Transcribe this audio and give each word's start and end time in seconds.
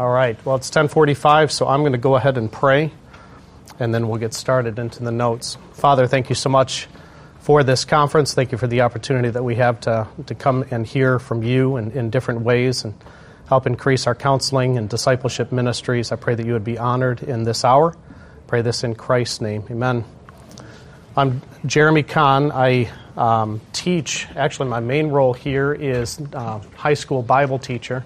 All 0.00 0.08
right. 0.08 0.34
Well, 0.46 0.56
it's 0.56 0.68
1045, 0.68 1.52
so 1.52 1.68
I'm 1.68 1.80
going 1.80 1.92
to 1.92 1.98
go 1.98 2.16
ahead 2.16 2.38
and 2.38 2.50
pray, 2.50 2.90
and 3.78 3.94
then 3.94 4.08
we'll 4.08 4.18
get 4.18 4.32
started 4.32 4.78
into 4.78 5.04
the 5.04 5.12
notes. 5.12 5.58
Father, 5.74 6.06
thank 6.06 6.30
you 6.30 6.34
so 6.34 6.48
much 6.48 6.88
for 7.40 7.62
this 7.62 7.84
conference. 7.84 8.32
Thank 8.32 8.50
you 8.50 8.56
for 8.56 8.66
the 8.66 8.80
opportunity 8.80 9.28
that 9.28 9.42
we 9.42 9.56
have 9.56 9.78
to, 9.80 10.08
to 10.24 10.34
come 10.34 10.64
and 10.70 10.86
hear 10.86 11.18
from 11.18 11.42
you 11.42 11.76
in, 11.76 11.90
in 11.90 12.08
different 12.08 12.40
ways 12.40 12.82
and 12.82 12.94
help 13.46 13.66
increase 13.66 14.06
our 14.06 14.14
counseling 14.14 14.78
and 14.78 14.88
discipleship 14.88 15.52
ministries. 15.52 16.12
I 16.12 16.16
pray 16.16 16.34
that 16.34 16.46
you 16.46 16.54
would 16.54 16.64
be 16.64 16.78
honored 16.78 17.22
in 17.22 17.42
this 17.42 17.62
hour. 17.62 17.94
Pray 18.46 18.62
this 18.62 18.82
in 18.82 18.94
Christ's 18.94 19.42
name. 19.42 19.64
Amen. 19.70 20.06
I'm 21.14 21.42
Jeremy 21.66 22.04
Kahn. 22.04 22.52
I 22.52 22.90
um, 23.18 23.60
teach, 23.74 24.28
actually, 24.34 24.70
my 24.70 24.80
main 24.80 25.08
role 25.08 25.34
here 25.34 25.74
is 25.74 26.18
uh, 26.32 26.60
high 26.76 26.94
school 26.94 27.22
Bible 27.22 27.58
teacher. 27.58 28.02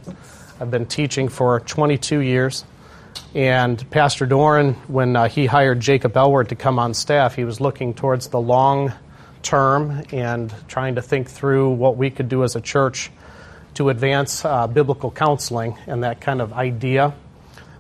I've 0.65 0.71
been 0.71 0.87
teaching 0.87 1.29
for 1.29 1.61
22 1.61 2.21
years. 2.21 2.65
And 3.35 3.91
Pastor 3.91 4.25
Doran, 4.25 4.73
when 4.89 5.15
uh, 5.15 5.29
he 5.29 5.45
hired 5.45 5.79
Jacob 5.81 6.15
Elward 6.15 6.49
to 6.49 6.55
come 6.55 6.79
on 6.79 6.95
staff, 6.95 7.35
he 7.35 7.45
was 7.45 7.61
looking 7.61 7.93
towards 7.93 8.29
the 8.29 8.41
long 8.41 8.91
term 9.43 10.05
and 10.11 10.55
trying 10.67 10.95
to 10.95 11.03
think 11.03 11.29
through 11.29 11.73
what 11.73 11.99
we 11.99 12.09
could 12.09 12.31
do 12.31 12.45
as 12.45 12.57
a 12.57 12.63
church 12.63 13.11
to 13.75 13.91
advance 13.91 14.43
uh, 14.43 14.67
biblical 14.67 15.11
counseling 15.11 15.77
and 15.87 16.03
that 16.03 16.23
kind 16.23 16.41
of 16.41 16.55
idea. 16.55 17.13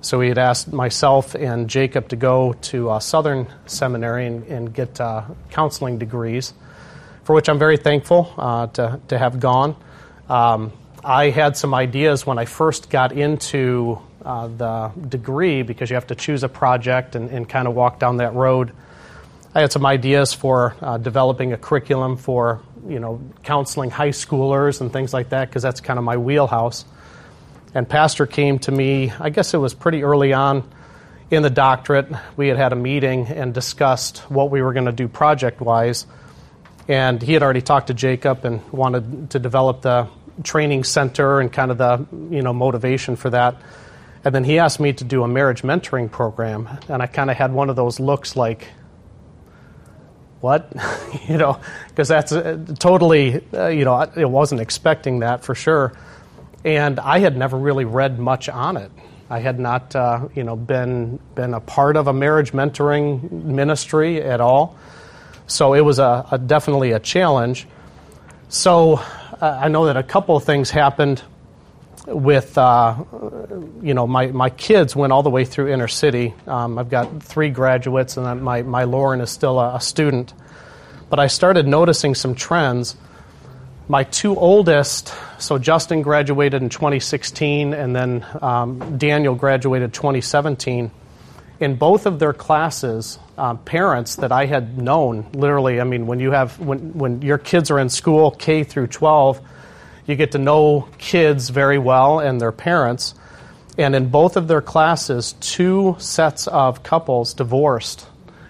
So 0.02 0.20
he 0.20 0.28
had 0.28 0.36
asked 0.36 0.70
myself 0.70 1.34
and 1.34 1.70
Jacob 1.70 2.10
to 2.10 2.16
go 2.16 2.52
to 2.64 2.90
uh, 2.90 3.00
Southern 3.00 3.46
Seminary 3.64 4.26
and, 4.26 4.46
and 4.46 4.74
get 4.74 5.00
uh, 5.00 5.22
counseling 5.48 5.96
degrees, 5.96 6.52
for 7.22 7.34
which 7.34 7.48
I'm 7.48 7.58
very 7.58 7.78
thankful 7.78 8.34
uh, 8.36 8.66
to, 8.66 9.00
to 9.08 9.16
have 9.16 9.40
gone. 9.40 9.74
Um, 10.28 10.70
I 11.04 11.30
had 11.30 11.56
some 11.56 11.74
ideas 11.74 12.26
when 12.26 12.38
I 12.38 12.46
first 12.46 12.90
got 12.90 13.12
into 13.12 13.98
uh, 14.24 14.48
the 14.48 14.92
degree 15.08 15.62
because 15.62 15.90
you 15.90 15.94
have 15.94 16.06
to 16.06 16.14
choose 16.14 16.42
a 16.42 16.48
project 16.48 17.14
and, 17.14 17.30
and 17.30 17.48
kind 17.48 17.68
of 17.68 17.74
walk 17.74 17.98
down 17.98 18.16
that 18.18 18.34
road 18.34 18.72
I 19.56 19.60
had 19.60 19.70
some 19.70 19.86
ideas 19.86 20.32
for 20.32 20.74
uh, 20.80 20.98
developing 20.98 21.52
a 21.52 21.56
curriculum 21.56 22.16
for 22.16 22.60
you 22.88 22.98
know 22.98 23.20
counseling 23.44 23.88
high 23.88 24.08
schoolers 24.08 24.80
and 24.80 24.92
things 24.92 25.14
like 25.14 25.28
that 25.28 25.48
because 25.48 25.62
that's 25.62 25.80
kind 25.80 25.96
of 25.96 26.04
my 26.04 26.16
wheelhouse. 26.16 26.84
And 27.72 27.88
pastor 27.88 28.26
came 28.26 28.58
to 28.60 28.72
me. 28.72 29.12
I 29.20 29.30
guess 29.30 29.54
it 29.54 29.58
was 29.58 29.72
pretty 29.72 30.02
early 30.02 30.32
on 30.32 30.68
in 31.30 31.42
the 31.42 31.50
doctorate. 31.50 32.08
We 32.36 32.48
had 32.48 32.56
had 32.56 32.72
a 32.72 32.76
meeting 32.76 33.28
and 33.28 33.54
discussed 33.54 34.18
what 34.28 34.50
we 34.50 34.60
were 34.60 34.72
going 34.72 34.86
to 34.86 34.92
do 34.92 35.06
project 35.06 35.60
wise. 35.60 36.04
And 36.88 37.22
he 37.22 37.32
had 37.32 37.44
already 37.44 37.62
talked 37.62 37.86
to 37.86 37.94
Jacob 37.94 38.44
and 38.44 38.60
wanted 38.72 39.30
to 39.30 39.38
develop 39.38 39.82
the 39.82 40.08
training 40.42 40.84
center 40.84 41.40
and 41.40 41.52
kind 41.52 41.70
of 41.70 41.78
the 41.78 42.06
you 42.30 42.42
know 42.42 42.52
motivation 42.52 43.16
for 43.16 43.30
that. 43.30 43.56
And 44.24 44.34
then 44.34 44.44
he 44.44 44.58
asked 44.58 44.80
me 44.80 44.92
to 44.94 45.04
do 45.04 45.22
a 45.22 45.28
marriage 45.28 45.62
mentoring 45.62 46.10
program, 46.10 46.68
and 46.88 47.02
I 47.02 47.06
kind 47.06 47.30
of 47.30 47.36
had 47.36 47.52
one 47.52 47.68
of 47.68 47.76
those 47.76 48.00
looks 48.00 48.36
like, 48.36 48.68
what? 50.40 50.72
you 51.28 51.36
know, 51.36 51.60
because 51.88 52.08
that's 52.08 52.32
uh, 52.32 52.64
totally, 52.78 53.44
uh, 53.52 53.68
you 53.68 53.84
know, 53.84 53.94
I 53.94 54.24
wasn't 54.24 54.60
expecting 54.60 55.20
that 55.20 55.44
for 55.44 55.54
sure. 55.54 55.92
And 56.64 56.98
I 56.98 57.18
had 57.18 57.36
never 57.36 57.58
really 57.58 57.84
read 57.84 58.18
much 58.18 58.48
on 58.48 58.78
it. 58.78 58.90
I 59.28 59.40
had 59.40 59.58
not, 59.58 59.94
uh, 59.94 60.28
you 60.34 60.44
know, 60.44 60.56
been 60.56 61.18
been 61.34 61.54
a 61.54 61.60
part 61.60 61.96
of 61.96 62.08
a 62.08 62.12
marriage 62.12 62.52
mentoring 62.52 63.30
ministry 63.30 64.22
at 64.22 64.40
all. 64.40 64.76
So 65.46 65.74
it 65.74 65.80
was 65.80 65.98
a, 65.98 66.26
a 66.30 66.38
definitely 66.38 66.92
a 66.92 67.00
challenge. 67.00 67.66
So 68.48 69.00
I 69.44 69.68
know 69.68 69.86
that 69.86 69.96
a 69.96 70.02
couple 70.02 70.36
of 70.36 70.44
things 70.44 70.70
happened 70.70 71.22
with 72.06 72.56
uh, 72.58 72.96
you 73.82 73.94
know 73.94 74.06
my, 74.06 74.26
my 74.28 74.50
kids 74.50 74.94
went 74.94 75.12
all 75.12 75.22
the 75.22 75.30
way 75.30 75.44
through 75.44 75.68
inner 75.68 75.88
city. 75.88 76.34
Um, 76.46 76.78
I've 76.78 76.90
got 76.90 77.22
three 77.22 77.50
graduates, 77.50 78.16
and 78.16 78.42
my 78.42 78.62
my 78.62 78.84
Lauren 78.84 79.20
is 79.20 79.30
still 79.30 79.58
a, 79.58 79.76
a, 79.76 79.80
student. 79.80 80.32
But 81.10 81.18
I 81.18 81.26
started 81.26 81.66
noticing 81.66 82.14
some 82.14 82.34
trends. 82.34 82.96
My 83.86 84.04
two 84.04 84.34
oldest, 84.34 85.12
so 85.38 85.58
Justin 85.58 86.00
graduated 86.00 86.62
in 86.62 86.70
2016, 86.70 87.74
and 87.74 87.94
then 87.94 88.26
um, 88.40 88.96
Daniel 88.96 89.34
graduated 89.34 89.92
2017. 89.92 90.90
In 91.64 91.76
both 91.76 92.04
of 92.04 92.18
their 92.18 92.34
classes, 92.34 93.18
uh, 93.38 93.54
parents 93.54 94.16
that 94.16 94.32
I 94.32 94.44
had 94.44 94.76
known, 94.76 95.26
literally, 95.32 95.80
I 95.80 95.84
mean, 95.84 96.06
when 96.06 96.20
you 96.20 96.30
have 96.32 96.60
when 96.60 96.92
when 96.92 97.22
your 97.22 97.38
kids 97.38 97.70
are 97.70 97.78
in 97.78 97.88
school 97.88 98.30
K 98.30 98.64
through 98.64 98.88
12 98.88 99.40
you 100.06 100.16
get 100.16 100.32
to 100.32 100.38
know 100.38 100.88
kids 100.98 101.48
very 101.48 101.78
well 101.78 102.20
and 102.20 102.40
their 102.40 102.52
parents. 102.52 103.14
And 103.78 103.94
in 103.94 104.10
both 104.10 104.36
of 104.36 104.46
their 104.48 104.60
classes, 104.60 105.34
two 105.40 105.96
sets 105.98 106.46
of 106.46 106.82
couples 106.82 107.34
divorced 107.34 108.06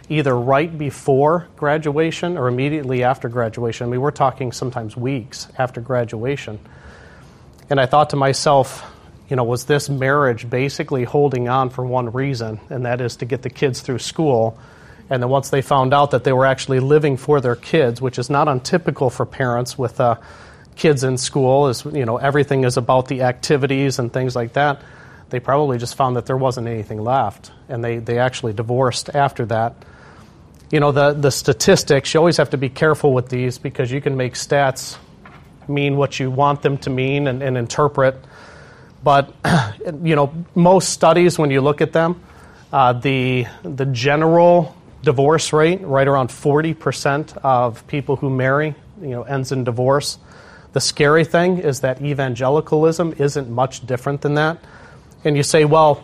either 0.09 0.37
right 0.37 0.77
before 0.77 1.49
graduation 1.57 2.37
or 2.37 2.49
immediately 2.49 3.05
after 3.05 3.29
graduation. 3.29 3.87
I 3.87 3.91
mean, 3.91 4.03
we're 4.03 4.11
talking 4.11 4.53
sometimes 4.53 4.97
weeks 4.97 5.49
after 5.57 5.81
graduation. 5.81 6.59
And 7.71 7.81
I 7.81 7.87
thought 7.87 8.11
to 8.11 8.17
myself, 8.17 8.85
you 9.29 9.37
know, 9.37 9.45
was 9.45 9.65
this 9.65 9.89
marriage 9.89 10.49
basically 10.49 11.05
holding 11.05 11.49
on 11.49 11.71
for 11.71 11.85
one 11.85 12.13
reason, 12.13 12.61
and 12.69 12.85
that 12.85 13.01
is 13.01 13.17
to 13.17 13.25
get 13.25 13.43
the 13.43 13.51
kids 13.51 13.81
through 13.81 14.01
school? 14.01 14.59
And 15.11 15.23
then 15.23 15.31
once 15.31 15.51
they 15.51 15.63
found 15.63 15.93
out 15.93 16.13
that 16.13 16.25
they 16.25 16.33
were 16.33 16.47
actually 16.47 16.81
living 16.81 17.17
for 17.17 17.41
their 17.41 17.57
kids, 17.57 18.01
which 18.01 18.19
is 18.19 18.31
not 18.31 18.49
untypical 18.49 19.11
for 19.11 19.27
parents 19.27 19.79
with 19.79 20.01
a 20.01 20.19
kids 20.77 21.05
in 21.05 21.17
school 21.17 21.69
is 21.69 21.85
you 21.85 22.05
know 22.05 22.17
everything 22.17 22.65
is 22.65 22.77
about 22.77 23.09
the 23.09 23.23
activities 23.23 23.99
and 23.99 24.13
things 24.13 24.35
like 24.35 24.55
that 24.55 24.83
they 25.31 25.41
probably 25.41 25.79
just 25.79 25.95
found 25.95 26.17
that 26.17 26.27
there 26.27 26.37
wasn't 26.37 26.67
anything 26.67 27.01
left 27.01 27.51
and 27.69 27.83
they, 27.83 27.99
they 27.99 28.19
actually 28.19 28.53
divorced 28.53 29.09
after 29.15 29.47
that 29.47 29.75
you 30.71 30.81
know 30.81 30.93
the, 30.93 31.13
the 31.13 31.31
statistics 31.31 32.13
you 32.13 32.19
always 32.19 32.37
have 32.37 32.51
to 32.51 32.59
be 32.59 32.69
careful 32.69 33.13
with 33.13 33.29
these 33.29 33.59
because 33.59 33.91
you 33.91 34.01
can 34.01 34.17
make 34.17 34.35
stats 34.35 34.97
mean 35.69 35.97
what 35.97 36.19
you 36.19 36.31
want 36.31 36.61
them 36.63 36.77
to 36.77 36.91
mean 36.91 37.29
and, 37.29 37.43
and 37.43 37.57
interpret 37.57 38.17
but 39.05 39.35
you 40.03 40.17
know 40.17 40.33
most 40.55 40.89
studies 40.89 41.39
when 41.39 41.51
you 41.51 41.61
look 41.61 41.81
at 41.81 41.93
them 41.93 42.21
uh, 42.73 42.93
the, 42.93 43.47
the 43.63 43.87
general 43.87 44.75
divorce 45.03 45.53
rate 45.53 45.81
right 45.83 46.09
around 46.09 46.31
40% 46.31 47.37
of 47.45 47.87
people 47.87 48.17
who 48.17 48.31
marry 48.31 48.75
you 49.01 49.11
know 49.11 49.23
ends 49.23 49.53
in 49.53 49.63
divorce 49.63 50.19
the 50.75 50.81
scary 50.81 51.25
thing 51.25 51.59
is 51.59 51.81
that 51.81 52.03
evangelicalism 52.03 53.15
isn't 53.19 53.49
much 53.49 53.87
different 53.87 54.23
than 54.23 54.35
that. 54.35 54.59
And 55.23 55.37
you 55.37 55.45
say, 55.45 55.65
well, 55.65 56.03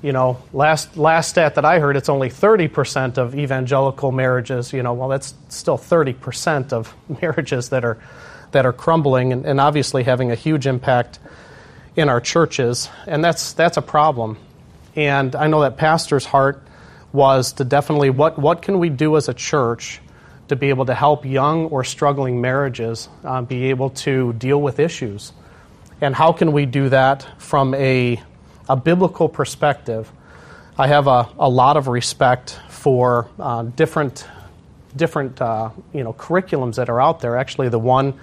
you 0.00 0.12
know, 0.12 0.40
last 0.52 0.96
last 0.96 1.30
stat 1.30 1.56
that 1.56 1.64
I 1.64 1.80
heard, 1.80 1.96
it's 1.96 2.08
only 2.08 2.28
30% 2.30 3.18
of 3.18 3.34
evangelical 3.34 4.12
marriages. 4.12 4.72
You 4.72 4.84
know, 4.84 4.92
well, 4.92 5.08
that's 5.08 5.34
still 5.48 5.76
30% 5.76 6.72
of 6.72 6.94
marriages 7.20 7.70
that 7.70 7.84
are 7.84 7.98
that 8.52 8.64
are 8.64 8.72
crumbling, 8.72 9.32
and, 9.32 9.44
and 9.44 9.60
obviously 9.60 10.04
having 10.04 10.30
a 10.30 10.36
huge 10.36 10.68
impact 10.68 11.18
in 11.96 12.08
our 12.08 12.20
churches, 12.20 12.88
and 13.06 13.24
that's 13.24 13.52
that's 13.52 13.76
a 13.76 13.82
problem. 13.82 14.38
And 14.96 15.34
I 15.34 15.46
know 15.46 15.62
that 15.62 15.76
pastor's 15.76 16.24
heart 16.24 16.62
was 17.12 17.52
to 17.54 17.64
definitely 17.64 18.10
what 18.10 18.38
what 18.38 18.62
can 18.62 18.78
we 18.78 18.88
do 18.88 19.16
as 19.16 19.28
a 19.28 19.34
church 19.34 20.00
to 20.48 20.56
be 20.56 20.68
able 20.68 20.86
to 20.86 20.94
help 20.94 21.24
young 21.24 21.66
or 21.66 21.84
struggling 21.84 22.40
marriages 22.40 23.08
uh, 23.24 23.42
be 23.42 23.70
able 23.70 23.90
to 23.90 24.32
deal 24.34 24.60
with 24.60 24.78
issues. 24.78 25.32
And 26.00 26.14
how 26.14 26.32
can 26.32 26.52
we 26.52 26.66
do 26.66 26.90
that 26.90 27.26
from 27.38 27.74
a, 27.74 28.20
a 28.68 28.76
biblical 28.76 29.28
perspective? 29.28 30.10
I 30.76 30.88
have 30.88 31.06
a, 31.06 31.28
a 31.38 31.48
lot 31.48 31.76
of 31.76 31.88
respect 31.88 32.58
for 32.68 33.28
uh, 33.38 33.62
different, 33.62 34.26
different 34.94 35.40
uh, 35.40 35.70
you 35.92 36.04
know, 36.04 36.12
curriculums 36.12 36.74
that 36.74 36.90
are 36.90 37.00
out 37.00 37.20
there. 37.20 37.36
Actually, 37.36 37.68
the 37.68 37.78
one 37.78 38.18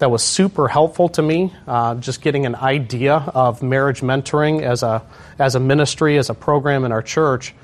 that 0.00 0.10
was 0.10 0.22
super 0.22 0.66
helpful 0.66 1.10
to 1.10 1.22
me, 1.22 1.52
uh, 1.68 1.94
just 1.96 2.22
getting 2.22 2.46
an 2.46 2.54
idea 2.54 3.14
of 3.14 3.62
marriage 3.62 4.00
mentoring 4.00 4.62
as 4.62 4.82
a, 4.82 5.02
as 5.38 5.54
a 5.54 5.60
ministry, 5.60 6.16
as 6.16 6.30
a 6.30 6.34
program 6.34 6.86
in 6.86 6.90
our 6.90 7.02
church, 7.02 7.54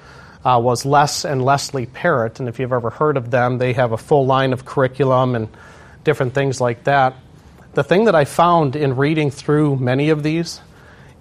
uh, 0.45 0.61
was 0.63 0.85
Les 0.85 1.25
and 1.25 1.43
Leslie 1.43 1.87
Parrott. 1.87 2.39
And 2.39 2.49
if 2.49 2.61
you've 2.61 2.75
ever 2.75 2.91
heard 2.91 3.17
of 3.17 3.31
them, 3.31 3.57
they 3.57 3.73
have 3.73 3.93
a 3.93 3.97
full 3.97 4.27
line 4.27 4.53
of 4.53 4.67
curriculum 4.67 5.35
and 5.35 5.49
different 6.05 6.35
things 6.35 6.61
like 6.61 6.85
that. 6.85 7.17
The 7.73 7.83
thing 7.83 8.05
that 8.05 8.15
I 8.15 8.27
found 8.27 8.77
in 8.77 8.97
reading 8.97 9.31
through 9.31 9.77
many 9.77 10.11
of 10.11 10.23
these 10.23 10.61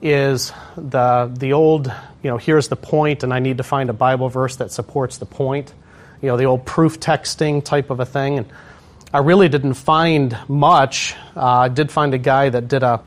is 0.02 0.52
the, 0.76 1.32
the 1.34 1.54
old, 1.54 1.88
you 2.24 2.30
know, 2.30 2.38
here's 2.38 2.68
the 2.68 2.76
point, 2.76 3.24
and 3.24 3.34
I 3.34 3.40
need 3.40 3.58
to 3.58 3.64
find 3.64 3.90
a 3.90 3.94
Bible 3.94 4.28
verse 4.28 4.58
that 4.58 4.70
supports 4.70 5.18
the 5.18 5.26
point. 5.26 5.74
You 6.22 6.28
know, 6.28 6.38
the 6.38 6.46
old 6.46 6.66
proof 6.66 7.00
texting 7.00 7.64
type 7.64 7.90
of 7.90 8.02
a 8.02 8.06
thing. 8.06 8.40
And 8.40 8.48
I 9.16 9.20
really 9.20 9.48
didn't 9.48 9.76
find 9.76 10.38
much. 10.50 11.16
Uh, 11.38 11.46
I 11.46 11.70
did 11.70 11.90
find 11.90 12.14
a 12.14 12.18
guy 12.18 12.50
that 12.50 12.68
did 12.68 12.84
a, 12.84 13.02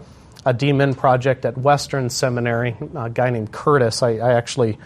a 0.46 0.54
DMin 0.54 0.96
project 0.96 1.44
at 1.44 1.58
Western 1.58 2.08
Seminary, 2.08 2.74
a 2.96 3.10
guy 3.10 3.28
named 3.28 3.52
Curtis. 3.52 4.02
I, 4.02 4.12
I 4.12 4.32
actually 4.32 4.78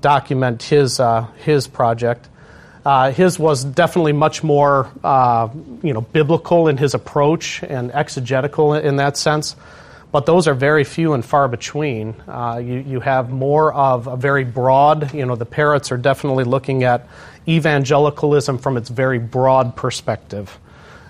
document 0.00 0.64
his, 0.64 0.98
uh, 0.98 1.28
his 1.36 1.68
project. 1.68 2.28
Uh, 2.84 3.12
his 3.12 3.38
was 3.38 3.62
definitely 3.62 4.14
much 4.14 4.42
more, 4.42 4.90
uh, 5.04 5.48
you 5.84 5.92
know, 5.92 6.00
biblical 6.00 6.66
in 6.66 6.76
his 6.76 6.92
approach 6.94 7.62
and 7.62 7.92
exegetical 7.92 8.74
in 8.74 8.96
that 8.96 9.16
sense. 9.16 9.54
but 10.10 10.26
those 10.26 10.48
are 10.48 10.54
very 10.54 10.82
few 10.82 11.12
and 11.12 11.24
far 11.24 11.46
between. 11.46 12.16
Uh, 12.26 12.56
you, 12.56 12.80
you 12.80 12.98
have 12.98 13.30
more 13.30 13.72
of 13.72 14.08
a 14.08 14.16
very 14.16 14.42
broad, 14.42 15.14
you 15.14 15.24
know, 15.24 15.36
the 15.36 15.46
Parrotts 15.46 15.92
are 15.92 15.96
definitely 15.96 16.42
looking 16.42 16.82
at 16.82 17.06
evangelicalism 17.46 18.58
from 18.58 18.76
its 18.76 18.88
very 18.88 19.20
broad 19.20 19.76
perspective. 19.76 20.58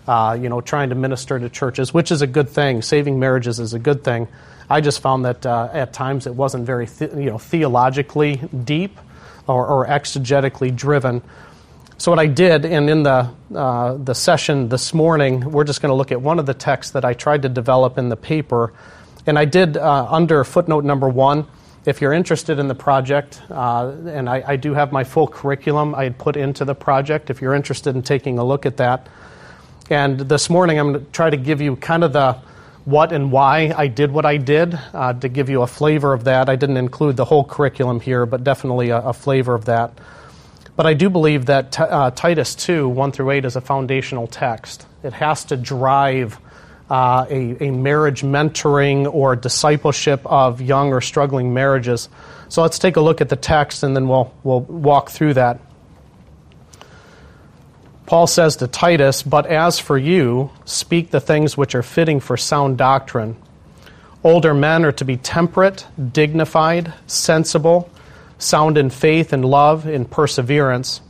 Uh, 0.06 0.38
you 0.38 0.50
know, 0.50 0.60
trying 0.60 0.90
to 0.90 0.94
minister 0.94 1.38
to 1.38 1.48
churches, 1.48 1.94
which 1.94 2.12
is 2.12 2.20
a 2.20 2.26
good 2.26 2.50
thing. 2.50 2.82
Saving 2.82 3.18
marriages 3.18 3.58
is 3.58 3.72
a 3.72 3.78
good 3.78 4.04
thing. 4.04 4.28
I 4.68 4.80
just 4.80 5.00
found 5.00 5.24
that 5.24 5.46
uh, 5.46 5.70
at 5.72 5.92
times 5.92 6.26
it 6.26 6.34
wasn't 6.34 6.66
very, 6.66 6.88
you 7.00 7.30
know, 7.30 7.38
theologically 7.38 8.36
deep 8.64 8.98
or, 9.46 9.66
or 9.66 9.86
exegetically 9.86 10.74
driven. 10.74 11.22
So 11.96 12.10
what 12.10 12.18
I 12.18 12.26
did, 12.26 12.64
and 12.64 12.90
in 12.90 13.02
the 13.04 13.30
uh, 13.54 13.94
the 13.94 14.14
session 14.14 14.68
this 14.68 14.92
morning, 14.92 15.52
we're 15.52 15.64
just 15.64 15.80
going 15.80 15.90
to 15.90 15.94
look 15.94 16.10
at 16.10 16.20
one 16.20 16.38
of 16.38 16.46
the 16.46 16.54
texts 16.54 16.92
that 16.92 17.04
I 17.04 17.14
tried 17.14 17.42
to 17.42 17.48
develop 17.48 17.98
in 17.98 18.08
the 18.08 18.16
paper, 18.16 18.72
and 19.26 19.38
I 19.38 19.44
did 19.44 19.76
uh, 19.76 20.06
under 20.10 20.42
footnote 20.42 20.84
number 20.84 21.08
one. 21.08 21.46
If 21.86 22.00
you're 22.00 22.12
interested 22.12 22.58
in 22.58 22.66
the 22.66 22.74
project, 22.74 23.40
uh, 23.50 23.92
and 24.06 24.28
I, 24.28 24.42
I, 24.46 24.56
do 24.56 24.72
have 24.72 24.90
my 24.90 25.04
full 25.04 25.28
curriculum 25.28 25.94
I 25.94 26.04
had 26.04 26.18
put 26.18 26.36
into 26.36 26.64
the 26.64 26.74
project. 26.74 27.28
If 27.28 27.42
you're 27.42 27.54
interested 27.54 27.94
in 27.94 28.02
taking 28.02 28.38
a 28.38 28.44
look 28.44 28.64
at 28.64 28.78
that, 28.78 29.06
and 29.90 30.18
this 30.20 30.48
morning 30.48 30.78
I'm 30.78 30.92
going 30.92 31.04
to 31.04 31.10
try 31.12 31.28
to 31.28 31.36
give 31.36 31.60
you 31.60 31.76
kind 31.76 32.04
of 32.04 32.12
the 32.12 32.38
what 32.84 33.12
and 33.12 33.32
why 33.32 33.72
I 33.76 33.86
did 33.86 34.10
what 34.10 34.26
I 34.26 34.36
did 34.36 34.78
uh, 34.92 35.14
to 35.14 35.28
give 35.28 35.48
you 35.48 35.62
a 35.62 35.66
flavor 35.66 36.12
of 36.12 36.24
that. 36.24 36.48
I 36.48 36.56
didn't 36.56 36.76
include 36.76 37.16
the 37.16 37.24
whole 37.24 37.44
curriculum 37.44 38.00
here, 38.00 38.26
but 38.26 38.44
definitely 38.44 38.90
a, 38.90 38.98
a 38.98 39.12
flavor 39.12 39.54
of 39.54 39.66
that. 39.66 39.92
But 40.76 40.86
I 40.86 40.94
do 40.94 41.08
believe 41.08 41.46
that 41.46 41.72
t- 41.72 41.82
uh, 41.82 42.10
Titus 42.10 42.54
2, 42.54 42.88
1 42.88 43.12
through 43.12 43.30
8, 43.30 43.44
is 43.44 43.56
a 43.56 43.60
foundational 43.60 44.26
text. 44.26 44.86
It 45.02 45.12
has 45.14 45.44
to 45.46 45.56
drive 45.56 46.38
uh, 46.90 47.26
a, 47.30 47.68
a 47.68 47.70
marriage 47.70 48.22
mentoring 48.22 49.12
or 49.12 49.36
discipleship 49.36 50.20
of 50.26 50.60
young 50.60 50.92
or 50.92 51.00
struggling 51.00 51.54
marriages. 51.54 52.08
So 52.48 52.62
let's 52.62 52.78
take 52.78 52.96
a 52.96 53.00
look 53.00 53.20
at 53.20 53.28
the 53.28 53.36
text 53.36 53.82
and 53.82 53.96
then 53.96 54.08
we'll, 54.08 54.34
we'll 54.42 54.60
walk 54.60 55.10
through 55.10 55.34
that. 55.34 55.60
Paul 58.06 58.26
says 58.26 58.56
to 58.56 58.66
Titus, 58.66 59.22
But 59.22 59.46
as 59.46 59.78
for 59.78 59.96
you, 59.96 60.50
speak 60.64 61.10
the 61.10 61.20
things 61.20 61.56
which 61.56 61.74
are 61.74 61.82
fitting 61.82 62.20
for 62.20 62.36
sound 62.36 62.76
doctrine. 62.76 63.36
Older 64.22 64.54
men 64.54 64.84
are 64.84 64.92
to 64.92 65.04
be 65.04 65.16
temperate, 65.16 65.86
dignified, 66.12 66.92
sensible 67.06 67.90
sound 68.38 68.78
in 68.78 68.90
faith 68.90 69.32
and 69.32 69.44
love, 69.44 69.86
in 69.86 70.04
perseverance. 70.04 71.00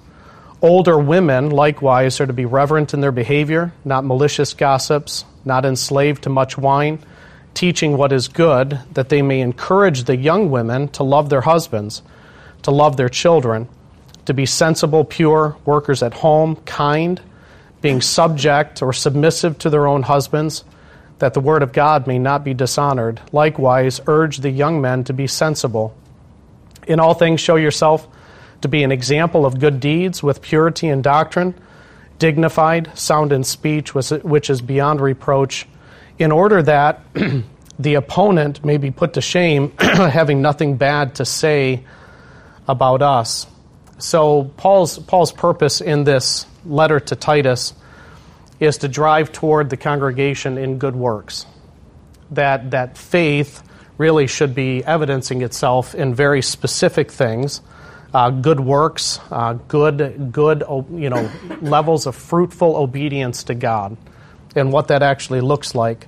Older 0.62 0.98
women, 0.98 1.50
likewise, 1.50 2.20
are 2.20 2.26
to 2.26 2.32
be 2.32 2.46
reverent 2.46 2.94
in 2.94 3.00
their 3.00 3.12
behavior, 3.12 3.72
not 3.84 4.04
malicious 4.04 4.54
gossips, 4.54 5.24
not 5.44 5.64
enslaved 5.64 6.22
to 6.22 6.30
much 6.30 6.56
wine, 6.56 6.98
teaching 7.52 7.96
what 7.96 8.12
is 8.12 8.28
good, 8.28 8.78
that 8.92 9.08
they 9.08 9.20
may 9.20 9.40
encourage 9.40 10.04
the 10.04 10.16
young 10.16 10.50
women 10.50 10.88
to 10.88 11.02
love 11.02 11.28
their 11.28 11.42
husbands, 11.42 12.02
to 12.62 12.70
love 12.70 12.96
their 12.96 13.08
children, 13.08 13.68
to 14.26 14.34
be 14.34 14.46
sensible, 14.46 15.04
pure, 15.04 15.56
workers 15.64 16.02
at 16.02 16.14
home, 16.14 16.56
kind, 16.64 17.20
being 17.80 18.00
subject 18.00 18.82
or 18.82 18.92
submissive 18.92 19.58
to 19.58 19.70
their 19.70 19.86
own 19.86 20.02
husbands, 20.02 20.64
that 21.18 21.34
the 21.34 21.40
word 21.40 21.62
of 21.62 21.72
God 21.72 22.06
may 22.06 22.18
not 22.18 22.44
be 22.44 22.54
dishonored. 22.54 23.20
Likewise, 23.32 24.00
urge 24.06 24.38
the 24.38 24.50
young 24.50 24.80
men 24.80 25.04
to 25.04 25.12
be 25.12 25.26
sensible 25.26 25.96
in 26.86 27.00
all 27.00 27.14
things, 27.14 27.40
show 27.40 27.56
yourself 27.56 28.06
to 28.60 28.68
be 28.68 28.82
an 28.82 28.92
example 28.92 29.44
of 29.46 29.58
good 29.58 29.80
deeds 29.80 30.22
with 30.22 30.42
purity 30.42 30.88
and 30.88 31.02
doctrine, 31.02 31.54
dignified, 32.18 32.96
sound 32.96 33.32
in 33.32 33.44
speech, 33.44 33.94
which 33.94 34.50
is 34.50 34.62
beyond 34.62 35.00
reproach, 35.00 35.66
in 36.18 36.32
order 36.32 36.62
that 36.62 37.00
the 37.78 37.94
opponent 37.94 38.64
may 38.64 38.76
be 38.76 38.90
put 38.90 39.14
to 39.14 39.20
shame, 39.20 39.72
having 39.78 40.40
nothing 40.40 40.76
bad 40.76 41.16
to 41.16 41.24
say 41.24 41.84
about 42.68 43.02
us. 43.02 43.46
So, 43.98 44.44
Paul's, 44.56 44.98
Paul's 44.98 45.32
purpose 45.32 45.80
in 45.80 46.04
this 46.04 46.46
letter 46.64 47.00
to 47.00 47.16
Titus 47.16 47.74
is 48.60 48.78
to 48.78 48.88
drive 48.88 49.32
toward 49.32 49.70
the 49.70 49.76
congregation 49.76 50.58
in 50.58 50.78
good 50.78 50.96
works. 50.96 51.46
That, 52.30 52.72
that 52.72 52.98
faith 52.98 53.62
really 53.98 54.26
should 54.26 54.54
be 54.54 54.84
evidencing 54.84 55.42
itself 55.42 55.94
in 55.94 56.14
very 56.14 56.42
specific 56.42 57.10
things. 57.10 57.60
Uh, 58.12 58.30
good 58.30 58.60
works, 58.60 59.18
uh, 59.30 59.54
good, 59.54 60.32
good, 60.32 60.62
you 60.92 61.10
know, 61.10 61.30
levels 61.60 62.06
of 62.06 62.14
fruitful 62.14 62.76
obedience 62.76 63.44
to 63.44 63.54
God, 63.54 63.96
and 64.54 64.72
what 64.72 64.88
that 64.88 65.02
actually 65.02 65.40
looks 65.40 65.74
like. 65.74 66.06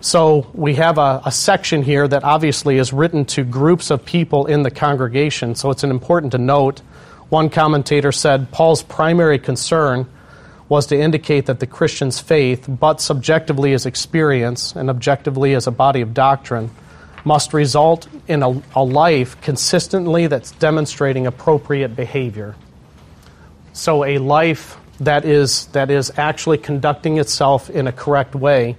So 0.00 0.50
we 0.54 0.76
have 0.76 0.96
a, 0.96 1.20
a, 1.26 1.30
section 1.30 1.82
here 1.82 2.08
that 2.08 2.24
obviously 2.24 2.78
is 2.78 2.90
written 2.90 3.26
to 3.26 3.44
groups 3.44 3.90
of 3.90 4.02
people 4.02 4.46
in 4.46 4.62
the 4.62 4.70
congregation. 4.70 5.54
So 5.54 5.70
it's 5.70 5.84
important 5.84 6.32
to 6.32 6.38
note. 6.38 6.80
One 7.30 7.48
commentator 7.48 8.10
said 8.10 8.50
Paul's 8.50 8.82
primary 8.82 9.38
concern 9.38 10.08
was 10.68 10.86
to 10.88 11.00
indicate 11.00 11.46
that 11.46 11.60
the 11.60 11.66
Christian's 11.66 12.18
faith, 12.18 12.66
but 12.68 13.00
subjectively 13.00 13.72
as 13.72 13.86
experience 13.86 14.74
and 14.74 14.90
objectively 14.90 15.54
as 15.54 15.68
a 15.68 15.70
body 15.70 16.00
of 16.00 16.12
doctrine, 16.12 16.70
must 17.24 17.54
result 17.54 18.08
in 18.26 18.42
a, 18.42 18.60
a 18.74 18.82
life 18.82 19.40
consistently 19.42 20.26
that's 20.26 20.50
demonstrating 20.52 21.28
appropriate 21.28 21.94
behavior. 21.94 22.56
So, 23.74 24.04
a 24.04 24.18
life 24.18 24.76
that 24.98 25.24
is, 25.24 25.66
that 25.66 25.88
is 25.88 26.10
actually 26.16 26.58
conducting 26.58 27.18
itself 27.18 27.70
in 27.70 27.86
a 27.86 27.92
correct 27.92 28.34
way. 28.34 28.76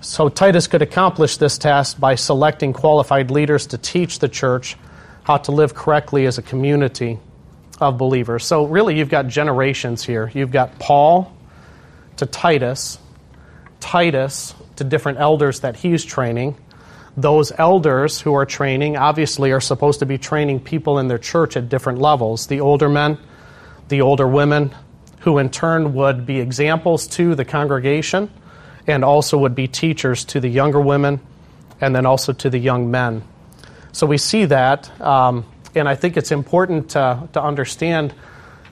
So, 0.00 0.28
Titus 0.28 0.66
could 0.66 0.82
accomplish 0.82 1.36
this 1.36 1.58
task 1.58 2.00
by 2.00 2.16
selecting 2.16 2.72
qualified 2.72 3.30
leaders 3.30 3.68
to 3.68 3.78
teach 3.78 4.18
the 4.18 4.28
church 4.28 4.76
how 5.22 5.36
to 5.38 5.52
live 5.52 5.74
correctly 5.74 6.26
as 6.26 6.38
a 6.38 6.42
community 6.42 7.20
of 7.82 7.98
believers. 7.98 8.44
So, 8.44 8.64
really, 8.64 8.96
you've 8.96 9.10
got 9.10 9.26
generations 9.26 10.02
here. 10.02 10.30
You've 10.32 10.52
got 10.52 10.78
Paul 10.78 11.36
to 12.16 12.26
Titus, 12.26 12.98
Titus 13.80 14.54
to 14.76 14.84
different 14.84 15.18
elders 15.18 15.60
that 15.60 15.76
he's 15.76 16.04
training, 16.04 16.56
those 17.16 17.52
elders 17.58 18.20
who 18.20 18.34
are 18.34 18.46
training 18.46 18.96
obviously 18.96 19.52
are 19.52 19.60
supposed 19.60 20.00
to 20.00 20.06
be 20.06 20.16
training 20.16 20.60
people 20.60 20.98
in 20.98 21.08
their 21.08 21.18
church 21.18 21.56
at 21.56 21.68
different 21.68 21.98
levels 21.98 22.46
the 22.46 22.60
older 22.60 22.88
men, 22.88 23.18
the 23.88 24.00
older 24.00 24.26
women, 24.26 24.74
who 25.20 25.38
in 25.38 25.50
turn 25.50 25.94
would 25.94 26.26
be 26.26 26.40
examples 26.40 27.06
to 27.06 27.34
the 27.34 27.44
congregation 27.44 28.30
and 28.86 29.04
also 29.04 29.38
would 29.38 29.54
be 29.54 29.68
teachers 29.68 30.24
to 30.24 30.40
the 30.40 30.48
younger 30.48 30.80
women 30.80 31.20
and 31.80 31.94
then 31.94 32.06
also 32.06 32.32
to 32.32 32.48
the 32.48 32.58
young 32.58 32.90
men. 32.90 33.22
So 33.92 34.06
we 34.06 34.16
see 34.16 34.46
that, 34.46 35.00
um, 35.00 35.44
and 35.74 35.88
I 35.88 35.94
think 35.94 36.16
it's 36.16 36.30
important 36.30 36.90
to, 36.90 37.28
to 37.32 37.42
understand 37.42 38.14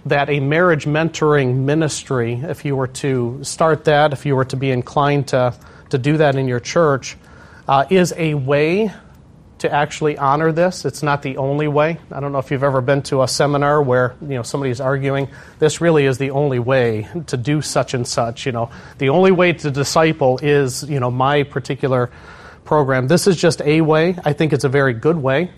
that 0.07 0.31
a 0.31 0.41
marriage 0.41 0.87
mentoring 0.87 1.57
ministry, 1.57 2.35
if 2.35 2.65
you 2.65 2.77
were 2.77 2.87
to 2.87 3.41
start 3.43 3.85
that, 3.85 4.13
if 4.13 4.25
you 4.25 4.35
were 4.35 4.45
to 4.47 4.57
be 4.57 4.71
inclined 4.71 5.29
to, 5.29 5.55
to 5.91 5.99
do 5.99 6.17
that 6.19 6.37
in 6.37 6.49
your 6.49 6.61
church, 6.61 7.17
uh, 7.69 7.87
is 7.91 8.13
a 8.17 8.35
way 8.35 8.93
to 9.59 9.71
actually 9.71 10.17
honor 10.17 10.53
this. 10.53 10.87
It's 10.87 11.03
not 11.03 11.21
the 11.21 11.37
only 11.37 11.69
way. 11.69 11.99
I 12.11 12.21
don't 12.21 12.33
know 12.33 12.39
if 12.39 12.51
you've 12.51 12.65
ever 12.65 12.81
been 12.81 13.03
to 13.03 13.23
a 13.23 13.29
seminar 13.29 13.83
where 13.83 14.15
you 14.23 14.29
know 14.29 14.43
somebody's 14.43 14.81
arguing 14.81 15.29
this 15.59 15.83
really 15.83 16.07
is 16.07 16.17
the 16.17 16.31
only 16.31 16.59
way 16.59 17.09
to 17.27 17.37
do 17.37 17.61
such 17.61 17.93
and 17.93 18.09
such. 18.09 18.47
You 18.47 18.53
know, 18.53 18.71
the 18.97 19.11
only 19.11 19.33
way 19.33 19.53
to 19.53 19.71
disciple 19.71 20.39
is 20.43 20.83
you 20.89 20.99
know 20.99 21.11
my 21.11 21.43
particular 21.43 22.11
program. 22.65 23.07
This 23.07 23.27
is 23.27 23.37
just 23.37 23.61
a 23.61 23.83
way. 23.83 24.17
I 24.25 24.33
think 24.33 24.55
it's 24.55 24.65
a 24.65 24.69
very 24.71 24.95
good 24.95 25.19
way 25.19 25.51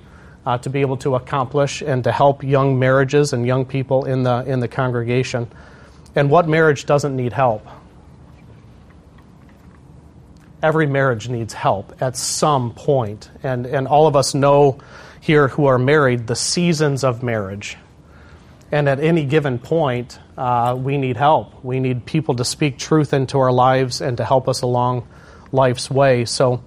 uh, 0.45 0.59
to 0.59 0.71
be 0.71 0.81
able 0.81 0.97
to 0.99 1.15
accomplish 1.15 1.83
and 1.83 2.05
to 2.05 2.13
help 2.13 2.43
young 2.43 2.79
marriages 2.79 3.33
and 3.33 3.47
young 3.47 3.65
people 3.65 4.05
in 4.05 4.23
the 4.23 4.45
in 4.47 4.61
the 4.61 4.69
congregation. 4.69 5.49
And 6.15 6.31
what 6.31 6.49
marriage 6.49 6.85
doesn't 6.85 7.17
need 7.17 7.33
help? 7.33 7.67
every 10.63 10.87
marriage 10.87 11.29
needs 11.29 11.53
help 11.53 12.01
at 12.01 12.17
some 12.17 12.73
point. 12.73 13.29
And, 13.43 13.67
and 13.67 13.89
all 13.89 14.07
of 14.07 14.17
us 14.17 14.35
know 14.35 14.79
here 15.21 15.49
who 15.49 15.67
are 15.67 15.79
married 15.79 16.27
the 16.27 16.37
seasons 16.37 17.05
of 17.05 17.23
marriage. 17.23 17.77
And 18.71 18.89
at 18.89 19.01
any 19.01 19.25
given 19.25 19.59
point, 19.59 20.19
uh, 20.39 20.77
we 20.79 20.97
need 20.97 21.17
help. 21.17 21.63
We 21.65 21.81
need 21.81 22.07
people 22.07 22.37
to 22.37 22.45
speak 22.45 22.79
truth 22.79 23.13
into 23.13 23.39
our 23.39 23.53
lives 23.53 24.01
and 24.01 24.17
to 24.17 24.25
help 24.25 24.49
us 24.49 24.63
along 24.63 25.07
life's 25.51 25.91
way. 25.91 26.25
So, 26.25 26.63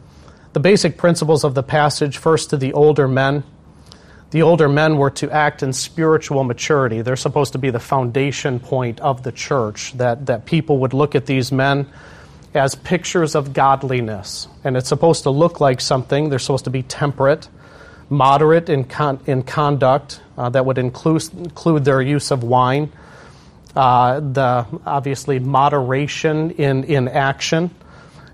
the 0.53 0.59
basic 0.59 0.97
principles 0.97 1.43
of 1.43 1.53
the 1.53 1.63
passage 1.63 2.17
first 2.17 2.51
to 2.51 2.57
the 2.57 2.73
older 2.73 3.07
men. 3.07 3.43
The 4.31 4.41
older 4.41 4.67
men 4.67 4.97
were 4.97 5.11
to 5.11 5.31
act 5.31 5.63
in 5.63 5.71
spiritual 5.71 6.43
maturity. 6.43 7.01
They're 7.01 7.15
supposed 7.15 7.53
to 7.53 7.59
be 7.59 7.69
the 7.69 7.79
foundation 7.79 8.59
point 8.59 8.99
of 8.99 9.23
the 9.23 9.31
church, 9.31 9.93
that, 9.97 10.25
that 10.25 10.45
people 10.45 10.79
would 10.79 10.93
look 10.93 11.15
at 11.15 11.25
these 11.25 11.51
men 11.51 11.87
as 12.53 12.75
pictures 12.75 13.35
of 13.35 13.53
godliness. 13.53 14.47
And 14.63 14.75
it's 14.75 14.89
supposed 14.89 15.23
to 15.23 15.29
look 15.29 15.61
like 15.61 15.79
something. 15.79 16.29
They're 16.29 16.39
supposed 16.39 16.65
to 16.65 16.69
be 16.69 16.83
temperate, 16.83 17.47
moderate 18.09 18.69
in, 18.69 18.85
con- 18.85 19.19
in 19.25 19.43
conduct. 19.43 20.21
Uh, 20.37 20.49
that 20.49 20.65
would 20.65 20.77
include, 20.77 21.23
include 21.33 21.85
their 21.85 22.01
use 22.01 22.31
of 22.31 22.43
wine. 22.43 22.91
Uh, 23.75 24.19
the 24.21 24.65
obviously 24.85 25.39
moderation 25.39 26.51
in, 26.51 26.83
in 26.85 27.07
action. 27.07 27.69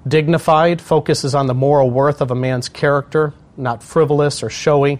dignified, 0.08 0.82
focuses 0.82 1.36
on 1.36 1.48
the 1.48 1.54
moral 1.54 1.90
worth 1.90 2.22
of 2.22 2.32
a 2.32 2.36
man's 2.36 2.70
character, 2.70 3.34
not 3.58 3.84
frivolous 3.84 4.44
or 4.44 4.50
showy, 4.50 5.00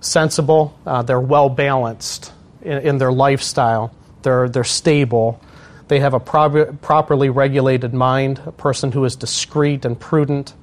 sensible, 0.00 0.78
uh, 0.86 1.02
they're 1.02 1.20
well 1.20 1.48
balanced 1.48 2.32
in, 2.62 2.78
in, 2.78 2.98
their 2.98 3.12
lifestyle, 3.12 3.94
they're, 4.22 4.48
they're 4.48 4.64
stable, 4.64 5.40
they 5.88 6.00
have 6.00 6.14
a 6.14 6.20
prob- 6.20 6.80
properly 6.80 7.30
regulated 7.30 7.94
mind, 7.94 8.40
a 8.44 8.52
person 8.52 8.92
who 8.92 9.04
is 9.04 9.16
discreet 9.16 9.84
and 9.84 9.98
prudent. 9.98 10.54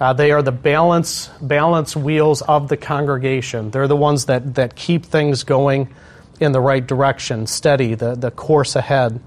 Uh, 0.00 0.12
they 0.12 0.30
are 0.30 0.42
the 0.42 0.52
balance, 0.52 1.28
balance 1.40 1.96
wheels 1.96 2.40
of 2.42 2.68
the 2.68 2.76
congregation. 2.76 3.70
They're 3.70 3.88
the 3.88 3.96
ones 3.96 4.26
that, 4.26 4.54
that 4.54 4.74
keep 4.74 5.04
things 5.04 5.44
going 5.44 5.92
in 6.40 6.52
the 6.52 6.60
right 6.60 6.86
direction, 6.86 7.46
steady, 7.46 7.94
the, 7.94 8.14
the 8.14 8.30
course 8.30 8.76
ahead. 8.76 9.20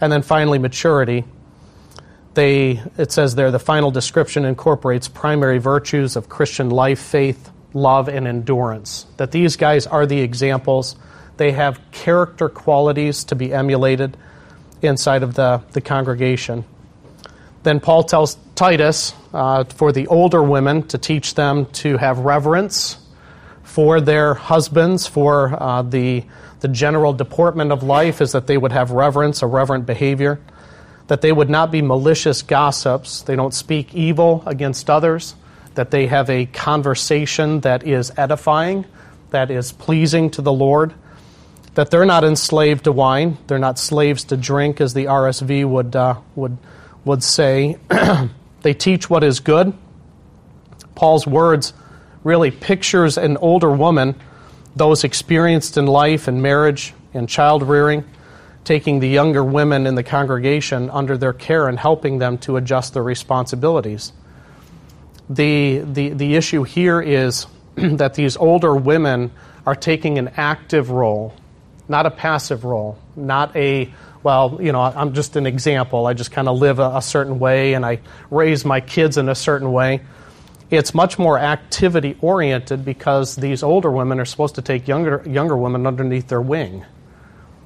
And 0.00 0.10
then 0.10 0.22
finally, 0.22 0.58
maturity. 0.58 1.24
They, 2.34 2.82
it 2.98 3.12
says 3.12 3.34
there, 3.34 3.50
the 3.50 3.58
final 3.58 3.90
description 3.90 4.44
incorporates 4.44 5.08
primary 5.08 5.58
virtues 5.58 6.16
of 6.16 6.28
Christian 6.28 6.70
life, 6.70 7.00
faith, 7.00 7.50
love, 7.76 8.08
and 8.08 8.26
endurance. 8.26 9.06
That 9.18 9.30
these 9.30 9.56
guys 9.56 9.86
are 9.86 10.06
the 10.06 10.20
examples. 10.20 10.96
They 11.36 11.52
have 11.52 11.78
character 11.92 12.48
qualities 12.48 13.24
to 13.24 13.36
be 13.36 13.52
emulated 13.52 14.16
inside 14.82 15.22
of 15.22 15.34
the, 15.34 15.62
the 15.72 15.80
congregation. 15.80 16.64
Then 17.62 17.80
Paul 17.80 18.04
tells 18.04 18.36
Titus 18.54 19.12
uh, 19.34 19.64
for 19.64 19.92
the 19.92 20.06
older 20.06 20.42
women 20.42 20.86
to 20.88 20.98
teach 20.98 21.34
them 21.34 21.66
to 21.66 21.96
have 21.96 22.20
reverence 22.20 22.98
for 23.62 24.00
their 24.00 24.34
husbands, 24.34 25.06
for 25.06 25.60
uh, 25.60 25.82
the, 25.82 26.24
the 26.60 26.68
general 26.68 27.12
deportment 27.12 27.72
of 27.72 27.82
life 27.82 28.20
is 28.20 28.32
that 28.32 28.46
they 28.46 28.56
would 28.56 28.72
have 28.72 28.92
reverence, 28.92 29.42
a 29.42 29.46
reverent 29.46 29.84
behavior, 29.84 30.40
that 31.08 31.20
they 31.20 31.32
would 31.32 31.50
not 31.50 31.70
be 31.70 31.82
malicious 31.82 32.42
gossips, 32.42 33.22
they 33.22 33.36
don't 33.36 33.52
speak 33.52 33.94
evil 33.94 34.42
against 34.46 34.88
others, 34.88 35.34
that 35.76 35.90
they 35.90 36.06
have 36.06 36.28
a 36.28 36.46
conversation 36.46 37.60
that 37.60 37.86
is 37.86 38.10
edifying, 38.16 38.84
that 39.30 39.50
is 39.50 39.72
pleasing 39.72 40.30
to 40.30 40.42
the 40.42 40.52
Lord, 40.52 40.92
that 41.74 41.90
they're 41.90 42.06
not 42.06 42.24
enslaved 42.24 42.84
to 42.84 42.92
wine, 42.92 43.36
they're 43.46 43.58
not 43.58 43.78
slaves 43.78 44.24
to 44.24 44.36
drink, 44.36 44.80
as 44.80 44.94
the 44.94 45.04
RSV 45.04 45.68
would, 45.68 45.94
uh, 45.94 46.16
would, 46.34 46.56
would 47.04 47.22
say. 47.22 47.76
they 48.62 48.72
teach 48.72 49.10
what 49.10 49.22
is 49.22 49.40
good. 49.40 49.74
Paul's 50.94 51.26
words 51.26 51.74
really 52.24 52.50
pictures 52.50 53.18
an 53.18 53.36
older 53.36 53.70
woman, 53.70 54.14
those 54.74 55.04
experienced 55.04 55.76
in 55.76 55.86
life 55.86 56.26
and 56.26 56.42
marriage 56.42 56.94
and 57.12 57.28
child 57.28 57.62
rearing, 57.62 58.04
taking 58.64 59.00
the 59.00 59.08
younger 59.08 59.44
women 59.44 59.86
in 59.86 59.94
the 59.94 60.02
congregation 60.02 60.88
under 60.88 61.18
their 61.18 61.34
care 61.34 61.68
and 61.68 61.78
helping 61.78 62.18
them 62.18 62.38
to 62.38 62.56
adjust 62.56 62.94
their 62.94 63.02
responsibilities. 63.02 64.12
The, 65.28 65.78
the, 65.80 66.10
the 66.10 66.36
issue 66.36 66.62
here 66.62 67.00
is 67.00 67.46
that 67.74 68.14
these 68.14 68.36
older 68.36 68.74
women 68.74 69.32
are 69.66 69.74
taking 69.74 70.18
an 70.18 70.28
active 70.36 70.90
role, 70.90 71.34
not 71.88 72.06
a 72.06 72.10
passive 72.10 72.64
role, 72.64 72.98
not 73.16 73.54
a, 73.56 73.92
well, 74.22 74.58
you 74.60 74.72
know, 74.72 74.80
I'm 74.80 75.12
just 75.14 75.36
an 75.36 75.46
example. 75.46 76.06
I 76.06 76.14
just 76.14 76.30
kind 76.30 76.48
of 76.48 76.58
live 76.58 76.78
a, 76.78 76.96
a 76.96 77.02
certain 77.02 77.38
way 77.38 77.74
and 77.74 77.84
I 77.84 78.00
raise 78.30 78.64
my 78.64 78.80
kids 78.80 79.18
in 79.18 79.28
a 79.28 79.34
certain 79.34 79.72
way. 79.72 80.02
It's 80.70 80.94
much 80.94 81.18
more 81.18 81.38
activity 81.38 82.16
oriented 82.20 82.84
because 82.84 83.36
these 83.36 83.62
older 83.62 83.90
women 83.90 84.18
are 84.20 84.24
supposed 84.24 84.56
to 84.56 84.62
take 84.62 84.88
younger, 84.88 85.22
younger 85.26 85.56
women 85.56 85.86
underneath 85.86 86.28
their 86.28 86.40
wing. 86.40 86.84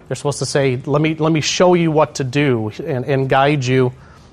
They're 0.06 0.16
supposed 0.16 0.40
to 0.40 0.46
say, 0.46 0.76
let 0.76 1.00
me, 1.00 1.14
let 1.14 1.32
me 1.32 1.40
show 1.40 1.74
you 1.74 1.90
what 1.90 2.16
to 2.16 2.24
do 2.24 2.70
and, 2.84 3.04
and 3.04 3.28
guide 3.28 3.64
you 3.64 3.92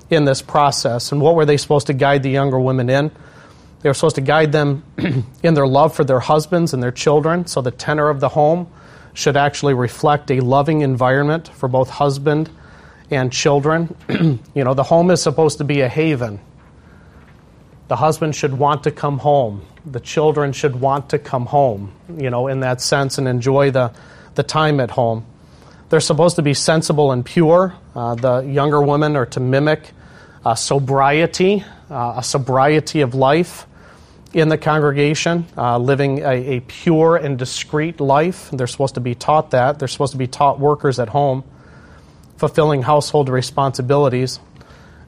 in 0.09 0.25
this 0.25 0.41
process. 0.41 1.11
And 1.11 1.21
what 1.21 1.35
were 1.35 1.45
they 1.45 1.57
supposed 1.57 1.87
to 1.87 1.93
guide 1.93 2.23
the 2.23 2.29
younger 2.29 2.59
women 2.59 2.89
in? 2.89 3.11
They 3.81 3.89
were 3.89 3.93
supposed 3.93 4.15
to 4.15 4.21
guide 4.21 4.51
them 4.51 4.83
in 5.43 5.53
their 5.53 5.67
love 5.67 5.95
for 5.95 6.03
their 6.03 6.19
husbands 6.19 6.73
and 6.73 6.81
their 6.81 6.91
children. 6.91 7.45
So 7.47 7.61
the 7.61 7.71
tenor 7.71 8.09
of 8.09 8.19
the 8.19 8.29
home 8.29 8.71
should 9.13 9.37
actually 9.37 9.73
reflect 9.73 10.31
a 10.31 10.39
loving 10.39 10.81
environment 10.81 11.47
for 11.47 11.67
both 11.67 11.89
husband 11.89 12.49
and 13.09 13.31
children. 13.31 13.95
you 14.09 14.63
know, 14.63 14.73
the 14.73 14.83
home 14.83 15.11
is 15.11 15.21
supposed 15.21 15.59
to 15.59 15.63
be 15.63 15.81
a 15.81 15.89
haven. 15.89 16.39
The 17.87 17.95
husband 17.95 18.35
should 18.35 18.53
want 18.53 18.83
to 18.83 18.91
come 18.91 19.19
home. 19.19 19.65
The 19.85 19.99
children 19.99 20.51
should 20.51 20.75
want 20.75 21.09
to 21.11 21.19
come 21.19 21.45
home, 21.45 21.93
you 22.17 22.29
know, 22.29 22.47
in 22.47 22.59
that 22.61 22.81
sense 22.81 23.17
and 23.17 23.27
enjoy 23.27 23.71
the, 23.71 23.93
the 24.35 24.43
time 24.43 24.79
at 24.79 24.91
home. 24.91 25.25
They're 25.89 26.01
supposed 26.01 26.35
to 26.35 26.41
be 26.41 26.53
sensible 26.53 27.13
and 27.13 27.25
pure. 27.25 27.73
Uh, 27.95 28.15
the 28.15 28.39
younger 28.39 28.81
women 28.81 29.15
are 29.15 29.25
to 29.27 29.39
mimic 29.39 29.91
uh, 30.45 30.55
sobriety, 30.55 31.63
uh, 31.89 32.15
a 32.17 32.23
sobriety 32.23 33.01
of 33.01 33.15
life 33.15 33.67
in 34.33 34.49
the 34.49 34.57
congregation, 34.57 35.45
uh, 35.57 35.77
living 35.77 36.19
a, 36.19 36.57
a, 36.57 36.59
pure 36.61 37.15
and 37.15 37.39
discreet 37.39 37.99
life. 37.99 38.49
They're 38.51 38.67
supposed 38.67 38.95
to 38.95 39.01
be 39.01 39.15
taught 39.15 39.51
that. 39.51 39.79
They're 39.79 39.87
supposed 39.87 40.11
to 40.11 40.17
be 40.17 40.27
taught 40.27 40.59
workers 40.59 40.99
at 40.99 41.09
home, 41.09 41.43
fulfilling 42.37 42.81
household 42.81 43.29
responsibilities. 43.29 44.39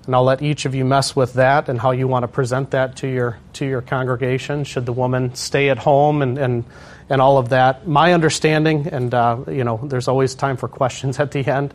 And 0.06 0.16
I'll 0.16 0.24
let 0.24 0.42
each 0.42 0.66
of 0.66 0.74
you 0.74 0.86
mess 0.86 1.16
with 1.16 1.34
that 1.34 1.70
and 1.70 1.80
how 1.80 1.92
you 1.92 2.08
want 2.08 2.24
to 2.24 2.28
present 2.28 2.72
that 2.72 2.98
to 2.98 3.08
your 3.08 3.38
to 3.54 3.66
your 3.66 3.82
congregation. 3.82 4.64
Should 4.64 4.86
the 4.86 4.94
woman 4.94 5.36
stay 5.36 5.70
at 5.70 5.78
home 5.78 6.22
and, 6.22 6.38
and 6.38 6.66
and 7.10 7.22
all 7.22 7.38
of 7.38 7.50
that. 7.50 7.88
My 7.88 8.14
understanding, 8.14 8.88
and 8.88 9.14
uh, 9.14 9.40
you 9.48 9.64
know, 9.64 9.80
there's 9.84 10.08
always 10.08 10.36
time 10.36 10.58
for 10.58 10.68
questions 10.68 11.20
at 11.20 11.32
the 11.32 11.46
end, 11.46 11.74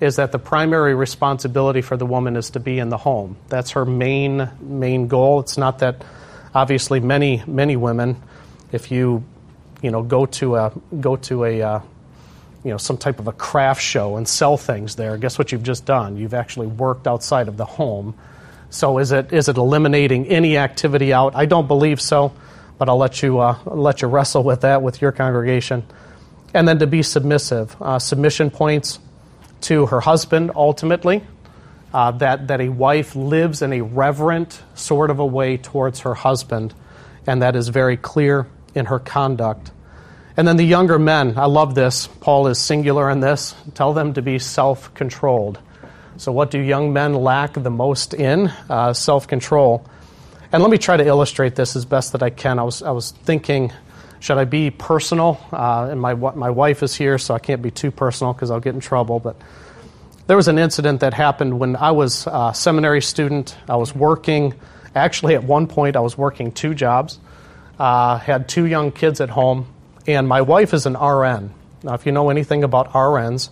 is 0.00 0.16
that 0.16 0.32
the 0.32 0.38
primary 0.38 0.94
responsibility 0.94 1.80
for 1.80 1.96
the 1.96 2.06
woman 2.06 2.36
is 2.36 2.50
to 2.50 2.60
be 2.60 2.78
in 2.78 2.88
the 2.88 2.96
home. 2.96 3.36
That's 3.48 3.72
her 3.72 3.84
main 3.84 4.50
main 4.60 5.08
goal. 5.08 5.40
It's 5.40 5.56
not 5.56 5.78
that 5.80 6.04
obviously 6.54 7.00
many 7.00 7.42
many 7.46 7.76
women, 7.76 8.22
if 8.72 8.90
you 8.90 9.24
you 9.82 9.90
know 9.90 10.02
go 10.02 10.26
to 10.26 10.56
a 10.56 10.72
go 11.00 11.16
to 11.16 11.44
a 11.44 11.62
uh, 11.62 11.80
you 12.64 12.70
know 12.70 12.78
some 12.78 12.98
type 12.98 13.18
of 13.18 13.26
a 13.26 13.32
craft 13.32 13.82
show 13.82 14.16
and 14.16 14.28
sell 14.28 14.56
things 14.56 14.96
there, 14.96 15.16
guess 15.16 15.38
what 15.38 15.52
you've 15.52 15.62
just 15.62 15.84
done? 15.84 16.16
You've 16.16 16.34
actually 16.34 16.66
worked 16.66 17.06
outside 17.06 17.48
of 17.48 17.56
the 17.56 17.66
home. 17.66 18.14
So 18.70 18.98
is 18.98 19.12
it 19.12 19.32
is 19.32 19.48
it 19.48 19.56
eliminating 19.56 20.26
any 20.26 20.58
activity 20.58 21.12
out? 21.12 21.34
I 21.34 21.46
don't 21.46 21.68
believe 21.68 22.00
so 22.00 22.32
but 22.78 22.88
I'll 22.88 22.98
let 22.98 23.22
you 23.22 23.38
uh, 23.38 23.58
let 23.64 24.02
you 24.02 24.08
wrestle 24.08 24.42
with 24.42 24.62
that 24.62 24.82
with 24.82 25.00
your 25.00 25.12
congregation. 25.12 25.84
And 26.54 26.66
then 26.66 26.78
to 26.78 26.86
be 26.86 27.02
submissive, 27.02 27.76
uh, 27.80 27.98
submission 27.98 28.50
points 28.50 28.98
to 29.62 29.86
her 29.86 30.00
husband 30.00 30.52
ultimately. 30.54 31.22
Uh, 31.94 32.10
that 32.10 32.48
that 32.48 32.60
a 32.60 32.68
wife 32.68 33.16
lives 33.16 33.62
in 33.62 33.72
a 33.72 33.80
reverent 33.80 34.60
sort 34.74 35.10
of 35.10 35.18
a 35.18 35.24
way 35.24 35.56
towards 35.56 36.00
her 36.00 36.14
husband, 36.14 36.74
and 37.26 37.42
that 37.42 37.56
is 37.56 37.68
very 37.68 37.96
clear 37.96 38.46
in 38.74 38.86
her 38.86 38.98
conduct. 38.98 39.70
And 40.36 40.46
then 40.46 40.58
the 40.58 40.64
younger 40.64 40.98
men, 40.98 41.38
I 41.38 41.46
love 41.46 41.74
this. 41.74 42.06
Paul 42.06 42.48
is 42.48 42.58
singular 42.58 43.08
in 43.08 43.20
this. 43.20 43.54
Tell 43.74 43.94
them 43.94 44.12
to 44.14 44.22
be 44.22 44.38
self 44.38 44.92
controlled. 44.92 45.58
So, 46.18 46.32
what 46.32 46.50
do 46.50 46.58
young 46.58 46.92
men 46.92 47.14
lack 47.14 47.54
the 47.54 47.70
most 47.70 48.12
in? 48.12 48.48
Uh, 48.68 48.92
self 48.92 49.26
control. 49.26 49.86
And 50.52 50.62
let 50.62 50.70
me 50.70 50.78
try 50.78 50.96
to 50.96 51.04
illustrate 51.04 51.54
this 51.54 51.76
as 51.76 51.84
best 51.84 52.12
that 52.12 52.22
I 52.22 52.30
can. 52.30 52.58
I 52.58 52.62
was, 52.62 52.82
I 52.82 52.90
was 52.90 53.10
thinking, 53.10 53.72
should 54.20 54.38
I 54.38 54.44
be 54.44 54.70
personal? 54.70 55.40
Uh, 55.52 55.88
and 55.90 56.00
my, 56.00 56.14
my 56.14 56.50
wife 56.50 56.82
is 56.82 56.94
here, 56.94 57.18
so 57.18 57.34
I 57.34 57.38
can't 57.38 57.62
be 57.62 57.70
too 57.70 57.90
personal 57.90 58.32
because 58.32 58.50
I'll 58.50 58.60
get 58.60 58.74
in 58.74 58.80
trouble. 58.80 59.20
But 59.20 59.36
there 60.26 60.36
was 60.36 60.48
an 60.48 60.58
incident 60.58 61.00
that 61.00 61.14
happened 61.14 61.58
when 61.58 61.76
I 61.76 61.92
was 61.92 62.26
a 62.26 62.52
seminary 62.54 63.02
student. 63.02 63.56
I 63.68 63.76
was 63.76 63.94
working, 63.94 64.54
actually, 64.94 65.34
at 65.34 65.44
one 65.44 65.66
point, 65.66 65.96
I 65.96 66.00
was 66.00 66.18
working 66.18 66.52
two 66.52 66.74
jobs, 66.74 67.18
uh, 67.78 68.18
had 68.18 68.48
two 68.48 68.64
young 68.64 68.90
kids 68.90 69.20
at 69.20 69.30
home, 69.30 69.66
and 70.06 70.26
my 70.26 70.40
wife 70.40 70.74
is 70.74 70.86
an 70.86 70.94
RN. 70.94 71.52
Now, 71.82 71.94
if 71.94 72.06
you 72.06 72.12
know 72.12 72.30
anything 72.30 72.64
about 72.64 72.92
RNs, 72.92 73.50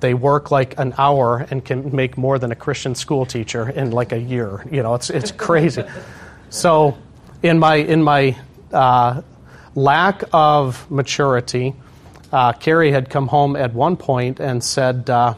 they 0.00 0.14
work 0.14 0.50
like 0.50 0.78
an 0.78 0.94
hour 0.98 1.46
and 1.50 1.64
can 1.64 1.94
make 1.94 2.18
more 2.18 2.38
than 2.38 2.52
a 2.52 2.56
Christian 2.56 2.94
school 2.94 3.24
teacher 3.24 3.68
in 3.68 3.92
like 3.92 4.12
a 4.12 4.18
year. 4.18 4.64
You 4.70 4.82
know, 4.82 4.94
it's, 4.94 5.10
it's 5.10 5.30
crazy. 5.32 5.84
So, 6.48 6.96
in 7.42 7.58
my 7.58 7.74
in 7.74 8.04
my 8.04 8.36
uh, 8.72 9.22
lack 9.76 10.24
of 10.32 10.90
maturity, 10.90 11.74
uh, 12.32 12.52
Carrie 12.54 12.90
had 12.90 13.08
come 13.08 13.28
home 13.28 13.54
at 13.54 13.72
one 13.72 13.96
point 13.96 14.40
and 14.40 14.64
said, 14.64 15.08
uh, 15.08 15.34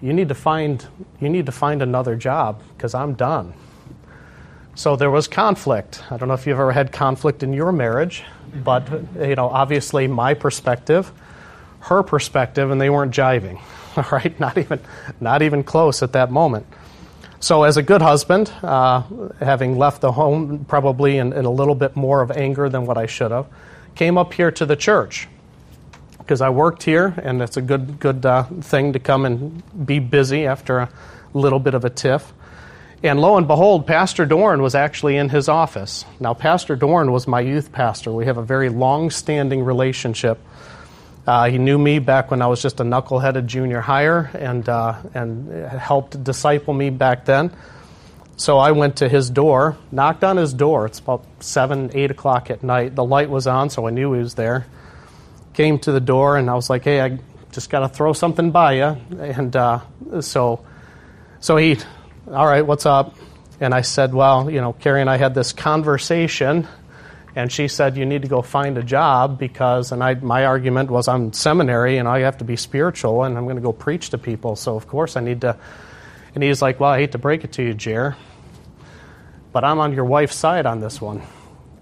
"You 0.00 0.12
need 0.12 0.28
to 0.30 0.34
find 0.34 0.84
you 1.20 1.28
need 1.28 1.46
to 1.46 1.52
find 1.52 1.82
another 1.82 2.16
job 2.16 2.60
because 2.76 2.94
I'm 2.94 3.14
done." 3.14 3.54
So 4.74 4.96
there 4.96 5.10
was 5.10 5.28
conflict. 5.28 6.02
I 6.10 6.16
don't 6.16 6.28
know 6.28 6.34
if 6.34 6.46
you've 6.46 6.58
ever 6.58 6.72
had 6.72 6.92
conflict 6.92 7.42
in 7.42 7.52
your 7.52 7.72
marriage, 7.72 8.24
but 8.64 8.88
you 9.20 9.36
know, 9.36 9.48
obviously 9.48 10.08
my 10.08 10.34
perspective, 10.34 11.12
her 11.80 12.02
perspective, 12.02 12.70
and 12.70 12.80
they 12.80 12.90
weren't 12.90 13.14
jiving. 13.14 13.60
All 13.96 14.06
right, 14.10 14.38
not 14.40 14.56
even 14.56 14.80
not 15.20 15.42
even 15.42 15.62
close 15.62 16.02
at 16.02 16.12
that 16.12 16.30
moment. 16.30 16.66
So, 17.42 17.64
as 17.64 17.76
a 17.76 17.82
good 17.82 18.02
husband, 18.02 18.52
uh, 18.62 19.02
having 19.40 19.76
left 19.76 20.00
the 20.00 20.12
home 20.12 20.64
probably 20.64 21.18
in, 21.18 21.32
in, 21.32 21.44
a 21.44 21.50
little 21.50 21.74
bit 21.74 21.96
more 21.96 22.22
of 22.22 22.30
anger 22.30 22.68
than 22.68 22.86
what 22.86 22.96
I 22.96 23.06
should 23.06 23.32
have, 23.32 23.48
came 23.96 24.16
up 24.16 24.32
here 24.32 24.52
to 24.52 24.64
the 24.64 24.76
church 24.76 25.26
because 26.18 26.40
I 26.40 26.50
worked 26.50 26.84
here, 26.84 27.12
and 27.20 27.42
it's 27.42 27.56
a 27.56 27.60
good 27.60 27.98
good 27.98 28.24
uh, 28.24 28.44
thing 28.44 28.92
to 28.92 29.00
come 29.00 29.24
and 29.24 29.60
be 29.84 29.98
busy 29.98 30.46
after 30.46 30.78
a 30.78 30.88
little 31.34 31.58
bit 31.58 31.74
of 31.74 31.84
a 31.84 31.90
tiff. 31.90 32.32
And 33.02 33.20
lo 33.20 33.36
and 33.36 33.48
behold, 33.48 33.88
Pastor 33.88 34.24
Doran 34.24 34.62
was 34.62 34.76
actually 34.76 35.16
in 35.16 35.28
his 35.28 35.48
office. 35.48 36.04
Now, 36.20 36.34
Pastor 36.34 36.76
Doran 36.76 37.10
was 37.10 37.26
my 37.26 37.40
youth 37.40 37.72
pastor. 37.72 38.12
We 38.12 38.26
have 38.26 38.38
a 38.38 38.44
very 38.44 38.68
long 38.68 39.10
standing 39.10 39.64
relationship. 39.64 40.38
Uh, 41.26 41.48
he 41.48 41.58
knew 41.58 41.78
me 41.78 42.00
back 42.00 42.30
when 42.30 42.42
I 42.42 42.48
was 42.48 42.60
just 42.60 42.80
a 42.80 42.82
knuckleheaded 42.82 43.46
junior 43.46 43.80
higher 43.80 44.30
and, 44.34 44.68
uh, 44.68 45.00
and 45.14 45.70
helped 45.70 46.22
disciple 46.22 46.74
me 46.74 46.90
back 46.90 47.24
then. 47.24 47.54
So 48.36 48.58
I 48.58 48.72
went 48.72 48.96
to 48.96 49.08
his 49.08 49.30
door, 49.30 49.76
knocked 49.92 50.24
on 50.24 50.36
his 50.36 50.52
door. 50.52 50.86
It's 50.86 50.98
about 50.98 51.24
7, 51.38 51.92
8 51.94 52.10
o'clock 52.10 52.50
at 52.50 52.64
night. 52.64 52.96
The 52.96 53.04
light 53.04 53.30
was 53.30 53.46
on, 53.46 53.70
so 53.70 53.86
I 53.86 53.90
knew 53.90 54.12
he 54.14 54.20
was 54.20 54.34
there. 54.34 54.66
Came 55.54 55.78
to 55.80 55.92
the 55.92 56.00
door, 56.00 56.36
and 56.36 56.50
I 56.50 56.54
was 56.54 56.68
like, 56.68 56.82
hey, 56.82 57.00
I 57.00 57.20
just 57.52 57.70
got 57.70 57.80
to 57.80 57.88
throw 57.88 58.14
something 58.14 58.50
by 58.50 58.72
you. 58.72 58.96
And 59.16 59.54
uh, 59.54 59.80
so, 60.22 60.64
so 61.38 61.56
he, 61.56 61.78
all 62.26 62.46
right, 62.46 62.66
what's 62.66 62.86
up? 62.86 63.14
And 63.60 63.72
I 63.72 63.82
said, 63.82 64.12
well, 64.12 64.50
you 64.50 64.60
know, 64.60 64.72
Carrie 64.72 65.02
and 65.02 65.10
I 65.10 65.18
had 65.18 65.34
this 65.34 65.52
conversation, 65.52 66.66
and 67.34 67.50
she 67.50 67.68
said, 67.68 67.96
you 67.96 68.04
need 68.04 68.22
to 68.22 68.28
go 68.28 68.42
find 68.42 68.76
a 68.76 68.82
job 68.82 69.38
because, 69.38 69.90
and 69.90 70.04
I, 70.04 70.14
my 70.14 70.44
argument 70.44 70.90
was 70.90 71.08
I'm 71.08 71.32
seminary 71.32 71.96
and 71.96 72.06
I 72.06 72.20
have 72.20 72.38
to 72.38 72.44
be 72.44 72.56
spiritual 72.56 73.24
and 73.24 73.38
I'm 73.38 73.44
going 73.44 73.56
to 73.56 73.62
go 73.62 73.72
preach 73.72 74.10
to 74.10 74.18
people. 74.18 74.54
So, 74.54 74.76
of 74.76 74.86
course, 74.86 75.16
I 75.16 75.20
need 75.20 75.40
to. 75.40 75.56
And 76.34 76.44
he's 76.44 76.60
like, 76.60 76.78
well, 76.78 76.90
I 76.90 76.98
hate 76.98 77.12
to 77.12 77.18
break 77.18 77.44
it 77.44 77.52
to 77.52 77.62
you, 77.62 77.74
Jer, 77.74 78.16
but 79.52 79.64
I'm 79.64 79.80
on 79.80 79.92
your 79.92 80.04
wife's 80.04 80.36
side 80.36 80.66
on 80.66 80.80
this 80.80 81.00
one. 81.00 81.22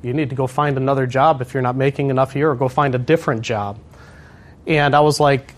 You 0.03 0.13
need 0.13 0.31
to 0.31 0.37
go 0.37 0.47
find 0.47 0.77
another 0.77 1.07
job 1.07 1.41
if 1.41 1.53
you're 1.53 1.63
not 1.63 1.77
making 1.77 2.11
enough 2.11 2.33
here, 2.33 2.51
or 2.51 2.55
go 2.55 2.69
find 2.69 2.95
a 2.95 2.99
different 2.99 3.43
job. 3.43 3.79
And 4.67 4.95
I 4.95 5.01
was 5.01 5.21
like, 5.21 5.55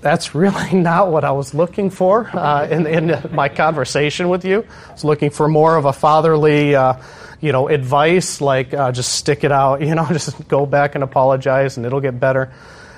that's 0.00 0.34
really 0.34 0.72
not 0.72 1.10
what 1.10 1.24
I 1.24 1.32
was 1.32 1.54
looking 1.54 1.90
for 1.90 2.28
uh, 2.36 2.66
in, 2.68 2.86
in, 2.86 3.30
my 3.32 3.48
conversation 3.48 4.28
with 4.28 4.44
you. 4.44 4.66
I 4.88 4.92
was 4.92 5.04
looking 5.04 5.30
for 5.30 5.48
more 5.48 5.76
of 5.76 5.84
a 5.84 5.92
fatherly, 5.92 6.74
uh, 6.74 6.94
you 7.40 7.52
know, 7.52 7.68
advice, 7.68 8.40
like 8.40 8.72
uh, 8.74 8.92
just 8.92 9.12
stick 9.12 9.44
it 9.44 9.52
out, 9.52 9.80
you 9.86 9.94
know, 9.94 10.06
just 10.06 10.48
go 10.48 10.66
back 10.66 10.94
and 10.94 11.04
apologize 11.04 11.76
and 11.76 11.86
it'll 11.86 12.00
get 12.00 12.18
better. 12.18 12.52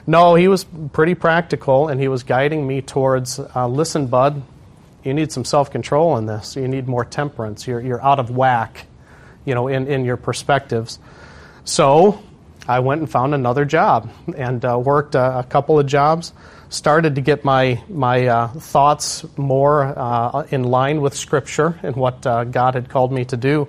No, 0.06 0.34
he 0.34 0.48
was 0.48 0.64
pretty 0.92 1.14
practical 1.14 1.88
and 1.88 2.00
he 2.00 2.08
was 2.08 2.22
guiding 2.22 2.66
me 2.66 2.80
towards 2.80 3.38
uh, 3.38 3.68
listen, 3.68 4.06
bud, 4.06 4.42
you 5.04 5.14
need 5.14 5.32
some 5.32 5.44
self 5.44 5.70
control 5.70 6.16
in 6.16 6.26
this. 6.26 6.56
You 6.56 6.68
need 6.68 6.88
more 6.88 7.04
temperance. 7.04 7.66
You're, 7.66 7.80
you're 7.80 8.02
out 8.02 8.18
of 8.18 8.30
whack, 8.30 8.86
you 9.44 9.54
know, 9.54 9.68
in, 9.68 9.86
in 9.86 10.04
your 10.04 10.16
perspectives. 10.16 10.98
So 11.64 12.22
I 12.66 12.80
went 12.80 13.00
and 13.00 13.10
found 13.10 13.34
another 13.34 13.64
job 13.64 14.10
and 14.36 14.64
uh, 14.64 14.78
worked 14.78 15.14
a, 15.14 15.38
a, 15.38 15.44
couple 15.44 15.78
of 15.78 15.86
jobs. 15.86 16.32
Started 16.68 17.14
to 17.14 17.22
get 17.22 17.44
my 17.44 17.82
my 17.88 18.26
uh, 18.26 18.48
thoughts 18.48 19.24
more 19.38 19.84
uh, 19.84 20.46
in 20.50 20.64
line 20.64 21.00
with 21.00 21.14
Scripture 21.14 21.78
and 21.82 21.96
what 21.96 22.26
uh, 22.26 22.44
God 22.44 22.74
had 22.74 22.90
called 22.90 23.10
me 23.10 23.24
to 23.26 23.38
do. 23.38 23.68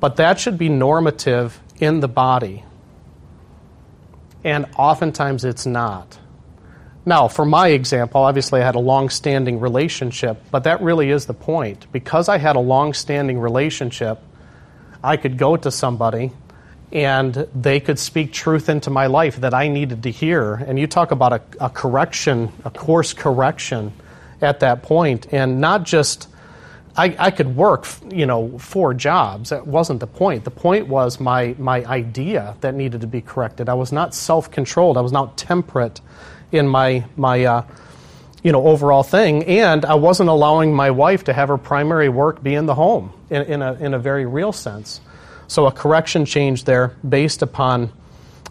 But 0.00 0.16
that 0.16 0.38
should 0.38 0.58
be 0.58 0.68
normative 0.68 1.60
in 1.80 2.00
the 2.00 2.08
body, 2.08 2.64
and 4.44 4.66
oftentimes 4.76 5.44
it's 5.44 5.66
not. 5.66 6.18
Now, 7.04 7.26
for 7.26 7.44
my 7.44 7.68
example, 7.68 8.22
obviously 8.22 8.60
I 8.60 8.64
had 8.64 8.74
a 8.74 8.80
long 8.80 9.08
standing 9.08 9.60
relationship, 9.60 10.42
but 10.50 10.64
that 10.64 10.82
really 10.82 11.10
is 11.10 11.26
the 11.26 11.34
point. 11.34 11.90
Because 11.90 12.28
I 12.28 12.36
had 12.36 12.54
a 12.54 12.60
long 12.60 12.92
standing 12.92 13.38
relationship, 13.38 14.20
I 15.02 15.16
could 15.16 15.38
go 15.38 15.56
to 15.56 15.70
somebody 15.70 16.32
and 16.92 17.48
they 17.54 17.80
could 17.80 17.98
speak 17.98 18.32
truth 18.32 18.68
into 18.68 18.90
my 18.90 19.06
life 19.06 19.36
that 19.36 19.54
I 19.54 19.68
needed 19.68 20.02
to 20.02 20.10
hear. 20.10 20.54
And 20.54 20.78
you 20.78 20.86
talk 20.86 21.10
about 21.10 21.32
a, 21.32 21.40
a 21.60 21.70
correction, 21.70 22.52
a 22.64 22.70
course 22.70 23.14
correction 23.14 23.92
at 24.42 24.60
that 24.60 24.82
point, 24.82 25.32
and 25.32 25.60
not 25.60 25.84
just. 25.84 26.28
I, 26.98 27.14
I, 27.16 27.30
could 27.30 27.54
work, 27.54 27.86
you 28.10 28.26
know, 28.26 28.58
four 28.58 28.92
jobs. 28.92 29.50
That 29.50 29.68
wasn't 29.68 30.00
the 30.00 30.08
point. 30.08 30.44
The 30.44 30.50
point 30.50 30.88
was 30.88 31.20
my 31.20 31.54
my 31.56 31.84
idea 31.84 32.56
that 32.60 32.74
needed 32.74 33.02
to 33.02 33.06
be 33.06 33.20
corrected. 33.20 33.68
I 33.68 33.74
was 33.74 33.92
not 33.92 34.14
self 34.14 34.50
controlled. 34.50 34.96
I 34.96 35.00
was 35.00 35.12
not 35.12 35.38
temperate 35.38 36.00
in 36.50 36.66
my 36.66 37.04
my 37.16 37.44
uh, 37.44 37.62
you 38.42 38.50
know 38.50 38.66
overall 38.66 39.04
thing, 39.04 39.44
and 39.44 39.84
I 39.84 39.94
wasn't 39.94 40.28
allowing 40.28 40.74
my 40.74 40.90
wife 40.90 41.24
to 41.24 41.32
have 41.32 41.48
her 41.48 41.58
primary 41.58 42.08
work 42.08 42.42
be 42.42 42.54
in 42.54 42.66
the 42.66 42.74
home 42.74 43.12
in, 43.30 43.42
in 43.42 43.62
a 43.62 43.74
in 43.74 43.94
a 43.94 43.98
very 43.98 44.26
real 44.26 44.52
sense. 44.52 45.00
So 45.46 45.66
a 45.66 45.72
correction 45.72 46.26
change 46.26 46.64
there 46.64 46.96
based 47.08 47.42
upon 47.42 47.92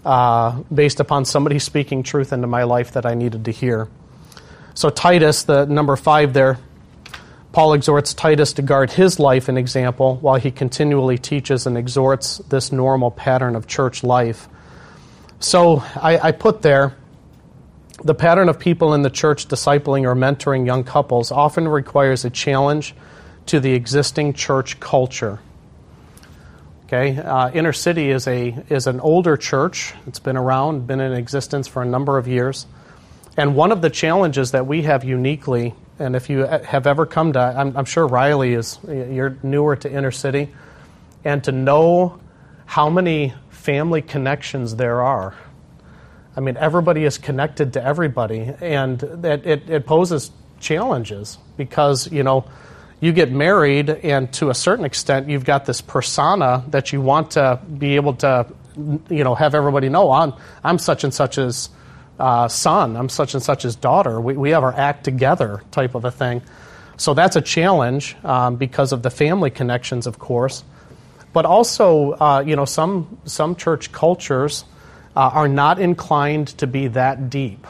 uh, 0.05 0.61
based 0.73 1.01
upon 1.01 1.25
somebody 1.25 1.59
speaking 1.59 2.01
truth 2.01 2.31
into 2.31 2.47
my 2.47 2.63
life 2.63 2.93
that 2.93 3.05
I 3.05 3.13
needed 3.13 3.45
to 3.45 3.51
hear. 3.51 3.89
So 4.73 4.89
Titus, 4.89 5.43
the 5.43 5.65
number 5.65 5.95
five 5.97 6.33
there, 6.33 6.59
Paul 7.57 7.73
exhorts 7.73 8.13
Titus 8.13 8.53
to 8.53 8.61
guard 8.61 8.91
his 8.91 9.19
life 9.19 9.49
and 9.49 9.57
example 9.57 10.17
while 10.17 10.35
he 10.35 10.51
continually 10.51 11.17
teaches 11.17 11.65
and 11.65 11.75
exhorts 11.75 12.37
this 12.49 12.71
normal 12.71 13.09
pattern 13.09 13.55
of 13.55 13.65
church 13.65 14.03
life. 14.03 14.47
So 15.39 15.77
I, 15.95 16.19
I 16.19 16.31
put 16.33 16.61
there 16.61 16.95
the 18.03 18.13
pattern 18.13 18.47
of 18.47 18.59
people 18.59 18.93
in 18.93 19.01
the 19.01 19.09
church 19.09 19.47
discipling 19.47 20.03
or 20.03 20.13
mentoring 20.13 20.67
young 20.67 20.83
couples 20.83 21.31
often 21.31 21.67
requires 21.67 22.25
a 22.25 22.29
challenge 22.29 22.93
to 23.47 23.59
the 23.59 23.73
existing 23.73 24.33
church 24.33 24.79
culture. 24.79 25.39
Okay, 26.85 27.17
uh, 27.17 27.49
Inner 27.49 27.73
City 27.73 28.11
is 28.11 28.27
a 28.27 28.49
is 28.69 28.85
an 28.85 28.99
older 28.99 29.35
church. 29.35 29.95
It's 30.05 30.19
been 30.19 30.37
around, 30.37 30.85
been 30.85 30.99
in 30.99 31.13
existence 31.13 31.67
for 31.67 31.81
a 31.81 31.87
number 31.87 32.19
of 32.19 32.27
years, 32.27 32.67
and 33.35 33.55
one 33.55 33.71
of 33.71 33.81
the 33.81 33.89
challenges 33.89 34.51
that 34.51 34.67
we 34.67 34.83
have 34.83 35.03
uniquely, 35.03 35.73
and 35.99 36.15
if 36.15 36.29
you 36.29 36.39
have 36.39 36.87
ever 36.87 37.05
come 37.05 37.33
to, 37.33 37.39
I'm, 37.39 37.75
I'm 37.75 37.85
sure 37.85 38.07
Riley 38.07 38.53
is, 38.53 38.79
you're 38.87 39.37
newer 39.43 39.75
to 39.77 39.91
Inner 39.91 40.11
City, 40.11 40.49
and 41.23 41.43
to 41.45 41.51
know 41.51 42.19
how 42.65 42.89
many 42.89 43.33
family 43.49 44.01
connections 44.01 44.75
there 44.75 45.01
are. 45.01 45.35
I 46.35 46.39
mean, 46.39 46.55
everybody 46.57 47.03
is 47.03 47.17
connected 47.17 47.73
to 47.73 47.83
everybody, 47.83 48.53
and 48.61 49.01
it, 49.01 49.45
it, 49.45 49.69
it 49.69 49.85
poses 49.85 50.31
challenges 50.59 51.37
because, 51.57 52.11
you 52.11 52.23
know, 52.23 52.45
you 52.99 53.11
get 53.11 53.31
married, 53.31 53.89
and 53.89 54.31
to 54.33 54.49
a 54.49 54.55
certain 54.55 54.85
extent, 54.85 55.29
you've 55.29 55.45
got 55.45 55.65
this 55.65 55.81
persona 55.81 56.63
that 56.69 56.93
you 56.93 57.01
want 57.01 57.31
to 57.31 57.59
be 57.77 57.95
able 57.95 58.13
to, 58.15 58.47
you 59.09 59.23
know, 59.23 59.35
have 59.35 59.55
everybody 59.55 59.89
know 59.89 60.11
I'm, 60.11 60.33
I'm 60.63 60.79
such 60.79 61.03
and 61.03 61.13
such 61.13 61.37
as 61.37 61.69
uh, 62.19 62.47
son, 62.47 62.95
I'm 62.95 63.09
such 63.09 63.33
and 63.33 63.43
such's 63.43 63.75
daughter. 63.75 64.19
We, 64.19 64.35
we 64.35 64.49
have 64.51 64.63
our 64.63 64.73
act 64.73 65.03
together 65.03 65.61
type 65.71 65.95
of 65.95 66.05
a 66.05 66.11
thing. 66.11 66.41
So 66.97 67.13
that's 67.13 67.35
a 67.35 67.41
challenge 67.41 68.15
um, 68.23 68.55
because 68.55 68.91
of 68.91 69.03
the 69.03 69.09
family 69.09 69.51
connections, 69.51 70.07
of 70.07 70.17
course. 70.17 70.63
But 71.31 71.45
also, 71.45 72.13
uh, 72.13 72.43
you 72.45 72.55
know, 72.55 72.65
some, 72.65 73.19
some 73.25 73.55
church 73.55 73.91
cultures 73.91 74.65
uh, 75.15 75.29
are 75.33 75.47
not 75.47 75.79
inclined 75.79 76.47
to 76.59 76.67
be 76.67 76.87
that 76.89 77.29
deep. 77.29 77.67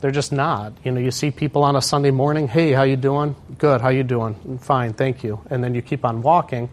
They're 0.00 0.10
just 0.10 0.32
not. 0.32 0.72
You 0.82 0.92
know, 0.92 1.00
you 1.00 1.10
see 1.10 1.30
people 1.30 1.62
on 1.62 1.76
a 1.76 1.82
Sunday 1.82 2.10
morning, 2.10 2.48
"Hey, 2.48 2.72
how 2.72 2.84
you 2.84 2.96
doing? 2.96 3.36
Good. 3.58 3.82
How 3.82 3.90
you 3.90 4.02
doing? 4.02 4.58
Fine, 4.58 4.94
thank 4.94 5.22
you." 5.22 5.40
And 5.50 5.62
then 5.62 5.74
you 5.74 5.82
keep 5.82 6.06
on 6.06 6.22
walking. 6.22 6.70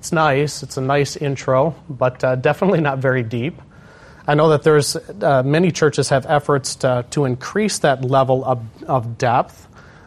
It's 0.00 0.10
nice. 0.10 0.64
It's 0.64 0.76
a 0.76 0.80
nice 0.80 1.16
intro, 1.16 1.76
but 1.88 2.24
uh, 2.24 2.34
definitely 2.34 2.80
not 2.80 2.98
very 2.98 3.22
deep. 3.22 3.60
I 4.30 4.34
know 4.34 4.50
that 4.50 4.62
there's 4.62 4.94
uh, 4.94 5.42
many 5.44 5.72
churches 5.72 6.10
have 6.10 6.24
efforts 6.24 6.76
to, 6.76 7.04
to 7.10 7.24
increase 7.24 7.80
that 7.80 8.04
level 8.04 8.44
of, 8.44 8.62
of 8.84 9.18
depth, 9.18 9.66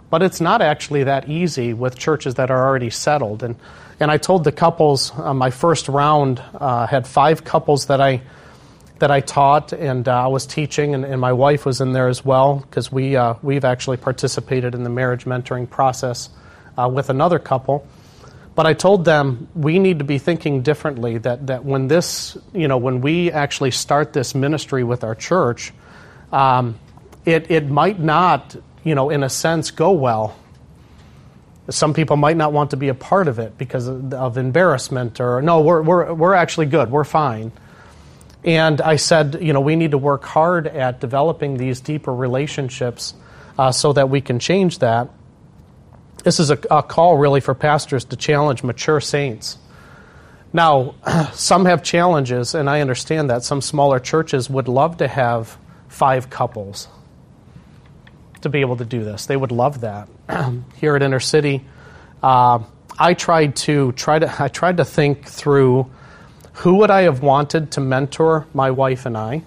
but 0.09 0.23
it's 0.23 0.39
not 0.39 0.61
actually 0.61 1.03
that 1.03 1.27
easy 1.27 1.73
with 1.73 1.97
churches 1.97 2.35
that 2.35 2.49
are 2.49 2.65
already 2.65 2.89
settled. 2.89 3.43
And 3.43 3.57
and 3.99 4.09
I 4.09 4.15
told 4.15 4.45
the 4.45 4.53
couples 4.53 5.11
uh, 5.17 5.33
my 5.33 5.49
first 5.49 5.89
round 5.89 6.41
uh, 6.55 6.87
had 6.87 7.05
five 7.05 7.43
couples 7.43 7.87
that 7.87 7.99
I 7.99 8.21
that 8.99 9.11
I 9.11 9.19
taught 9.19 9.73
and 9.73 10.07
uh, 10.07 10.23
I 10.23 10.27
was 10.27 10.45
teaching, 10.45 10.95
and, 10.95 11.03
and, 11.03 11.19
my 11.19 11.33
wife 11.33 11.65
was 11.65 11.81
in 11.81 11.91
there 11.91 12.07
as 12.07 12.23
well 12.23 12.59
because 12.59 12.89
we 12.89 13.17
uh, 13.17 13.33
we've 13.43 13.65
actually 13.65 13.97
participated 13.97 14.73
in 14.73 14.85
the 14.85 14.89
marriage 14.89 15.25
mentoring 15.25 15.69
process 15.69 16.29
uh, 16.77 16.87
with 16.87 17.09
another 17.09 17.39
couple. 17.39 17.85
But 18.55 18.67
I 18.67 18.73
told 18.73 19.03
them 19.03 19.47
we 19.55 19.79
need 19.79 19.99
to 19.99 20.05
be 20.05 20.19
thinking 20.19 20.61
differently. 20.61 21.17
That 21.17 21.47
that 21.47 21.65
when 21.65 21.87
this 21.87 22.37
you 22.53 22.67
know 22.67 22.77
when 22.77 23.01
we 23.01 23.31
actually 23.31 23.71
start 23.71 24.13
this 24.13 24.35
ministry 24.35 24.83
with 24.83 25.03
our 25.03 25.15
church, 25.15 25.73
um, 26.31 26.79
it 27.25 27.49
it 27.49 27.67
might 27.67 27.99
not 27.99 28.55
you 28.83 28.95
know 28.95 29.09
in 29.09 29.23
a 29.23 29.29
sense 29.29 29.71
go 29.71 29.91
well. 29.91 30.37
Some 31.69 31.93
people 31.93 32.17
might 32.17 32.35
not 32.35 32.51
want 32.51 32.71
to 32.71 32.77
be 32.77 32.89
a 32.89 32.93
part 32.93 33.29
of 33.29 33.39
it 33.39 33.57
because 33.57 33.87
of, 33.87 34.13
of 34.13 34.37
embarrassment 34.37 35.19
or 35.19 35.41
no, 35.41 35.61
we're 35.61 35.81
we're 35.81 36.13
we're 36.13 36.33
actually 36.33 36.67
good, 36.67 36.91
we're 36.91 37.05
fine. 37.05 37.51
And 38.43 38.81
I 38.81 38.97
said, 38.97 39.39
you 39.41 39.53
know, 39.53 39.61
we 39.61 39.75
need 39.75 39.91
to 39.91 39.97
work 39.97 40.25
hard 40.25 40.67
at 40.67 40.99
developing 40.99 41.57
these 41.57 41.79
deeper 41.79 42.13
relationships 42.13 43.13
uh, 43.57 43.71
so 43.71 43.93
that 43.93 44.09
we 44.09 44.21
can 44.21 44.39
change 44.39 44.79
that. 44.79 45.09
This 46.23 46.39
is 46.39 46.49
a, 46.49 46.59
a, 46.71 46.81
call 46.81 47.17
really 47.17 47.41
for 47.41 47.53
pastors 47.53 48.05
to 48.05 48.15
challenge 48.15 48.63
mature 48.63 49.01
saints. 49.01 49.57
Now, 50.53 50.95
some 51.33 51.65
have 51.65 51.83
challenges, 51.83 52.55
and 52.55 52.69
I 52.69 52.79
understand 52.81 53.29
that. 53.29 53.43
Some 53.43 53.61
smaller 53.61 53.99
churches 53.99 54.49
would 54.49 54.67
love 54.69 54.97
to 54.97 55.07
have 55.07 55.57
five 55.89 56.29
couples 56.29 56.87
to 58.41 58.49
be 58.49 58.61
able 58.61 58.77
to 58.77 58.85
do 58.85 59.03
this. 59.03 59.25
They 59.25 59.35
would 59.35 59.51
love 59.51 59.81
that. 59.81 60.07
Here 60.77 60.95
at 60.95 61.03
Inner 61.03 61.19
City, 61.19 61.65
uh, 62.21 62.59
I 62.97 63.13
tried 63.15 63.55
to 63.57 63.91
try 63.93 64.19
to 64.19 64.33
I 64.41 64.47
tried 64.47 64.77
to 64.77 64.85
think 64.85 65.25
through 65.25 65.89
who 66.53 66.75
would 66.75 66.91
I 66.91 67.01
have 67.01 67.21
wanted 67.21 67.71
to 67.71 67.81
mentor 67.81 68.47
my 68.53 68.71
wife 68.71 69.05
and 69.05 69.17
I, 69.17 69.43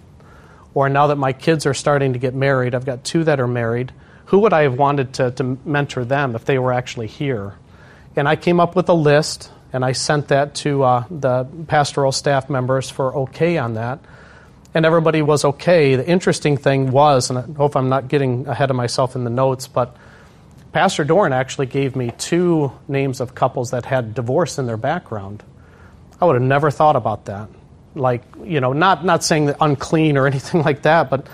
or 0.75 0.89
now 0.89 1.07
that 1.07 1.17
my 1.17 1.33
kids 1.33 1.65
are 1.65 1.75
starting 1.75 2.13
to 2.15 2.19
get 2.19 2.35
married, 2.35 2.75
I've 2.75 2.85
got 2.85 3.05
two 3.05 3.25
that 3.25 3.41
are 3.41 3.47
married. 3.47 3.93
Who 4.27 4.41
would 4.41 4.53
I 4.53 4.63
have 4.63 4.75
wanted 4.75 5.15
to, 5.15 5.31
to 5.33 5.59
mentor 5.65 6.05
them 6.05 6.35
if 6.35 6.45
they 6.45 6.59
were 6.59 6.73
actually 6.73 7.07
here? 7.07 7.55
And 8.17 8.29
I 8.29 8.37
came 8.37 8.61
up 8.61 8.75
with 8.75 8.89
a 8.89 8.95
list, 8.95 9.51
and 9.73 9.85
I 9.85 9.93
sent 9.93 10.29
that 10.29 10.55
to 10.57 10.83
uh, 10.83 11.05
the 11.11 11.45
pastoral 11.69 12.13
staff 12.13 12.49
members 12.51 12.91
for 12.91 13.15
okay 13.17 13.59
on 13.59 13.75
that. 13.75 14.01
And 14.75 14.85
everybody 14.85 15.23
was 15.23 15.45
okay. 15.45 15.97
The 15.97 16.07
interesting 16.07 16.57
thing 16.57 16.91
was, 16.91 17.31
and 17.31 17.39
I 17.39 17.43
hope 17.43 17.77
I'm 17.77 17.89
not 17.89 18.09
getting 18.09 18.47
ahead 18.47 18.71
of 18.71 18.77
myself 18.77 19.17
in 19.17 19.25
the 19.25 19.31
notes, 19.31 19.69
but 19.69 19.97
Pastor 20.73 21.05
Doran 21.05 21.33
actually 21.33 21.67
gave 21.67 21.95
me 21.95 22.13
two 22.19 22.73
names 22.89 23.21
of 23.21 23.35
couples 23.35 23.71
that 23.71 23.87
had 23.87 24.15
divorce 24.15 24.59
in 24.59 24.67
their 24.67 24.77
background. 24.77 25.43
I 26.21 26.25
would 26.25 26.35
have 26.35 26.43
never 26.43 26.71
thought 26.71 26.97
about 26.97 27.27
that. 27.27 27.49
Like, 27.95 28.23
you 28.45 28.61
know, 28.61 28.73
not, 28.73 29.05
not 29.05 29.25
saying 29.25 29.47
that 29.47 29.57
unclean 29.61 30.17
or 30.17 30.27
anything 30.33 30.63
like 30.63 30.83
that, 30.83 31.11
but, 31.11 31.27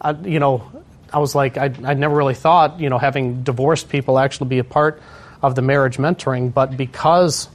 uh, 0.00 0.14
you 0.24 0.40
know, 0.40 0.70
I 1.12 1.18
was 1.18 1.34
like, 1.34 1.58
I, 1.58 1.74
I 1.84 1.94
never 1.94 2.16
really 2.16 2.34
thought, 2.34 2.80
you 2.80 2.88
know, 2.88 2.98
having 2.98 3.42
divorced 3.42 3.88
people 3.88 4.18
actually 4.18 4.48
be 4.48 4.58
a 4.58 4.64
part 4.64 5.02
of 5.42 5.54
the 5.54 5.62
marriage 5.62 5.98
mentoring, 5.98 6.52
but 6.54 6.76
because 6.76 7.48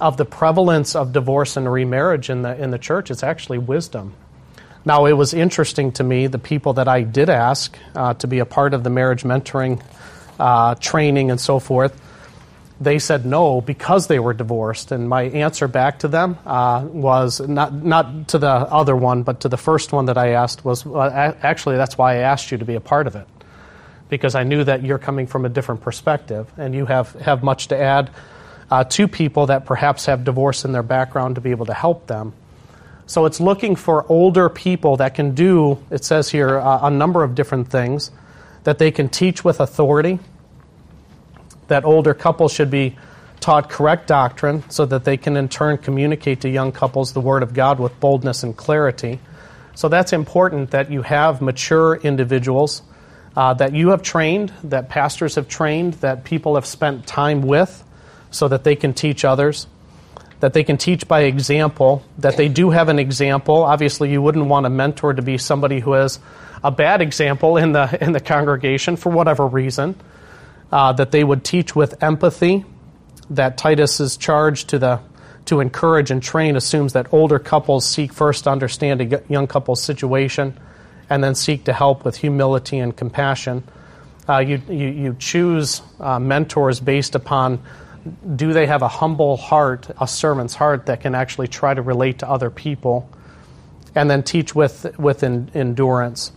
of 0.00 0.16
the 0.16 0.24
prevalence 0.24 0.96
of 0.96 1.12
divorce 1.12 1.56
and 1.56 1.70
remarriage 1.70 2.30
in 2.30 2.42
the, 2.42 2.60
in 2.60 2.70
the 2.70 2.78
church, 2.78 3.10
it's 3.10 3.22
actually 3.22 3.58
wisdom. 3.58 4.14
Now, 4.84 5.04
it 5.04 5.12
was 5.12 5.34
interesting 5.34 5.92
to 5.92 6.04
me, 6.04 6.26
the 6.26 6.38
people 6.38 6.74
that 6.74 6.88
I 6.88 7.02
did 7.02 7.28
ask 7.28 7.76
uh, 7.94 8.14
to 8.14 8.26
be 8.26 8.38
a 8.38 8.46
part 8.46 8.72
of 8.72 8.82
the 8.82 8.90
marriage 8.90 9.24
mentoring 9.24 9.82
uh, 10.38 10.74
training 10.76 11.30
and 11.30 11.38
so 11.38 11.58
forth, 11.58 12.00
they 12.80 12.98
said 12.98 13.26
no 13.26 13.60
because 13.60 14.06
they 14.06 14.18
were 14.18 14.32
divorced. 14.32 14.90
And 14.90 15.08
my 15.08 15.24
answer 15.24 15.68
back 15.68 16.00
to 16.00 16.08
them 16.08 16.38
uh, 16.46 16.86
was 16.90 17.40
not, 17.40 17.74
not 17.74 18.28
to 18.28 18.38
the 18.38 18.48
other 18.48 18.96
one, 18.96 19.22
but 19.22 19.40
to 19.40 19.48
the 19.48 19.58
first 19.58 19.92
one 19.92 20.06
that 20.06 20.16
I 20.16 20.30
asked 20.30 20.64
was 20.64 20.86
actually, 20.86 21.76
that's 21.76 21.98
why 21.98 22.14
I 22.14 22.18
asked 22.18 22.50
you 22.50 22.58
to 22.58 22.64
be 22.64 22.74
a 22.74 22.80
part 22.80 23.06
of 23.06 23.16
it. 23.16 23.28
Because 24.08 24.34
I 24.34 24.44
knew 24.44 24.64
that 24.64 24.82
you're 24.82 24.98
coming 24.98 25.26
from 25.26 25.44
a 25.44 25.48
different 25.48 25.82
perspective 25.82 26.50
and 26.56 26.74
you 26.74 26.86
have, 26.86 27.12
have 27.12 27.42
much 27.42 27.68
to 27.68 27.78
add 27.78 28.10
uh, 28.70 28.84
to 28.84 29.06
people 29.06 29.46
that 29.46 29.66
perhaps 29.66 30.06
have 30.06 30.24
divorce 30.24 30.64
in 30.64 30.72
their 30.72 30.82
background 30.82 31.34
to 31.34 31.40
be 31.40 31.50
able 31.50 31.66
to 31.66 31.74
help 31.74 32.06
them. 32.06 32.32
So 33.06 33.26
it's 33.26 33.40
looking 33.40 33.76
for 33.76 34.06
older 34.08 34.48
people 34.48 34.96
that 34.98 35.14
can 35.14 35.34
do, 35.34 35.84
it 35.90 36.04
says 36.04 36.30
here, 36.30 36.58
uh, 36.58 36.86
a 36.86 36.90
number 36.90 37.24
of 37.24 37.34
different 37.34 37.68
things, 37.68 38.10
that 38.64 38.78
they 38.78 38.90
can 38.90 39.08
teach 39.08 39.44
with 39.44 39.60
authority 39.60 40.20
that 41.70 41.84
older 41.84 42.14
couples 42.14 42.52
should 42.52 42.70
be 42.70 42.96
taught 43.40 43.70
correct 43.70 44.06
doctrine 44.06 44.62
so 44.68 44.84
that 44.84 45.04
they 45.04 45.16
can 45.16 45.36
in 45.36 45.48
turn 45.48 45.78
communicate 45.78 46.42
to 46.42 46.48
young 46.48 46.70
couples 46.70 47.14
the 47.14 47.20
Word 47.20 47.42
of 47.42 47.54
God 47.54 47.80
with 47.80 47.98
boldness 47.98 48.42
and 48.42 48.54
clarity. 48.54 49.18
So 49.74 49.88
that's 49.88 50.12
important 50.12 50.72
that 50.72 50.90
you 50.90 51.02
have 51.02 51.40
mature 51.40 51.96
individuals 51.96 52.82
uh, 53.36 53.54
that 53.54 53.74
you 53.74 53.90
have 53.90 54.02
trained, 54.02 54.52
that 54.64 54.88
pastors 54.88 55.36
have 55.36 55.48
trained, 55.48 55.94
that 55.94 56.24
people 56.24 56.56
have 56.56 56.66
spent 56.66 57.06
time 57.06 57.42
with 57.42 57.84
so 58.30 58.48
that 58.48 58.64
they 58.64 58.76
can 58.76 58.92
teach 58.92 59.24
others, 59.24 59.66
that 60.40 60.52
they 60.52 60.64
can 60.64 60.76
teach 60.76 61.06
by 61.06 61.22
example, 61.22 62.04
that 62.18 62.36
they 62.36 62.48
do 62.48 62.70
have 62.70 62.88
an 62.88 62.98
example. 62.98 63.62
Obviously, 63.62 64.10
you 64.10 64.20
wouldn't 64.20 64.46
want 64.46 64.66
a 64.66 64.70
mentor 64.70 65.14
to 65.14 65.22
be 65.22 65.38
somebody 65.38 65.80
who 65.80 65.92
has 65.92 66.18
a 66.62 66.70
bad 66.70 67.00
example 67.00 67.56
in 67.56 67.72
the, 67.72 67.96
in 68.04 68.12
the 68.12 68.20
congregation 68.20 68.96
for 68.96 69.10
whatever 69.10 69.46
reason 69.46 69.94
uh, 70.72 70.92
that 70.92 71.10
they 71.10 71.24
would 71.24 71.44
teach 71.44 71.74
with 71.76 72.02
empathy. 72.02 72.64
That 73.30 73.56
Titus's 73.56 74.16
charge 74.16 74.64
to 74.66 74.78
the 74.78 75.00
to 75.46 75.60
encourage 75.60 76.10
and 76.10 76.22
train 76.22 76.54
assumes 76.56 76.92
that 76.92 77.12
older 77.12 77.38
couples 77.38 77.84
seek 77.86 78.12
first 78.12 78.44
to 78.44 78.50
understand 78.50 79.00
a 79.00 79.22
young 79.28 79.46
couple's 79.46 79.82
situation, 79.82 80.58
and 81.08 81.24
then 81.24 81.34
seek 81.34 81.64
to 81.64 81.72
help 81.72 82.04
with 82.04 82.16
humility 82.16 82.78
and 82.78 82.96
compassion. 82.96 83.64
Uh, 84.28 84.38
you, 84.38 84.62
you, 84.68 84.88
you 84.88 85.16
choose 85.18 85.82
uh, 85.98 86.18
mentors 86.20 86.78
based 86.78 87.14
upon 87.14 87.60
do 88.36 88.52
they 88.52 88.66
have 88.66 88.82
a 88.82 88.88
humble 88.88 89.36
heart, 89.36 89.90
a 90.00 90.06
servant's 90.06 90.54
heart 90.54 90.86
that 90.86 91.00
can 91.00 91.14
actually 91.14 91.48
try 91.48 91.74
to 91.74 91.82
relate 91.82 92.20
to 92.20 92.28
other 92.28 92.50
people, 92.50 93.10
and 93.94 94.10
then 94.10 94.22
teach 94.22 94.54
with 94.54 94.98
with 94.98 95.22
in, 95.22 95.50
endurance. 95.54 96.32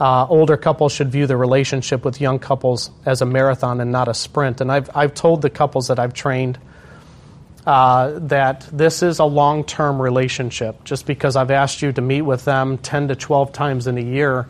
Uh, 0.00 0.26
older 0.30 0.56
couples 0.56 0.92
should 0.92 1.10
view 1.10 1.26
the 1.26 1.36
relationship 1.36 2.06
with 2.06 2.22
young 2.22 2.38
couples 2.38 2.90
as 3.04 3.20
a 3.20 3.26
marathon 3.26 3.82
and 3.82 3.92
not 3.92 4.08
a 4.08 4.14
sprint. 4.14 4.62
And 4.62 4.72
I've, 4.72 4.88
I've 4.96 5.12
told 5.12 5.42
the 5.42 5.50
couples 5.50 5.88
that 5.88 5.98
I've 5.98 6.14
trained 6.14 6.58
uh, 7.66 8.18
that 8.20 8.66
this 8.72 9.02
is 9.02 9.18
a 9.18 9.26
long 9.26 9.62
term 9.62 10.00
relationship. 10.00 10.84
Just 10.84 11.04
because 11.04 11.36
I've 11.36 11.50
asked 11.50 11.82
you 11.82 11.92
to 11.92 12.00
meet 12.00 12.22
with 12.22 12.46
them 12.46 12.78
10 12.78 13.08
to 13.08 13.14
12 13.14 13.52
times 13.52 13.86
in 13.86 13.98
a 13.98 14.02
year, 14.02 14.48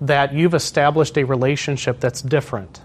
that 0.00 0.34
you've 0.34 0.54
established 0.54 1.16
a 1.16 1.22
relationship 1.22 2.00
that's 2.00 2.20
different. 2.20 2.80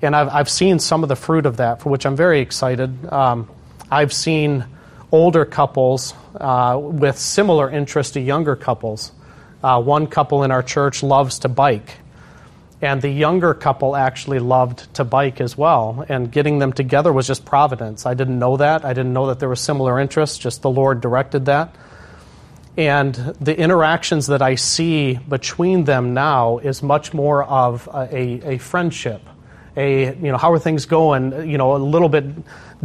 And 0.00 0.16
I've, 0.16 0.28
I've 0.28 0.48
seen 0.48 0.78
some 0.78 1.02
of 1.02 1.10
the 1.10 1.16
fruit 1.16 1.44
of 1.44 1.58
that, 1.58 1.82
for 1.82 1.90
which 1.90 2.06
I'm 2.06 2.16
very 2.16 2.40
excited. 2.40 3.12
Um, 3.12 3.50
I've 3.90 4.12
seen 4.12 4.64
older 5.12 5.44
couples 5.44 6.14
uh, 6.34 6.78
with 6.80 7.18
similar 7.18 7.70
interests 7.70 8.14
to 8.14 8.20
younger 8.20 8.56
couples 8.56 9.12
uh, 9.64 9.80
one 9.80 10.06
couple 10.06 10.42
in 10.42 10.50
our 10.50 10.62
church 10.62 11.02
loves 11.02 11.38
to 11.38 11.48
bike, 11.48 11.96
and 12.82 13.00
the 13.00 13.08
younger 13.08 13.54
couple 13.54 13.96
actually 13.96 14.38
loved 14.38 14.92
to 14.96 15.04
bike 15.04 15.40
as 15.40 15.56
well. 15.56 16.04
And 16.06 16.30
getting 16.30 16.58
them 16.58 16.74
together 16.74 17.10
was 17.10 17.26
just 17.26 17.46
providence. 17.46 18.04
I 18.04 18.12
didn't 18.12 18.38
know 18.38 18.58
that. 18.58 18.84
I 18.84 18.92
didn't 18.92 19.14
know 19.14 19.28
that 19.28 19.40
there 19.40 19.48
was 19.48 19.60
similar 19.60 19.98
interests, 19.98 20.36
just 20.36 20.60
the 20.60 20.68
Lord 20.68 21.00
directed 21.00 21.46
that. 21.46 21.74
And 22.76 23.14
the 23.40 23.58
interactions 23.58 24.26
that 24.26 24.42
I 24.42 24.56
see 24.56 25.14
between 25.14 25.84
them 25.84 26.12
now 26.12 26.58
is 26.58 26.82
much 26.82 27.14
more 27.14 27.42
of 27.42 27.88
a, 27.90 28.52
a, 28.52 28.58
friendship. 28.58 29.22
A, 29.78 30.14
you 30.14 30.30
know, 30.30 30.36
how 30.36 30.52
are 30.52 30.58
things 30.58 30.84
going? 30.84 31.48
You 31.48 31.56
know, 31.56 31.74
a 31.74 31.78
little 31.78 32.10
bit 32.10 32.26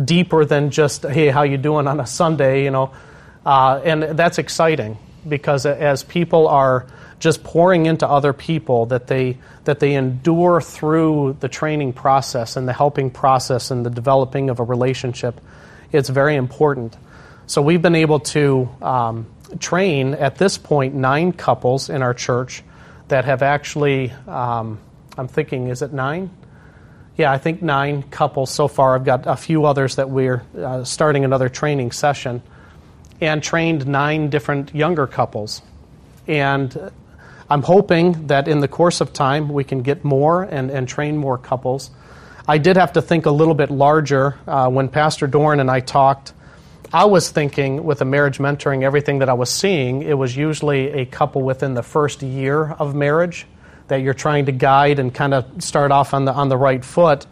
deeper 0.01 0.45
than 0.45 0.69
just, 0.69 1.03
hey, 1.03 1.27
how 1.27 1.43
you 1.43 1.57
doing 1.57 1.87
on 1.87 1.99
a 1.99 2.07
Sunday, 2.07 2.63
you 2.63 2.71
know. 2.71 2.93
Uh, 3.45 3.81
and 3.83 4.03
that's 4.17 4.37
exciting 4.37 4.97
because 5.27 5.65
as 5.65 6.03
people 6.03 6.47
are 6.47 6.85
just 7.19 7.43
pouring 7.43 7.85
into 7.85 8.07
other 8.07 8.33
people 8.33 8.85
that 8.87 9.07
they 9.07 9.37
that 9.65 9.79
they 9.79 9.95
endure 9.95 10.61
through 10.61 11.35
the 11.41 11.49
training 11.49 11.93
process 11.93 12.55
and 12.55 12.67
the 12.67 12.73
helping 12.73 13.11
process 13.11 13.71
and 13.71 13.85
the 13.85 13.89
developing 13.89 14.49
of 14.49 14.59
a 14.59 14.63
relationship 14.63 15.39
it's 15.91 16.09
very 16.09 16.35
important. 16.35 16.95
So 17.47 17.61
we've 17.61 17.81
been 17.81 17.95
able 17.95 18.19
to 18.19 18.69
um, 18.81 19.27
train 19.59 20.13
at 20.13 20.35
this 20.35 20.57
point 20.57 20.93
nine 20.93 21.31
couples 21.33 21.89
in 21.89 22.03
our 22.03 22.13
church 22.13 22.63
that 23.07 23.25
have 23.25 23.41
actually 23.41 24.11
um, 24.27 24.79
i'm 25.17 25.27
thinking 25.27 25.67
is 25.67 25.81
it 25.81 25.91
nine? 25.91 26.29
Yeah 27.17 27.31
i 27.31 27.37
think 27.37 27.61
nine 27.61 28.03
couples 28.03 28.51
so 28.51 28.67
far. 28.67 28.95
I've 28.95 29.03
got 29.03 29.25
a 29.25 29.35
few 29.35 29.65
others 29.65 29.95
that 29.95 30.09
we're 30.09 30.43
uh, 30.57 30.83
starting 30.83 31.25
another 31.25 31.49
training 31.49 31.91
session 31.91 32.41
and 33.21 33.43
trained 33.43 33.87
nine 33.87 34.29
different 34.29 34.73
younger 34.73 35.07
couples. 35.07 35.61
And 36.27 36.91
I'm 37.49 37.63
hoping 37.63 38.27
that 38.27 38.47
in 38.47 38.59
the 38.59 38.67
course 38.67 39.01
of 39.01 39.11
time 39.13 39.49
we 39.49 39.63
can 39.63 39.81
get 39.81 40.03
more 40.03 40.43
and, 40.43 40.69
and 40.69 40.87
train 40.87 41.17
more 41.17 41.37
couples. 41.37 41.89
I 42.47 42.57
did 42.57 42.77
have 42.77 42.93
to 42.93 43.01
think 43.01 43.25
a 43.25 43.31
little 43.31 43.53
bit 43.53 43.69
larger 43.69 44.37
uh, 44.47 44.69
when 44.69 44.89
Pastor 44.89 45.27
Doran 45.27 45.59
and 45.59 45.69
I 45.69 45.79
talked. 45.79 46.33
I 46.91 47.05
was 47.05 47.29
thinking 47.29 47.83
with 47.83 48.01
a 48.01 48.05
marriage 48.05 48.39
mentoring, 48.39 48.83
everything 48.83 49.19
that 49.19 49.29
I 49.29 49.33
was 49.33 49.51
seeing, 49.51 50.01
it 50.01 50.17
was 50.17 50.35
usually 50.35 50.89
a 50.91 51.05
couple 51.05 51.43
within 51.43 51.75
the 51.75 51.83
first 51.83 52.23
year 52.23 52.71
of 52.71 52.95
marriage 52.95 53.45
that 53.87 53.97
you're 53.97 54.15
trying 54.15 54.45
to 54.45 54.51
guide 54.51 54.97
and 54.99 55.13
kind 55.13 55.33
of 55.33 55.63
start 55.63 55.91
off 55.91 56.13
on 56.13 56.25
the, 56.25 56.33
on 56.33 56.49
the 56.49 56.57
right 56.57 56.83
foot. 56.83 57.25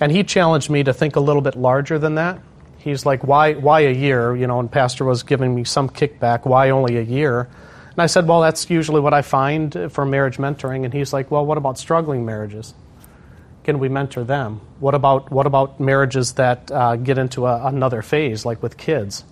And 0.00 0.12
he 0.12 0.24
challenged 0.24 0.70
me 0.70 0.84
to 0.84 0.92
think 0.92 1.16
a 1.16 1.20
little 1.20 1.42
bit 1.42 1.56
larger 1.56 1.98
than 1.98 2.16
that 2.16 2.40
he's 2.82 3.06
like, 3.06 3.24
why, 3.24 3.54
why 3.54 3.80
a 3.80 3.92
year? 3.92 4.34
You 4.34 4.46
know, 4.46 4.60
and 4.60 4.70
Pastor 4.70 5.04
was 5.04 5.22
giving 5.22 5.54
me 5.54 5.64
some 5.64 5.88
kickback. 5.88 6.44
Why 6.44 6.70
only 6.70 6.96
a 6.96 7.02
year? 7.02 7.48
And 7.90 8.00
I 8.00 8.06
said, 8.06 8.26
well, 8.26 8.40
that's 8.40 8.70
usually 8.70 9.00
what 9.00 9.14
I 9.14 9.22
find 9.22 9.90
for 9.90 10.04
marriage 10.04 10.38
mentoring. 10.38 10.84
And 10.84 10.92
he's 10.92 11.12
like, 11.12 11.30
well, 11.30 11.44
what 11.44 11.58
about 11.58 11.78
struggling 11.78 12.24
marriages? 12.24 12.74
Can 13.64 13.78
we 13.78 13.88
mentor 13.88 14.24
them? 14.24 14.60
What 14.80 14.94
about 14.94 15.30
what 15.30 15.46
about 15.46 15.78
marriages 15.78 16.32
that 16.32 16.70
uh, 16.72 16.96
get 16.96 17.16
into 17.16 17.46
a, 17.46 17.66
another 17.66 18.02
phase, 18.02 18.44
like 18.44 18.60
with 18.60 18.76
kids? 18.76 19.22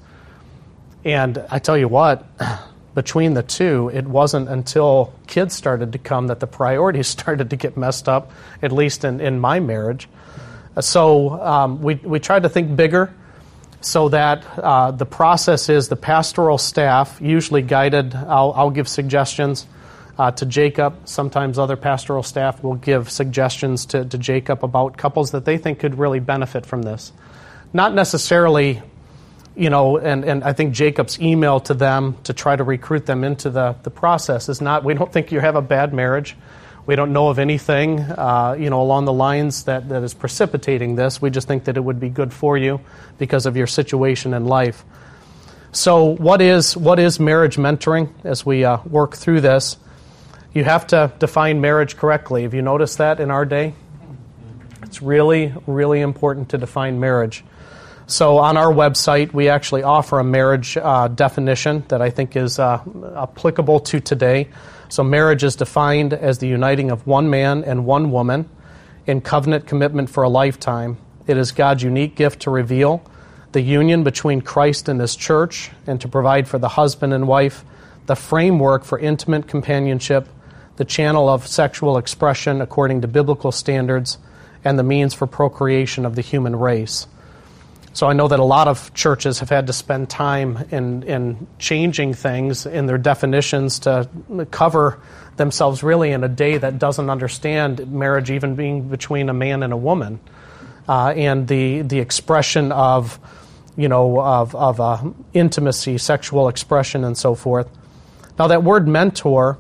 And 1.05 1.45
I 1.51 1.59
tell 1.59 1.77
you 1.77 1.89
what, 1.89 2.27
between 2.95 3.35
the 3.35 3.43
two, 3.43 3.91
it 3.93 4.07
wasn't 4.07 4.49
until 4.49 5.13
kids 5.27 5.57
started 5.57 5.93
to 5.93 5.99
come 5.99 6.29
that 6.29 6.39
the 6.39 6.47
priorities 6.47 7.09
started 7.19 7.51
to 7.51 7.57
get 7.57 7.77
messed 7.77 8.09
up, 8.09 8.31
at 8.63 8.71
least 8.71 9.05
in, 9.05 9.21
in 9.21 9.41
my 9.41 9.59
marriage. 9.59 10.09
So 10.81 11.31
um, 11.41 11.83
we, 11.83 11.97
we 11.97 12.21
tried 12.21 12.45
to 12.45 12.49
think 12.49 12.77
bigger 12.77 13.13
so 13.81 14.11
that 14.11 14.45
uh, 14.59 14.91
the 14.91 15.07
process 15.07 15.69
is 15.69 15.89
the 15.89 15.97
pastoral 15.97 16.59
staff, 16.59 17.19
usually 17.21 17.63
guided, 17.63 18.15
I'll, 18.15 18.53
I'll, 18.55 18.71
give 18.71 18.89
suggestions, 18.89 19.67
uh, 20.19 20.31
to 20.33 20.45
Jacob. 20.45 21.09
Sometimes 21.09 21.59
other 21.59 21.77
pastoral 21.77 22.23
staff 22.23 22.63
will 22.63 22.75
give 22.75 23.11
suggestions 23.11 23.87
to, 23.87 24.05
to 24.05 24.19
Jacob 24.19 24.63
about 24.63 24.99
couples 24.99 25.31
that 25.31 25.47
they 25.47 25.57
think 25.57 25.79
could 25.79 25.99
really 25.99 26.21
benefit 26.21 26.67
from 26.67 26.83
this. 26.83 27.11
Not 27.73 27.95
necessarily, 27.95 28.83
you 29.57 29.71
know, 29.71 29.97
and, 29.97 30.25
and 30.27 30.45
I 30.45 30.53
think 30.53 30.75
Jacob's 30.75 31.19
email 31.19 31.61
to 31.61 31.73
them 31.73 32.19
to 32.25 32.35
try 32.35 32.55
to 32.55 32.65
recruit 32.65 33.07
them 33.07 33.25
into 33.25 33.49
the, 33.49 33.77
the 33.83 33.91
process 33.91 34.51
is 34.51 34.61
not, 34.61 34.85
we 34.85 34.93
don't 34.93 35.11
think 35.11 35.33
you 35.33 35.41
have 35.41 35.57
a 35.57 35.63
bad 35.63 35.95
marriage. 35.95 36.37
We 36.91 36.97
don't 36.97 37.13
know 37.13 37.29
of 37.29 37.39
anything, 37.39 38.01
uh, 38.01 38.57
you 38.59 38.69
know, 38.69 38.83
along 38.83 39.05
the 39.05 39.13
lines 39.13 39.63
that, 39.67 39.89
that 39.91 40.03
is 40.03 40.13
precipitating 40.13 40.97
this. 40.97 41.23
We 41.23 41.31
just 41.31 41.47
think 41.47 41.67
that 41.67 41.77
it 41.77 41.81
would 41.81 42.01
be 42.01 42.09
good 42.09 42.33
for 42.33 42.59
you 42.59 42.81
because 43.17 43.47
of 43.47 43.57
your 43.57 43.69
situation 43.69 44.35
in 44.35 44.47
life. 44.47 44.85
So, 45.71 46.17
what 46.17 46.43
is 46.43 46.77
what 46.77 46.99
is 46.99 47.21
marriage 47.21 47.59
mentoring? 47.59 48.11
As 48.25 48.45
we 48.45 48.65
uh, 48.65 48.79
work 48.83 49.15
through 49.15 49.41
this, 49.43 49.77
you 50.53 50.65
have 50.65 50.89
to 50.89 51.13
define 51.21 51.61
marriage 51.61 51.97
correctly. 51.97 52.43
Have 52.43 52.55
you 52.55 52.63
noticed 52.63 52.99
that 52.99 53.21
in 53.21 53.31
our 53.31 53.45
day? 53.45 53.73
It's 54.83 55.01
really, 55.01 55.55
really 55.69 56.01
important 56.01 56.49
to 56.49 56.59
define 56.59 56.99
marriage. 56.99 57.45
So, 58.09 58.39
on 58.39 58.57
our 58.57 58.73
website, 58.73 59.33
we 59.33 59.49
actually 59.49 59.85
offer 59.85 60.19
a 60.19 60.25
marriage 60.25 60.77
uh, 60.77 61.07
definition 61.07 61.85
that 61.87 62.03
I 62.03 62.11
think 62.11 62.35
is 62.35 62.59
uh, 62.59 62.83
applicable 63.17 63.79
to 63.79 64.01
today. 64.01 64.49
So, 64.91 65.05
marriage 65.05 65.45
is 65.45 65.55
defined 65.55 66.13
as 66.13 66.39
the 66.39 66.49
uniting 66.49 66.91
of 66.91 67.07
one 67.07 67.31
man 67.31 67.63
and 67.63 67.87
one 67.87 68.11
woman 68.11 68.51
in 69.07 69.21
covenant 69.21 69.67
commitment 69.67 70.11
for 70.11 70.25
a 70.25 70.29
lifetime. 70.29 70.99
It 71.29 71.37
is 71.37 71.53
God's 71.53 71.85
unique 71.85 72.17
gift 72.17 72.41
to 72.43 72.51
reveal 72.51 73.03
the 73.53 73.61
union 73.61 74.03
between 74.03 74.41
Christ 74.41 74.89
and 74.89 75.01
His 75.01 75.15
church 75.15 75.71
and 75.87 76.01
to 76.01 76.09
provide 76.09 76.49
for 76.49 76.59
the 76.59 76.71
husband 76.71 77.13
and 77.13 77.29
wife 77.29 77.65
the 78.07 78.17
framework 78.17 78.85
for 78.85 78.99
intimate 78.99 79.47
companionship, 79.47 80.29
the 80.75 80.85
channel 80.85 81.29
of 81.29 81.47
sexual 81.47 81.97
expression 81.97 82.61
according 82.61 83.01
to 83.03 83.09
biblical 83.09 83.53
standards, 83.53 84.19
and 84.65 84.77
the 84.77 84.83
means 84.83 85.15
for 85.15 85.29
procreation 85.29 86.05
of 86.05 86.17
the 86.17 86.23
human 86.23 86.57
race. 86.57 87.07
So 87.93 88.07
I 88.07 88.13
know 88.13 88.29
that 88.29 88.39
a 88.39 88.45
lot 88.45 88.69
of 88.69 88.95
churches 88.95 89.41
have 89.41 89.51
had 89.51 89.67
to 89.67 89.73
spend 89.73 90.09
time 90.09 90.65
in, 90.71 91.03
in 91.03 91.47
changing 91.59 92.15
things 92.15 92.65
in 92.65 92.87
their 92.87 92.99
definitions 92.99 93.81
to 93.81 94.09
cover 94.51 95.01
themselves 95.37 95.83
really 95.83 96.13
in 96.13 96.23
a 96.23 96.29
day 96.29 96.59
that 96.59 96.79
doesn't 96.79 97.11
understand 97.11 97.91
marriage 97.91 98.31
even 98.31 98.55
being 98.55 98.89
between 98.89 99.29
a 99.29 99.35
man 99.35 99.63
and 99.63 99.73
a 99.73 99.77
woman. 99.77 100.21
Uh, 100.89 101.13
and 101.17 101.49
the, 101.49 101.83
the 101.83 101.99
expression 101.99 102.73
of, 102.73 103.19
you 103.77 103.89
know, 103.89 104.21
of, 104.21 104.55
of 104.55 104.81
uh, 104.81 105.03
intimacy, 105.33 105.99
sexual 105.99 106.49
expression, 106.49 107.05
and 107.05 107.19
so 107.19 107.35
forth. 107.35 107.69
Now, 108.39 108.49
that 108.49 108.63
word 108.63 108.89
mentor 108.89 109.59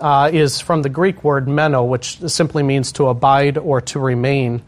uh, 0.00 0.30
is 0.32 0.60
from 0.60 0.82
the 0.82 0.88
Greek 0.88 1.22
word 1.22 1.48
meno, 1.48 1.84
which 1.84 2.18
simply 2.28 2.62
means 2.62 2.92
to 2.92 3.08
abide 3.08 3.58
or 3.58 3.80
to 3.82 3.98
remain. 3.98 4.62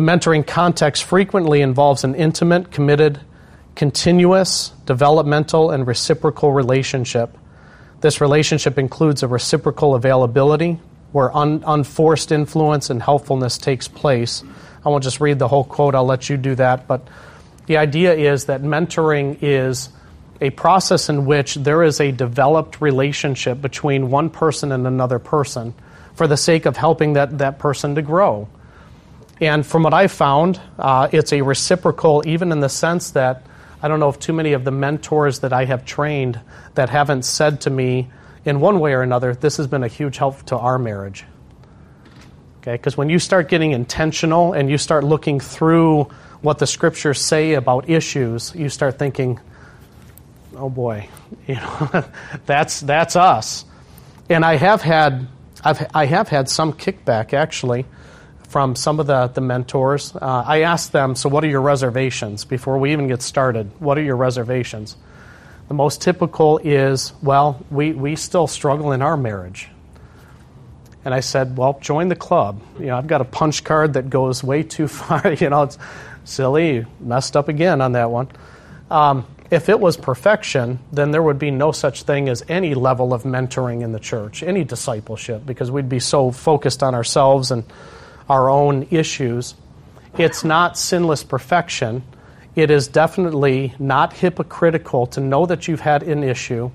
The 0.00 0.06
mentoring 0.06 0.46
context 0.46 1.04
frequently 1.04 1.60
involves 1.60 2.04
an 2.04 2.14
intimate, 2.14 2.70
committed, 2.70 3.20
continuous, 3.74 4.70
developmental, 4.86 5.72
and 5.72 5.86
reciprocal 5.86 6.52
relationship. 6.54 7.36
This 8.00 8.18
relationship 8.18 8.78
includes 8.78 9.22
a 9.22 9.28
reciprocal 9.28 9.94
availability 9.94 10.80
where 11.12 11.36
un- 11.36 11.62
unforced 11.66 12.32
influence 12.32 12.88
and 12.88 13.02
helpfulness 13.02 13.58
takes 13.58 13.88
place. 13.88 14.42
I 14.86 14.88
won't 14.88 15.04
just 15.04 15.20
read 15.20 15.38
the 15.38 15.48
whole 15.48 15.64
quote, 15.64 15.94
I'll 15.94 16.06
let 16.06 16.30
you 16.30 16.38
do 16.38 16.54
that. 16.54 16.88
But 16.88 17.06
the 17.66 17.76
idea 17.76 18.14
is 18.14 18.46
that 18.46 18.62
mentoring 18.62 19.36
is 19.42 19.90
a 20.40 20.48
process 20.48 21.10
in 21.10 21.26
which 21.26 21.56
there 21.56 21.82
is 21.82 22.00
a 22.00 22.10
developed 22.10 22.80
relationship 22.80 23.60
between 23.60 24.10
one 24.10 24.30
person 24.30 24.72
and 24.72 24.86
another 24.86 25.18
person 25.18 25.74
for 26.14 26.26
the 26.26 26.38
sake 26.38 26.64
of 26.64 26.78
helping 26.78 27.12
that, 27.12 27.36
that 27.36 27.58
person 27.58 27.96
to 27.96 28.00
grow. 28.00 28.48
And 29.40 29.64
from 29.64 29.84
what 29.84 29.94
I've 29.94 30.12
found, 30.12 30.60
uh, 30.78 31.08
it's 31.12 31.32
a 31.32 31.40
reciprocal, 31.40 32.22
even 32.26 32.52
in 32.52 32.60
the 32.60 32.68
sense 32.68 33.12
that 33.12 33.46
I 33.82 33.88
don't 33.88 33.98
know 33.98 34.10
if 34.10 34.18
too 34.18 34.34
many 34.34 34.52
of 34.52 34.64
the 34.64 34.70
mentors 34.70 35.38
that 35.40 35.52
I 35.52 35.64
have 35.64 35.86
trained 35.86 36.38
that 36.74 36.90
haven't 36.90 37.24
said 37.24 37.62
to 37.62 37.70
me 37.70 38.10
in 38.44 38.60
one 38.60 38.80
way 38.80 38.92
or 38.92 39.02
another, 39.02 39.34
this 39.34 39.56
has 39.56 39.66
been 39.66 39.82
a 39.82 39.88
huge 39.88 40.18
help 40.18 40.42
to 40.44 40.58
our 40.58 40.78
marriage. 40.78 41.24
Okay, 42.58 42.72
because 42.72 42.96
when 42.96 43.08
you 43.08 43.18
start 43.18 43.48
getting 43.48 43.72
intentional 43.72 44.52
and 44.52 44.68
you 44.68 44.76
start 44.76 45.04
looking 45.04 45.40
through 45.40 46.04
what 46.42 46.58
the 46.58 46.66
scriptures 46.66 47.18
say 47.18 47.54
about 47.54 47.88
issues, 47.88 48.54
you 48.54 48.68
start 48.68 48.98
thinking, 48.98 49.40
oh 50.56 50.68
boy, 50.68 51.08
you 51.46 51.54
know, 51.54 52.04
that's 52.44 52.80
that's 52.80 53.16
us. 53.16 53.64
And 54.28 54.44
I 54.44 54.56
have 54.56 54.82
had 54.82 55.26
I've 55.64 55.86
I 55.94 56.04
have 56.04 56.28
had 56.28 56.50
some 56.50 56.74
kickback 56.74 57.32
actually 57.32 57.86
from 58.50 58.74
some 58.74 58.98
of 58.98 59.06
the, 59.06 59.28
the 59.28 59.40
mentors. 59.40 60.14
Uh, 60.14 60.42
I 60.44 60.62
asked 60.62 60.90
them, 60.90 61.14
So, 61.14 61.28
what 61.28 61.44
are 61.44 61.48
your 61.48 61.60
reservations 61.62 62.44
before 62.44 62.78
we 62.78 62.92
even 62.92 63.06
get 63.06 63.22
started? 63.22 63.70
What 63.78 63.96
are 63.96 64.02
your 64.02 64.16
reservations? 64.16 64.96
The 65.68 65.74
most 65.74 66.02
typical 66.02 66.58
is, 66.58 67.12
Well, 67.22 67.64
we, 67.70 67.92
we 67.92 68.16
still 68.16 68.48
struggle 68.48 68.90
in 68.90 69.02
our 69.02 69.16
marriage. 69.16 69.68
And 71.04 71.14
I 71.14 71.20
said, 71.20 71.56
Well, 71.56 71.78
join 71.80 72.08
the 72.08 72.16
club. 72.16 72.60
You 72.80 72.86
know, 72.86 72.98
I've 72.98 73.06
got 73.06 73.20
a 73.20 73.24
punch 73.24 73.62
card 73.62 73.94
that 73.94 74.10
goes 74.10 74.42
way 74.42 74.64
too 74.64 74.88
far. 74.98 75.32
you 75.32 75.48
know, 75.48 75.62
it's 75.62 75.78
silly. 76.24 76.84
Messed 76.98 77.36
up 77.36 77.48
again 77.48 77.80
on 77.80 77.92
that 77.92 78.10
one. 78.10 78.28
Um, 78.90 79.26
if 79.52 79.68
it 79.68 79.78
was 79.78 79.96
perfection, 79.96 80.80
then 80.92 81.12
there 81.12 81.22
would 81.22 81.38
be 81.38 81.52
no 81.52 81.70
such 81.70 82.02
thing 82.02 82.28
as 82.28 82.44
any 82.48 82.74
level 82.74 83.14
of 83.14 83.22
mentoring 83.22 83.82
in 83.82 83.92
the 83.92 84.00
church, 84.00 84.42
any 84.42 84.64
discipleship, 84.64 85.46
because 85.46 85.70
we'd 85.70 85.88
be 85.88 86.00
so 86.00 86.32
focused 86.32 86.82
on 86.82 86.96
ourselves 86.96 87.52
and 87.52 87.64
our 88.30 88.48
own 88.48 88.86
issues. 88.92 89.56
It's 90.16 90.44
not 90.44 90.78
sinless 90.78 91.24
perfection. 91.24 92.04
It 92.54 92.70
is 92.70 92.86
definitely 92.86 93.74
not 93.80 94.12
hypocritical 94.12 95.08
to 95.08 95.20
know 95.20 95.46
that 95.46 95.66
you've 95.66 95.80
had 95.80 96.04
an 96.04 96.22
issue 96.22 96.70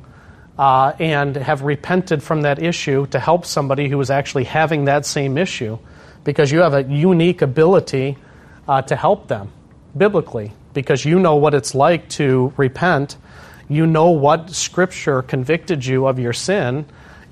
uh, 0.59 0.91
and 0.99 1.33
have 1.37 1.61
repented 1.61 2.21
from 2.21 2.41
that 2.41 2.61
issue 2.61 3.07
to 3.07 3.19
help 3.19 3.45
somebody 3.45 3.87
who 3.87 4.01
is 4.01 4.09
actually 4.09 4.43
having 4.43 4.85
that 4.85 5.05
same 5.05 5.37
issue 5.37 5.79
because 6.25 6.51
you 6.51 6.59
have 6.59 6.73
a 6.73 6.83
unique 6.83 7.41
ability 7.41 8.17
uh, 8.67 8.81
to 8.81 8.95
help 8.97 9.29
them 9.29 9.49
biblically 9.97 10.51
because 10.73 11.05
you 11.05 11.19
know 11.19 11.37
what 11.37 11.53
it's 11.53 11.73
like 11.73 12.09
to 12.09 12.53
repent. 12.57 13.15
You 13.69 13.87
know 13.87 14.09
what 14.09 14.49
Scripture 14.49 15.21
convicted 15.21 15.85
you 15.85 16.05
of 16.05 16.19
your 16.19 16.33
sin 16.33 16.85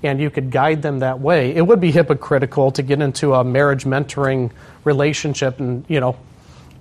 and 0.03 0.19
you 0.19 0.29
could 0.29 0.51
guide 0.51 0.81
them 0.81 0.99
that 0.99 1.19
way. 1.19 1.55
It 1.55 1.61
would 1.61 1.79
be 1.79 1.91
hypocritical 1.91 2.71
to 2.71 2.83
get 2.83 3.01
into 3.01 3.33
a 3.33 3.43
marriage 3.43 3.85
mentoring 3.85 4.51
relationship 4.83 5.59
and, 5.59 5.85
you 5.87 5.99
know, 5.99 6.17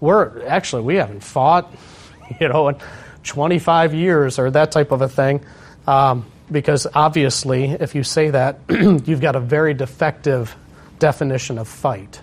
we're 0.00 0.44
actually, 0.46 0.82
we 0.82 0.96
haven't 0.96 1.22
fought, 1.22 1.72
you 2.40 2.48
know, 2.48 2.68
in 2.68 2.76
25 3.22 3.94
years 3.94 4.38
or 4.38 4.50
that 4.50 4.72
type 4.72 4.90
of 4.90 5.00
a 5.00 5.08
thing. 5.08 5.44
Um, 5.86 6.26
because 6.50 6.86
obviously, 6.92 7.70
if 7.70 7.94
you 7.94 8.02
say 8.02 8.30
that, 8.30 8.58
you've 8.68 9.20
got 9.20 9.36
a 9.36 9.40
very 9.40 9.74
defective 9.74 10.54
definition 10.98 11.58
of 11.58 11.68
fight. 11.68 12.20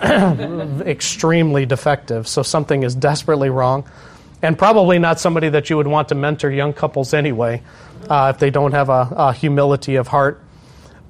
Extremely 0.02 1.66
defective. 1.66 2.26
So 2.26 2.42
something 2.42 2.82
is 2.84 2.94
desperately 2.94 3.50
wrong. 3.50 3.84
And 4.40 4.58
probably 4.58 4.98
not 4.98 5.20
somebody 5.20 5.48
that 5.50 5.70
you 5.70 5.76
would 5.76 5.86
want 5.86 6.08
to 6.08 6.14
mentor 6.14 6.50
young 6.50 6.72
couples 6.72 7.14
anyway 7.14 7.62
uh, 8.10 8.32
if 8.34 8.38
they 8.38 8.50
don't 8.50 8.72
have 8.72 8.88
a, 8.88 9.08
a, 9.16 9.32
humility 9.32 9.96
of 9.96 10.08
heart. 10.08 10.40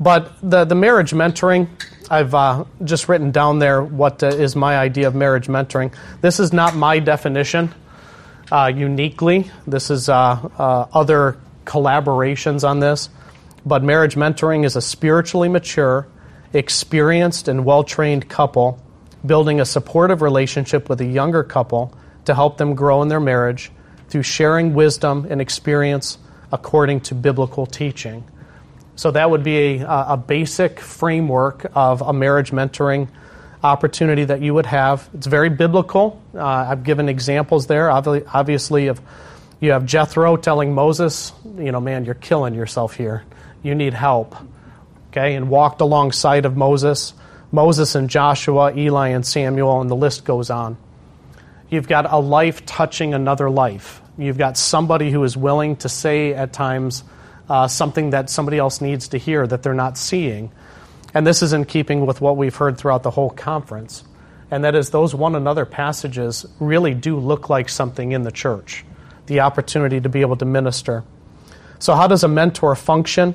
But 0.00 0.32
the, 0.42 0.64
the 0.64 0.74
marriage 0.74 1.12
mentoring, 1.12 1.68
I've 2.10 2.34
uh, 2.34 2.64
just 2.82 3.08
written 3.08 3.30
down 3.30 3.58
there 3.58 3.82
what 3.82 4.22
uh, 4.22 4.28
is 4.28 4.56
my 4.56 4.76
idea 4.76 5.08
of 5.08 5.14
marriage 5.14 5.46
mentoring. 5.46 5.94
This 6.20 6.40
is 6.40 6.52
not 6.52 6.74
my 6.74 6.98
definition 6.98 7.74
uh, 8.50 8.72
uniquely, 8.74 9.50
this 9.66 9.90
is 9.90 10.08
uh, 10.08 10.48
uh, 10.58 10.86
other 10.92 11.38
collaborations 11.64 12.68
on 12.68 12.80
this. 12.80 13.08
But 13.64 13.82
marriage 13.82 14.16
mentoring 14.16 14.64
is 14.64 14.76
a 14.76 14.82
spiritually 14.82 15.48
mature, 15.48 16.06
experienced, 16.52 17.48
and 17.48 17.64
well 17.64 17.84
trained 17.84 18.28
couple 18.28 18.80
building 19.24 19.60
a 19.60 19.64
supportive 19.64 20.22
relationship 20.22 20.88
with 20.88 21.00
a 21.00 21.04
younger 21.04 21.42
couple 21.42 21.96
to 22.26 22.34
help 22.34 22.58
them 22.58 22.74
grow 22.74 23.02
in 23.02 23.08
their 23.08 23.20
marriage 23.20 23.70
through 24.08 24.22
sharing 24.22 24.74
wisdom 24.74 25.26
and 25.30 25.40
experience 25.40 26.18
according 26.52 27.00
to 27.00 27.14
biblical 27.14 27.66
teaching. 27.66 28.24
So 28.96 29.10
that 29.10 29.30
would 29.30 29.42
be 29.42 29.78
a, 29.78 29.88
a 29.88 30.16
basic 30.16 30.80
framework 30.80 31.66
of 31.74 32.00
a 32.00 32.12
marriage 32.12 32.52
mentoring 32.52 33.08
opportunity 33.62 34.24
that 34.24 34.40
you 34.40 34.54
would 34.54 34.66
have. 34.66 35.08
It's 35.14 35.26
very 35.26 35.48
biblical. 35.48 36.22
Uh, 36.34 36.44
I've 36.44 36.84
given 36.84 37.08
examples 37.08 37.66
there, 37.66 37.90
obviously, 37.90 38.88
of 38.88 39.00
you 39.60 39.72
have 39.72 39.86
Jethro 39.86 40.36
telling 40.36 40.74
Moses, 40.74 41.32
you 41.56 41.72
know, 41.72 41.80
man, 41.80 42.04
you're 42.04 42.14
killing 42.14 42.54
yourself 42.54 42.94
here. 42.94 43.24
You 43.62 43.74
need 43.74 43.94
help. 43.94 44.36
Okay, 45.08 45.34
and 45.34 45.48
walked 45.48 45.80
alongside 45.80 46.44
of 46.44 46.56
Moses. 46.56 47.14
Moses 47.50 47.94
and 47.94 48.10
Joshua, 48.10 48.76
Eli 48.76 49.08
and 49.08 49.24
Samuel, 49.24 49.80
and 49.80 49.88
the 49.88 49.96
list 49.96 50.24
goes 50.24 50.50
on. 50.50 50.76
You've 51.70 51.88
got 51.88 52.12
a 52.12 52.18
life 52.18 52.66
touching 52.66 53.14
another 53.14 53.48
life. 53.48 54.02
You've 54.16 54.38
got 54.38 54.56
somebody 54.56 55.10
who 55.10 55.22
is 55.24 55.36
willing 55.36 55.76
to 55.76 55.88
say 55.88 56.34
at 56.34 56.52
times, 56.52 57.02
uh, 57.48 57.66
something 57.68 58.10
that 58.10 58.30
somebody 58.30 58.58
else 58.58 58.80
needs 58.80 59.08
to 59.08 59.18
hear 59.18 59.46
that 59.46 59.62
they're 59.62 59.74
not 59.74 59.98
seeing. 59.98 60.52
And 61.12 61.26
this 61.26 61.42
is 61.42 61.52
in 61.52 61.64
keeping 61.64 62.06
with 62.06 62.20
what 62.20 62.36
we've 62.36 62.54
heard 62.54 62.78
throughout 62.78 63.02
the 63.02 63.10
whole 63.10 63.30
conference. 63.30 64.04
And 64.50 64.64
that 64.64 64.74
is, 64.74 64.90
those 64.90 65.14
one 65.14 65.34
another 65.34 65.64
passages 65.64 66.46
really 66.60 66.94
do 66.94 67.18
look 67.18 67.48
like 67.48 67.68
something 67.68 68.12
in 68.12 68.22
the 68.22 68.32
church 68.32 68.84
the 69.26 69.40
opportunity 69.40 69.98
to 69.98 70.08
be 70.08 70.20
able 70.20 70.36
to 70.36 70.44
minister. 70.44 71.02
So, 71.78 71.94
how 71.94 72.06
does 72.06 72.24
a 72.24 72.28
mentor 72.28 72.74
function? 72.76 73.34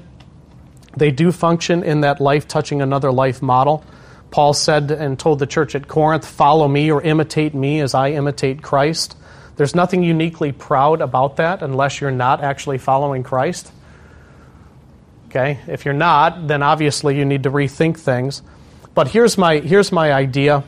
They 0.95 1.11
do 1.11 1.31
function 1.31 1.83
in 1.83 2.01
that 2.01 2.19
life 2.19 2.47
touching 2.47 2.81
another 2.81 3.11
life 3.11 3.41
model. 3.41 3.83
Paul 4.31 4.53
said 4.53 4.91
and 4.91 5.17
told 5.17 5.39
the 5.39 5.47
church 5.47 5.75
at 5.75 5.87
Corinth, 5.87 6.25
Follow 6.27 6.67
me 6.67 6.91
or 6.91 7.01
imitate 7.01 7.53
me 7.53 7.79
as 7.79 7.93
I 7.93 8.11
imitate 8.11 8.61
Christ. 8.61 9.17
There's 9.59 9.75
nothing 9.75 10.03
uniquely 10.03 10.53
proud 10.53 11.01
about 11.01 11.35
that 11.35 11.61
unless 11.61 11.99
you're 11.99 12.11
not 12.11 12.41
actually 12.41 12.77
following 12.77 13.23
Christ. 13.23 13.69
Okay? 15.27 15.59
If 15.67 15.83
you're 15.83 15.93
not, 15.93 16.47
then 16.47 16.63
obviously 16.63 17.17
you 17.17 17.25
need 17.25 17.43
to 17.43 17.51
rethink 17.51 17.99
things. 17.99 18.41
But 18.95 19.09
here's 19.09 19.37
my, 19.37 19.57
here's 19.57 19.91
my 19.91 20.13
idea. 20.13 20.63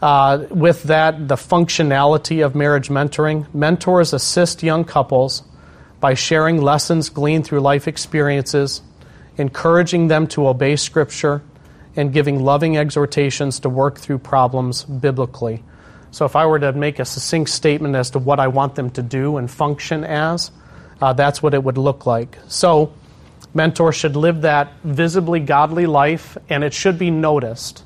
Uh, 0.00 0.44
with 0.50 0.84
that, 0.84 1.26
the 1.26 1.34
functionality 1.34 2.46
of 2.46 2.54
marriage 2.54 2.90
mentoring. 2.90 3.52
Mentors 3.52 4.12
assist 4.12 4.62
young 4.62 4.84
couples 4.84 5.42
by 5.98 6.14
sharing 6.14 6.62
lessons 6.62 7.08
gleaned 7.08 7.44
through 7.44 7.58
life 7.58 7.88
experiences, 7.88 8.82
encouraging 9.36 10.06
them 10.06 10.28
to 10.28 10.46
obey 10.46 10.76
Scripture, 10.76 11.42
and 11.96 12.12
giving 12.12 12.44
loving 12.44 12.76
exhortations 12.76 13.58
to 13.58 13.68
work 13.68 13.98
through 13.98 14.18
problems 14.18 14.84
biblically. 14.84 15.64
So, 16.16 16.24
if 16.24 16.34
I 16.34 16.46
were 16.46 16.58
to 16.58 16.72
make 16.72 16.98
a 16.98 17.04
succinct 17.04 17.50
statement 17.50 17.94
as 17.94 18.08
to 18.12 18.18
what 18.18 18.40
I 18.40 18.48
want 18.48 18.74
them 18.74 18.88
to 18.92 19.02
do 19.02 19.36
and 19.36 19.50
function 19.50 20.02
as, 20.02 20.50
uh, 20.98 21.12
that's 21.12 21.42
what 21.42 21.52
it 21.52 21.62
would 21.62 21.76
look 21.76 22.06
like. 22.06 22.38
So, 22.48 22.94
mentors 23.52 23.96
should 23.96 24.16
live 24.16 24.40
that 24.40 24.72
visibly 24.82 25.40
godly 25.40 25.84
life, 25.84 26.38
and 26.48 26.64
it 26.64 26.72
should 26.72 26.98
be 26.98 27.10
noticed. 27.10 27.84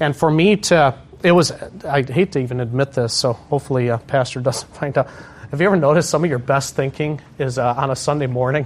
And 0.00 0.16
for 0.16 0.30
me 0.30 0.56
to, 0.56 0.94
it 1.22 1.32
was, 1.32 1.52
I 1.84 2.00
hate 2.00 2.32
to 2.32 2.38
even 2.38 2.60
admit 2.60 2.92
this, 2.92 3.12
so 3.12 3.34
hopefully 3.34 3.88
a 3.88 3.98
pastor 3.98 4.40
doesn't 4.48 4.74
find 4.74 4.96
out. 4.96 5.10
Have 5.50 5.60
you 5.60 5.66
ever 5.66 5.76
noticed 5.76 6.08
some 6.08 6.24
of 6.24 6.30
your 6.30 6.38
best 6.38 6.76
thinking 6.76 7.20
is 7.38 7.58
uh, 7.58 7.74
on 7.76 7.90
a 7.90 7.96
Sunday 7.96 8.26
morning? 8.26 8.64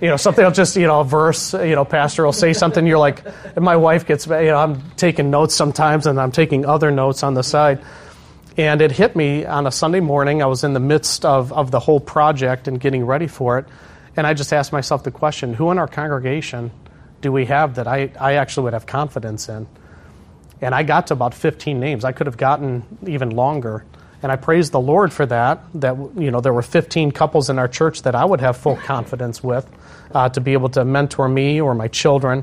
you 0.00 0.08
know, 0.08 0.16
something 0.16 0.44
will 0.44 0.50
just, 0.50 0.76
you 0.76 0.86
know, 0.86 1.00
a 1.00 1.04
verse, 1.04 1.52
you 1.52 1.74
know, 1.74 1.84
pastor 1.84 2.24
will 2.24 2.32
say 2.32 2.54
something, 2.54 2.86
you're 2.86 2.98
like, 2.98 3.22
and 3.54 3.64
my 3.64 3.76
wife 3.76 4.06
gets, 4.06 4.26
you 4.26 4.32
know, 4.32 4.56
I'm 4.56 4.90
taking 4.92 5.30
notes 5.30 5.54
sometimes 5.54 6.06
and 6.06 6.18
I'm 6.18 6.32
taking 6.32 6.64
other 6.64 6.90
notes 6.90 7.22
on 7.22 7.34
the 7.34 7.42
side. 7.42 7.80
And 8.56 8.80
it 8.80 8.92
hit 8.92 9.14
me 9.14 9.44
on 9.44 9.66
a 9.66 9.70
Sunday 9.70 10.00
morning. 10.00 10.42
I 10.42 10.46
was 10.46 10.64
in 10.64 10.72
the 10.72 10.80
midst 10.80 11.26
of, 11.26 11.52
of 11.52 11.70
the 11.70 11.80
whole 11.80 12.00
project 12.00 12.68
and 12.68 12.80
getting 12.80 13.04
ready 13.04 13.26
for 13.26 13.58
it. 13.58 13.66
And 14.16 14.26
I 14.26 14.32
just 14.32 14.52
asked 14.52 14.72
myself 14.72 15.04
the 15.04 15.10
question 15.10 15.52
who 15.52 15.70
in 15.70 15.78
our 15.78 15.86
congregation 15.86 16.70
do 17.20 17.32
we 17.32 17.46
have 17.46 17.74
that 17.74 17.86
I, 17.86 18.10
I 18.18 18.34
actually 18.34 18.64
would 18.64 18.72
have 18.72 18.86
confidence 18.86 19.48
in? 19.48 19.66
And 20.62 20.74
I 20.74 20.84
got 20.84 21.08
to 21.08 21.14
about 21.14 21.34
15 21.34 21.78
names. 21.78 22.04
I 22.04 22.12
could 22.12 22.26
have 22.26 22.38
gotten 22.38 22.84
even 23.06 23.30
longer. 23.30 23.84
And 24.22 24.32
I 24.32 24.36
praise 24.36 24.70
the 24.70 24.80
Lord 24.80 25.12
for 25.12 25.26
that, 25.26 25.62
that, 25.74 25.96
you 26.16 26.30
know, 26.30 26.40
there 26.40 26.52
were 26.52 26.62
15 26.62 27.12
couples 27.12 27.50
in 27.50 27.58
our 27.58 27.68
church 27.68 28.02
that 28.02 28.14
I 28.14 28.24
would 28.24 28.40
have 28.40 28.56
full 28.56 28.76
confidence 28.76 29.42
with 29.42 29.68
uh, 30.14 30.30
to 30.30 30.40
be 30.40 30.54
able 30.54 30.70
to 30.70 30.84
mentor 30.84 31.28
me 31.28 31.60
or 31.60 31.74
my 31.74 31.88
children. 31.88 32.42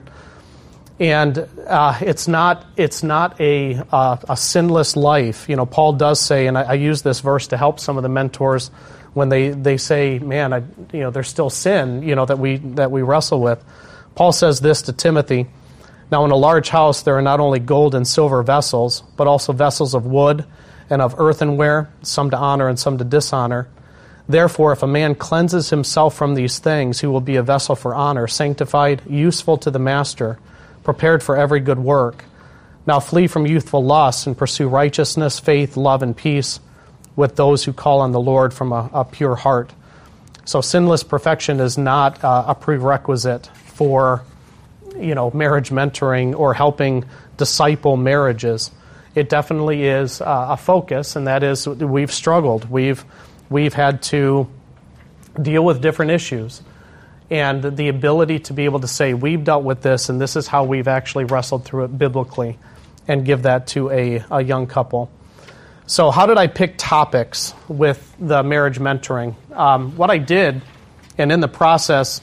And 0.99 1.37
uh, 1.67 1.97
it's 2.01 2.27
not, 2.27 2.65
it's 2.77 3.01
not 3.01 3.41
a, 3.41 3.81
uh, 3.91 4.17
a 4.29 4.37
sinless 4.37 4.95
life. 4.95 5.49
You 5.49 5.55
know, 5.55 5.65
Paul 5.65 5.93
does 5.93 6.19
say, 6.19 6.47
and 6.47 6.57
I, 6.57 6.61
I, 6.63 6.73
use 6.73 7.01
this 7.01 7.19
verse 7.19 7.47
to 7.47 7.57
help 7.57 7.79
some 7.79 7.97
of 7.97 8.03
the 8.03 8.09
mentors 8.09 8.69
when 9.13 9.29
they, 9.29 9.49
they 9.49 9.77
say, 9.77 10.19
man, 10.19 10.53
I, 10.53 10.57
you 10.91 10.99
know, 10.99 11.09
there's 11.09 11.27
still 11.27 11.49
sin, 11.49 12.03
you 12.03 12.15
know, 12.15 12.25
that 12.25 12.37
we, 12.37 12.57
that 12.57 12.91
we 12.91 13.01
wrestle 13.01 13.41
with. 13.41 13.63
Paul 14.15 14.31
says 14.31 14.59
this 14.59 14.83
to 14.83 14.93
Timothy, 14.93 15.47
Now 16.11 16.25
in 16.25 16.31
a 16.31 16.35
large 16.35 16.69
house 16.69 17.01
there 17.01 17.17
are 17.17 17.23
not 17.23 17.39
only 17.39 17.59
gold 17.59 17.95
and 17.95 18.07
silver 18.07 18.43
vessels, 18.43 19.01
but 19.17 19.25
also 19.25 19.51
vessels 19.51 19.95
of 19.95 20.05
wood 20.05 20.45
and 20.89 21.01
of 21.01 21.19
earthenware, 21.19 21.91
some 22.03 22.29
to 22.29 22.37
honor 22.37 22.67
and 22.69 22.77
some 22.77 22.99
to 22.99 23.03
dishonor. 23.03 23.67
Therefore, 24.27 24.71
if 24.71 24.83
a 24.83 24.87
man 24.87 25.15
cleanses 25.15 25.69
himself 25.69 26.15
from 26.15 26.35
these 26.35 26.59
things, 26.59 27.01
he 27.01 27.07
will 27.07 27.21
be 27.21 27.35
a 27.35 27.43
vessel 27.43 27.75
for 27.75 27.93
honor, 27.93 28.27
sanctified, 28.27 29.01
useful 29.09 29.57
to 29.57 29.71
the 29.71 29.79
master, 29.79 30.39
prepared 30.83 31.23
for 31.23 31.35
every 31.37 31.59
good 31.59 31.79
work. 31.79 32.25
Now 32.85 32.99
flee 32.99 33.27
from 33.27 33.45
youthful 33.45 33.83
lusts 33.83 34.27
and 34.27 34.37
pursue 34.37 34.67
righteousness, 34.67 35.39
faith, 35.39 35.77
love, 35.77 36.03
and 36.03 36.15
peace 36.15 36.59
with 37.15 37.35
those 37.35 37.63
who 37.63 37.73
call 37.73 38.01
on 38.01 38.11
the 38.11 38.19
Lord 38.19 38.53
from 38.53 38.71
a, 38.71 38.89
a 38.93 39.05
pure 39.05 39.35
heart. 39.35 39.71
So, 40.45 40.59
sinless 40.59 41.03
perfection 41.03 41.61
is 41.61 41.77
not 41.77 42.21
uh, 42.23 42.45
a 42.47 42.55
prerequisite 42.55 43.47
for, 43.47 44.23
you 44.97 45.15
know, 45.15 45.31
marriage 45.31 45.69
mentoring 45.69 46.37
or 46.37 46.53
helping 46.53 47.05
disciple 47.37 47.95
marriages 47.95 48.71
it 49.15 49.29
definitely 49.29 49.83
is 49.83 50.21
uh, 50.21 50.47
a 50.49 50.57
focus, 50.57 51.15
and 51.15 51.27
that 51.27 51.43
is 51.43 51.67
we've 51.67 52.11
struggled. 52.11 52.69
We've, 52.69 53.03
we've 53.49 53.73
had 53.73 54.01
to 54.03 54.47
deal 55.39 55.63
with 55.63 55.81
different 55.81 56.11
issues. 56.11 56.61
And 57.33 57.75
the 57.75 57.87
ability 57.87 58.37
to 58.41 58.53
be 58.53 58.65
able 58.65 58.81
to 58.81 58.87
say, 58.87 59.15
we've 59.15 59.43
dealt 59.43 59.63
with 59.63 59.81
this, 59.81 60.09
and 60.09 60.21
this 60.21 60.35
is 60.35 60.45
how 60.45 60.65
we've 60.65 60.87
actually 60.87 61.25
wrestled 61.25 61.65
through 61.65 61.85
it 61.85 61.97
biblically, 61.97 62.59
and 63.07 63.25
give 63.25 63.41
that 63.41 63.65
to 63.69 63.89
a, 63.89 64.23
a 64.29 64.43
young 64.43 64.67
couple. 64.67 65.09
So, 65.87 66.11
how 66.11 66.27
did 66.27 66.37
I 66.37 66.45
pick 66.45 66.75
topics 66.77 67.55
with 67.67 68.15
the 68.19 68.43
marriage 68.43 68.77
mentoring? 68.77 69.33
Um, 69.51 69.97
what 69.97 70.11
I 70.11 70.19
did, 70.19 70.61
and 71.17 71.31
in 71.31 71.39
the 71.39 71.47
process, 71.47 72.21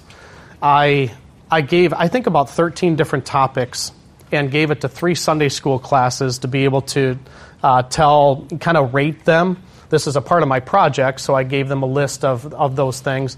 I, 0.63 1.13
I 1.51 1.63
gave, 1.63 1.93
I 1.93 2.07
think, 2.07 2.29
about 2.29 2.49
13 2.49 2.95
different 2.95 3.27
topics 3.27 3.91
and 4.31 4.49
gave 4.49 4.71
it 4.71 4.83
to 4.83 4.89
three 4.89 5.17
Sunday 5.17 5.49
school 5.49 5.81
classes 5.81 6.39
to 6.39 6.47
be 6.47 6.63
able 6.63 6.83
to 6.83 7.19
uh, 7.65 7.83
tell, 7.83 8.47
kind 8.61 8.77
of 8.77 8.95
rate 8.95 9.25
them. 9.25 9.61
This 9.89 10.07
is 10.07 10.15
a 10.15 10.21
part 10.21 10.43
of 10.45 10.49
my 10.49 10.61
project, 10.61 11.21
so 11.21 11.35
I 11.35 11.43
gave 11.43 11.69
them 11.69 11.83
a 11.83 11.87
list 11.87 12.25
of, 12.25 12.55
of 12.55 12.77
those 12.77 13.01
things. 13.01 13.37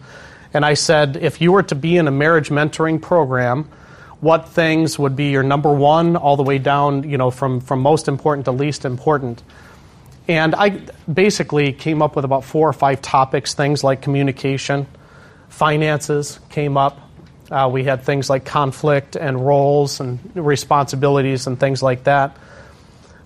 And 0.54 0.64
I 0.64 0.74
said, 0.74 1.16
if 1.16 1.40
you 1.40 1.52
were 1.52 1.62
to 1.64 1.74
be 1.74 1.96
in 1.96 2.08
a 2.08 2.10
marriage 2.10 2.50
mentoring 2.50 3.00
program, 3.00 3.68
what 4.20 4.48
things 4.48 4.98
would 4.98 5.16
be 5.16 5.30
your 5.30 5.42
number 5.42 5.72
one 5.72 6.16
all 6.16 6.36
the 6.36 6.42
way 6.42 6.58
down, 6.58 7.08
you 7.08 7.18
know, 7.18 7.30
from, 7.30 7.60
from 7.60 7.80
most 7.80 8.06
important 8.08 8.44
to 8.44 8.52
least 8.52 8.84
important? 8.84 9.42
And 10.28 10.54
I 10.54 10.80
basically 11.12 11.72
came 11.72 12.02
up 12.02 12.14
with 12.14 12.24
about 12.24 12.44
four 12.44 12.68
or 12.68 12.72
five 12.72 13.02
topics, 13.02 13.54
things 13.54 13.82
like 13.82 14.02
communication, 14.02 14.86
finances 15.48 16.38
came 16.50 16.76
up, 16.76 17.00
uh, 17.52 17.68
we 17.70 17.84
had 17.84 18.02
things 18.02 18.30
like 18.30 18.46
conflict 18.46 19.14
and 19.14 19.44
roles 19.44 20.00
and 20.00 20.18
responsibilities 20.34 21.46
and 21.46 21.60
things 21.60 21.82
like 21.82 22.04
that. 22.04 22.34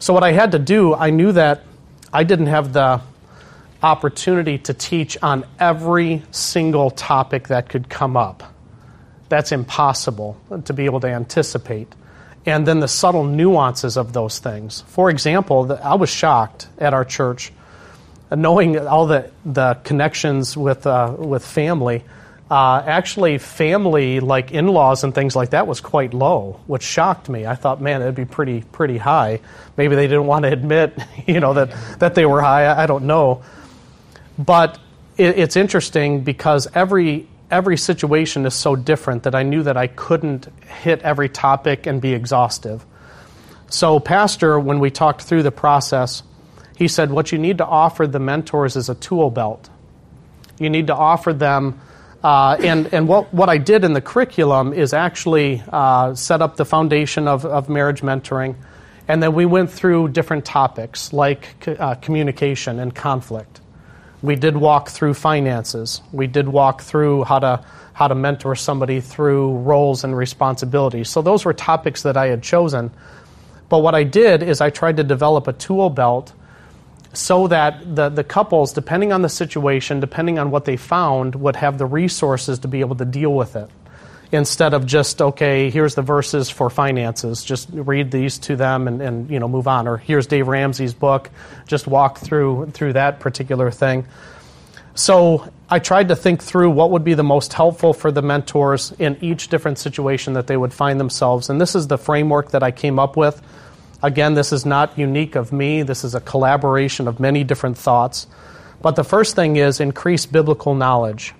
So, 0.00 0.12
what 0.12 0.24
I 0.24 0.32
had 0.32 0.52
to 0.52 0.58
do, 0.58 0.94
I 0.94 1.10
knew 1.10 1.30
that 1.32 1.62
I 2.12 2.24
didn't 2.24 2.48
have 2.48 2.72
the 2.72 3.00
opportunity 3.86 4.58
to 4.58 4.74
teach 4.74 5.16
on 5.22 5.44
every 5.60 6.22
single 6.32 6.90
topic 6.90 7.48
that 7.48 7.68
could 7.68 7.88
come 7.88 8.16
up. 8.16 8.42
That's 9.28 9.52
impossible 9.52 10.36
to 10.64 10.72
be 10.72 10.86
able 10.86 11.00
to 11.00 11.08
anticipate. 11.08 11.94
And 12.44 12.66
then 12.66 12.80
the 12.80 12.88
subtle 12.88 13.24
nuances 13.24 13.96
of 13.96 14.12
those 14.12 14.40
things. 14.40 14.82
For 14.88 15.08
example, 15.08 15.78
I 15.82 15.94
was 15.94 16.10
shocked 16.10 16.68
at 16.78 16.94
our 16.94 17.04
church, 17.04 17.52
knowing 18.30 18.76
all 18.78 19.06
the, 19.06 19.30
the 19.44 19.74
connections 19.84 20.56
with, 20.56 20.86
uh, 20.86 21.14
with 21.16 21.44
family 21.46 22.02
uh, 22.50 22.80
actually, 22.86 23.38
family, 23.38 24.20
like 24.20 24.52
in 24.52 24.68
laws 24.68 25.02
and 25.02 25.12
things 25.12 25.34
like 25.34 25.50
that, 25.50 25.66
was 25.66 25.80
quite 25.80 26.14
low, 26.14 26.60
which 26.66 26.82
shocked 26.82 27.28
me. 27.28 27.44
I 27.44 27.56
thought, 27.56 27.80
man, 27.80 28.02
it'd 28.02 28.14
be 28.14 28.24
pretty, 28.24 28.62
pretty 28.62 28.98
high. 28.98 29.40
Maybe 29.76 29.96
they 29.96 30.06
didn't 30.06 30.26
want 30.26 30.44
to 30.44 30.52
admit, 30.52 30.96
you 31.26 31.40
know, 31.40 31.54
that, 31.54 31.74
that 31.98 32.14
they 32.14 32.24
were 32.24 32.40
high. 32.40 32.66
I, 32.66 32.84
I 32.84 32.86
don't 32.86 33.04
know. 33.04 33.42
But 34.38 34.78
it, 35.16 35.38
it's 35.38 35.56
interesting 35.56 36.22
because 36.22 36.68
every, 36.74 37.28
every 37.50 37.76
situation 37.76 38.46
is 38.46 38.54
so 38.54 38.76
different 38.76 39.24
that 39.24 39.34
I 39.34 39.42
knew 39.42 39.62
that 39.62 39.76
I 39.76 39.86
couldn't 39.86 40.48
hit 40.82 41.02
every 41.02 41.28
topic 41.28 41.86
and 41.86 42.00
be 42.00 42.12
exhaustive. 42.12 42.84
So, 43.68 43.98
Pastor, 43.98 44.60
when 44.60 44.78
we 44.78 44.90
talked 44.90 45.22
through 45.22 45.42
the 45.42 45.50
process, 45.50 46.22
he 46.76 46.88
said, 46.88 47.10
What 47.10 47.32
you 47.32 47.38
need 47.38 47.58
to 47.58 47.66
offer 47.66 48.06
the 48.06 48.20
mentors 48.20 48.76
is 48.76 48.88
a 48.88 48.94
tool 48.94 49.30
belt. 49.30 49.68
You 50.58 50.70
need 50.70 50.86
to 50.86 50.94
offer 50.94 51.32
them 51.32 51.80
uh, 52.26 52.56
and 52.60 52.92
and 52.92 53.06
what, 53.06 53.32
what 53.32 53.48
I 53.48 53.58
did 53.58 53.84
in 53.84 53.92
the 53.92 54.00
curriculum 54.00 54.72
is 54.72 54.92
actually 54.92 55.62
uh, 55.68 56.14
set 56.14 56.42
up 56.42 56.56
the 56.56 56.64
foundation 56.64 57.28
of, 57.28 57.44
of 57.46 57.68
marriage 57.68 58.00
mentoring. 58.00 58.56
And 59.06 59.22
then 59.22 59.34
we 59.34 59.46
went 59.46 59.70
through 59.70 60.08
different 60.08 60.44
topics 60.44 61.12
like 61.12 61.68
uh, 61.68 61.94
communication 61.94 62.80
and 62.80 62.92
conflict. 62.92 63.60
We 64.22 64.36
did 64.36 64.56
walk 64.56 64.88
through 64.88 65.14
finances. 65.14 66.00
We 66.12 66.26
did 66.26 66.48
walk 66.48 66.82
through 66.82 67.24
how 67.24 67.38
to, 67.40 67.64
how 67.92 68.08
to 68.08 68.14
mentor 68.14 68.54
somebody 68.54 69.00
through 69.00 69.58
roles 69.58 70.04
and 70.04 70.16
responsibilities. 70.16 71.08
So 71.08 71.22
those 71.22 71.44
were 71.44 71.52
topics 71.52 72.02
that 72.02 72.16
I 72.16 72.26
had 72.26 72.42
chosen. 72.42 72.90
But 73.68 73.78
what 73.78 73.94
I 73.94 74.04
did 74.04 74.42
is 74.42 74.60
I 74.60 74.70
tried 74.70 74.96
to 74.98 75.04
develop 75.04 75.48
a 75.48 75.52
tool 75.52 75.90
belt 75.90 76.32
so 77.12 77.48
that 77.48 77.96
the, 77.96 78.08
the 78.08 78.24
couples, 78.24 78.72
depending 78.72 79.12
on 79.12 79.22
the 79.22 79.28
situation, 79.28 80.00
depending 80.00 80.38
on 80.38 80.50
what 80.50 80.66
they 80.66 80.76
found, 80.76 81.34
would 81.34 81.56
have 81.56 81.78
the 81.78 81.86
resources 81.86 82.58
to 82.60 82.68
be 82.68 82.80
able 82.80 82.96
to 82.96 83.04
deal 83.04 83.32
with 83.32 83.56
it. 83.56 83.70
Instead 84.32 84.74
of 84.74 84.86
just, 84.86 85.22
okay, 85.22 85.70
here's 85.70 85.94
the 85.94 86.02
verses 86.02 86.50
for 86.50 86.68
finances, 86.68 87.44
just 87.44 87.68
read 87.72 88.10
these 88.10 88.38
to 88.38 88.56
them 88.56 88.88
and, 88.88 89.00
and 89.00 89.30
you 89.30 89.38
know 89.38 89.48
move 89.48 89.68
on. 89.68 89.86
Or 89.86 89.96
here's 89.96 90.26
Dave 90.26 90.48
Ramsey's 90.48 90.94
book, 90.94 91.30
just 91.66 91.86
walk 91.86 92.18
through 92.18 92.70
through 92.72 92.94
that 92.94 93.20
particular 93.20 93.70
thing. 93.70 94.06
So 94.96 95.52
I 95.68 95.78
tried 95.78 96.08
to 96.08 96.16
think 96.16 96.42
through 96.42 96.70
what 96.70 96.90
would 96.90 97.04
be 97.04 97.12
the 97.12 97.22
most 97.22 97.52
helpful 97.52 97.92
for 97.92 98.10
the 98.10 98.22
mentors 98.22 98.92
in 98.98 99.18
each 99.20 99.48
different 99.48 99.78
situation 99.78 100.32
that 100.32 100.46
they 100.46 100.56
would 100.56 100.72
find 100.72 100.98
themselves. 100.98 101.50
And 101.50 101.60
this 101.60 101.74
is 101.74 101.86
the 101.86 101.98
framework 101.98 102.52
that 102.52 102.62
I 102.62 102.70
came 102.70 102.98
up 102.98 103.14
with. 103.16 103.42
Again, 104.02 104.34
this 104.34 104.52
is 104.52 104.64
not 104.64 104.98
unique 104.98 105.36
of 105.36 105.52
me, 105.52 105.82
this 105.82 106.02
is 106.02 106.14
a 106.14 106.20
collaboration 106.20 107.08
of 107.08 107.20
many 107.20 107.44
different 107.44 107.76
thoughts. 107.76 108.26
But 108.80 108.96
the 108.96 109.04
first 109.04 109.36
thing 109.36 109.56
is 109.56 109.80
increase 109.80 110.24
biblical 110.24 110.74
knowledge. 110.74 111.34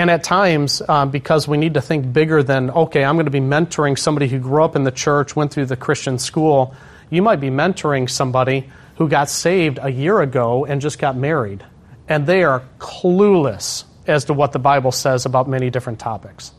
And 0.00 0.10
at 0.10 0.24
times, 0.24 0.80
um, 0.88 1.10
because 1.10 1.46
we 1.46 1.58
need 1.58 1.74
to 1.74 1.82
think 1.82 2.10
bigger 2.10 2.42
than, 2.42 2.70
okay, 2.70 3.04
I'm 3.04 3.16
going 3.16 3.26
to 3.26 3.30
be 3.30 3.40
mentoring 3.40 3.98
somebody 3.98 4.28
who 4.28 4.38
grew 4.38 4.64
up 4.64 4.74
in 4.74 4.84
the 4.84 4.90
church, 4.90 5.36
went 5.36 5.52
through 5.52 5.66
the 5.66 5.76
Christian 5.76 6.18
school, 6.18 6.74
you 7.10 7.20
might 7.20 7.40
be 7.40 7.50
mentoring 7.50 8.08
somebody 8.08 8.70
who 8.96 9.08
got 9.08 9.28
saved 9.28 9.78
a 9.82 9.90
year 9.90 10.20
ago 10.20 10.64
and 10.64 10.80
just 10.80 10.98
got 10.98 11.16
married 11.16 11.64
and 12.10 12.26
they 12.26 12.42
are 12.42 12.62
clueless 12.78 13.84
as 14.06 14.24
to 14.24 14.34
what 14.34 14.52
the 14.52 14.58
Bible 14.58 14.90
says 14.90 15.26
about 15.26 15.48
many 15.48 15.70
different 15.70 16.00
topics. 16.00 16.52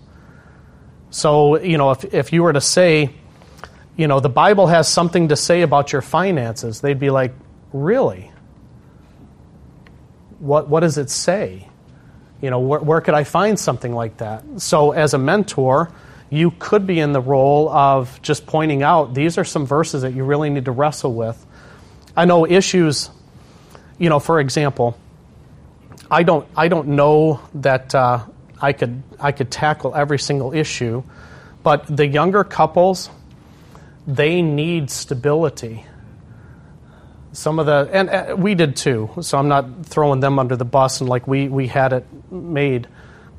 So, 1.09 1.59
you 1.59 1.77
know, 1.77 1.91
if, 1.91 2.05
if 2.13 2.31
you 2.31 2.43
were 2.43 2.53
to 2.53 2.61
say, 2.61 3.09
you 3.97 4.07
know, 4.07 4.21
the 4.21 4.29
Bible 4.29 4.67
has 4.67 4.87
something 4.87 5.27
to 5.27 5.35
say 5.35 5.61
about 5.61 5.91
your 5.91 6.01
finances, 6.01 6.79
they'd 6.79 6.99
be 6.99 7.09
like, 7.09 7.33
really? 7.73 8.31
What, 10.39 10.69
what 10.69 10.81
does 10.81 10.99
it 10.99 11.09
say? 11.09 11.67
You 12.41 12.49
know, 12.49 12.59
where, 12.59 12.79
where 12.79 13.01
could 13.01 13.13
I 13.13 13.23
find 13.23 13.59
something 13.59 13.93
like 13.93 14.17
that? 14.17 14.43
So, 14.57 14.91
as 14.91 15.13
a 15.13 15.17
mentor, 15.17 15.91
you 16.31 16.51
could 16.51 16.87
be 16.87 16.99
in 16.99 17.11
the 17.11 17.21
role 17.21 17.69
of 17.69 18.21
just 18.21 18.45
pointing 18.47 18.83
out 18.83 19.13
these 19.13 19.37
are 19.37 19.43
some 19.43 19.65
verses 19.65 20.01
that 20.01 20.13
you 20.13 20.23
really 20.23 20.49
need 20.49 20.65
to 20.65 20.71
wrestle 20.71 21.13
with. 21.13 21.45
I 22.15 22.25
know 22.25 22.47
issues, 22.47 23.09
you 23.99 24.09
know, 24.09 24.19
for 24.19 24.39
example, 24.39 24.97
I 26.09 26.23
don't, 26.23 26.47
I 26.55 26.67
don't 26.67 26.89
know 26.89 27.41
that 27.55 27.93
uh, 27.93 28.25
I, 28.61 28.73
could, 28.73 29.03
I 29.19 29.31
could 29.31 29.51
tackle 29.51 29.93
every 29.93 30.19
single 30.19 30.53
issue, 30.53 31.03
but 31.63 31.85
the 31.85 32.07
younger 32.07 32.43
couples, 32.43 33.09
they 34.07 34.41
need 34.41 34.89
stability. 34.89 35.85
Some 37.33 37.59
of 37.59 37.65
the, 37.65 37.89
and 37.91 38.09
uh, 38.09 38.35
we 38.37 38.55
did 38.55 38.75
too, 38.75 39.09
so 39.21 39.37
I'm 39.37 39.47
not 39.47 39.85
throwing 39.85 40.19
them 40.19 40.37
under 40.37 40.55
the 40.55 40.65
bus 40.65 40.99
and 40.99 41.09
like 41.09 41.27
we, 41.27 41.47
we 41.47 41.67
had 41.67 41.93
it 41.93 42.05
made. 42.31 42.87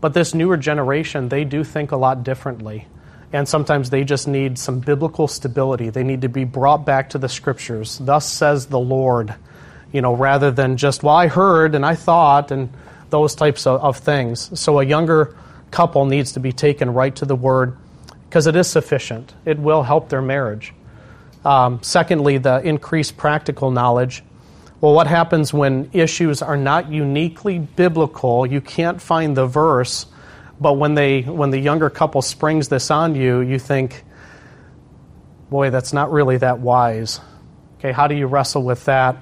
But 0.00 0.14
this 0.14 0.34
newer 0.34 0.56
generation, 0.56 1.28
they 1.28 1.44
do 1.44 1.62
think 1.62 1.92
a 1.92 1.96
lot 1.96 2.24
differently. 2.24 2.86
And 3.32 3.48
sometimes 3.48 3.90
they 3.90 4.04
just 4.04 4.28
need 4.28 4.58
some 4.58 4.80
biblical 4.80 5.28
stability. 5.28 5.90
They 5.90 6.04
need 6.04 6.22
to 6.22 6.28
be 6.28 6.44
brought 6.44 6.84
back 6.84 7.10
to 7.10 7.18
the 7.18 7.28
scriptures. 7.28 7.98
Thus 7.98 8.30
says 8.30 8.66
the 8.66 8.80
Lord 8.80 9.34
you 9.92 10.00
know, 10.00 10.14
rather 10.14 10.50
than 10.50 10.76
just, 10.76 11.02
well, 11.02 11.14
I 11.14 11.28
heard 11.28 11.74
and 11.74 11.84
I 11.84 11.94
thought 11.94 12.50
and 12.50 12.70
those 13.10 13.34
types 13.34 13.66
of, 13.66 13.80
of 13.82 13.98
things. 13.98 14.58
So 14.58 14.80
a 14.80 14.84
younger 14.84 15.36
couple 15.70 16.06
needs 16.06 16.32
to 16.32 16.40
be 16.40 16.52
taken 16.52 16.92
right 16.92 17.14
to 17.16 17.26
the 17.26 17.36
Word 17.36 17.76
because 18.24 18.46
it 18.46 18.56
is 18.56 18.68
sufficient. 18.68 19.34
It 19.44 19.58
will 19.58 19.82
help 19.82 20.08
their 20.08 20.22
marriage. 20.22 20.72
Um, 21.44 21.82
secondly, 21.82 22.38
the 22.38 22.60
increased 22.60 23.16
practical 23.16 23.70
knowledge. 23.70 24.22
Well, 24.80 24.94
what 24.94 25.06
happens 25.06 25.52
when 25.52 25.90
issues 25.92 26.42
are 26.42 26.56
not 26.56 26.90
uniquely 26.90 27.58
biblical? 27.58 28.46
You 28.46 28.60
can't 28.60 29.00
find 29.00 29.36
the 29.36 29.46
verse, 29.46 30.06
but 30.60 30.74
when 30.74 30.94
they 30.94 31.22
when 31.22 31.50
the 31.50 31.58
younger 31.58 31.90
couple 31.90 32.22
springs 32.22 32.68
this 32.68 32.90
on 32.90 33.14
you, 33.14 33.40
you 33.40 33.58
think, 33.58 34.04
boy, 35.50 35.70
that's 35.70 35.92
not 35.92 36.12
really 36.12 36.36
that 36.38 36.58
wise. 36.60 37.20
Okay, 37.78 37.92
how 37.92 38.06
do 38.06 38.14
you 38.14 38.26
wrestle 38.26 38.62
with 38.62 38.84
that? 38.84 39.16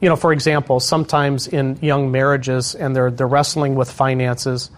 you 0.00 0.08
know, 0.08 0.16
for 0.16 0.32
example, 0.32 0.80
sometimes 0.80 1.46
in 1.46 1.78
young 1.82 2.10
marriages 2.10 2.74
and 2.74 2.96
they're, 2.96 3.10
they're 3.10 3.26
wrestling 3.28 3.74
with 3.74 3.90
finances 3.90 4.70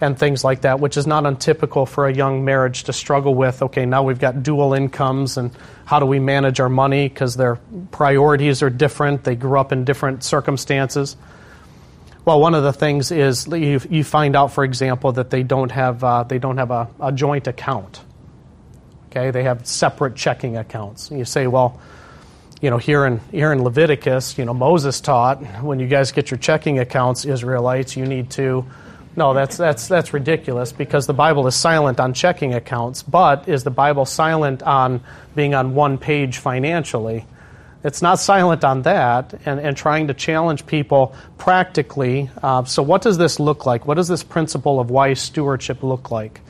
and 0.00 0.18
things 0.18 0.42
like 0.42 0.62
that, 0.62 0.80
which 0.80 0.96
is 0.96 1.06
not 1.06 1.26
untypical 1.26 1.86
for 1.86 2.06
a 2.06 2.14
young 2.14 2.44
marriage 2.44 2.84
to 2.84 2.92
struggle 2.92 3.34
with. 3.34 3.62
Okay, 3.62 3.84
now 3.84 4.02
we've 4.02 4.18
got 4.18 4.42
dual 4.42 4.72
incomes 4.72 5.36
and 5.36 5.50
how 5.84 5.98
do 5.98 6.06
we 6.06 6.18
manage 6.18 6.60
our 6.60 6.68
money 6.68 7.08
because 7.08 7.36
their 7.36 7.56
priorities 7.90 8.62
are 8.62 8.70
different. 8.70 9.24
They 9.24 9.34
grew 9.34 9.58
up 9.58 9.72
in 9.72 9.84
different 9.84 10.24
circumstances. 10.24 11.16
Well, 12.24 12.40
one 12.40 12.54
of 12.54 12.62
the 12.62 12.72
things 12.72 13.10
is 13.10 13.46
you, 13.46 13.80
you 13.90 14.04
find 14.04 14.36
out, 14.36 14.52
for 14.52 14.64
example, 14.64 15.12
that 15.12 15.30
they 15.30 15.42
don't 15.42 15.72
have, 15.72 16.04
uh, 16.04 16.22
they 16.22 16.38
don't 16.38 16.58
have 16.58 16.70
a, 16.70 16.88
a 17.00 17.12
joint 17.12 17.46
account. 17.46 18.00
Okay, 19.06 19.30
they 19.30 19.42
have 19.42 19.66
separate 19.66 20.14
checking 20.14 20.56
accounts. 20.56 21.10
And 21.10 21.18
you 21.18 21.24
say, 21.24 21.46
well, 21.46 21.80
you 22.60 22.70
know, 22.70 22.76
here 22.76 23.06
in 23.06 23.20
here 23.32 23.52
in 23.52 23.62
Leviticus, 23.64 24.36
you 24.38 24.44
know, 24.44 24.54
Moses 24.54 25.00
taught 25.00 25.42
when 25.62 25.80
you 25.80 25.86
guys 25.86 26.12
get 26.12 26.30
your 26.30 26.38
checking 26.38 26.78
accounts, 26.78 27.24
Israelites, 27.24 27.96
you 27.96 28.06
need 28.06 28.30
to. 28.32 28.66
No, 29.20 29.34
that's 29.34 29.58
that's 29.58 29.86
that's 29.86 30.14
ridiculous 30.14 30.72
because 30.72 31.06
the 31.06 31.12
Bible 31.12 31.46
is 31.46 31.54
silent 31.54 32.00
on 32.00 32.14
checking 32.14 32.54
accounts. 32.54 33.02
But 33.02 33.50
is 33.50 33.64
the 33.64 33.70
Bible 33.70 34.06
silent 34.06 34.62
on 34.62 35.02
being 35.34 35.54
on 35.54 35.74
one 35.74 35.98
page 35.98 36.38
financially? 36.38 37.26
It's 37.84 38.00
not 38.00 38.18
silent 38.18 38.64
on 38.64 38.80
that, 38.82 39.34
and, 39.44 39.60
and 39.60 39.76
trying 39.76 40.06
to 40.06 40.14
challenge 40.14 40.64
people 40.64 41.14
practically. 41.36 42.30
Uh, 42.42 42.64
so, 42.64 42.82
what 42.82 43.02
does 43.02 43.18
this 43.18 43.38
look 43.38 43.66
like? 43.66 43.86
What 43.86 43.98
does 43.98 44.08
this 44.08 44.22
principle 44.22 44.80
of 44.80 44.90
wise 44.90 45.20
stewardship 45.20 45.82
look 45.82 46.10
like? 46.10 46.40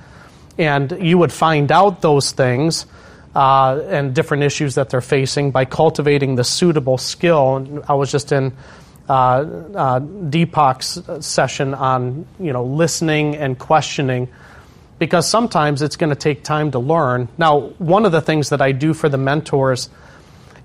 And 0.57 0.97
you 1.01 1.19
would 1.19 1.33
find 1.33 1.73
out 1.73 2.03
those 2.03 2.31
things 2.31 2.87
uh, 3.35 3.81
and 3.89 4.15
different 4.15 4.45
issues 4.45 4.77
that 4.77 4.91
they're 4.91 5.01
facing 5.01 5.51
by 5.51 5.65
cultivating 5.65 6.37
the 6.37 6.45
suitable 6.45 6.99
skill. 6.99 7.83
I 7.89 7.95
was 7.95 8.13
just 8.13 8.31
in 8.31 8.53
uh, 9.11 9.45
uh, 9.75 10.01
Deepak's 10.01 11.27
session 11.27 11.75
on 11.75 12.27
you 12.39 12.53
know 12.53 12.65
listening 12.65 13.37
and 13.37 13.59
questioning 13.59 14.29
because 15.01 15.29
sometimes 15.29 15.83
it's 15.83 15.97
going 15.97 16.11
to 16.11 16.17
take 16.17 16.45
time 16.45 16.71
to 16.71 16.79
learn. 16.79 17.29
Now, 17.37 17.59
one 17.79 18.07
of 18.07 18.13
the 18.13 18.21
things 18.21 18.51
that 18.51 18.63
I 18.63 18.71
do 18.71 18.95
for 18.95 19.09
the 19.09 19.19
mentors 19.19 19.89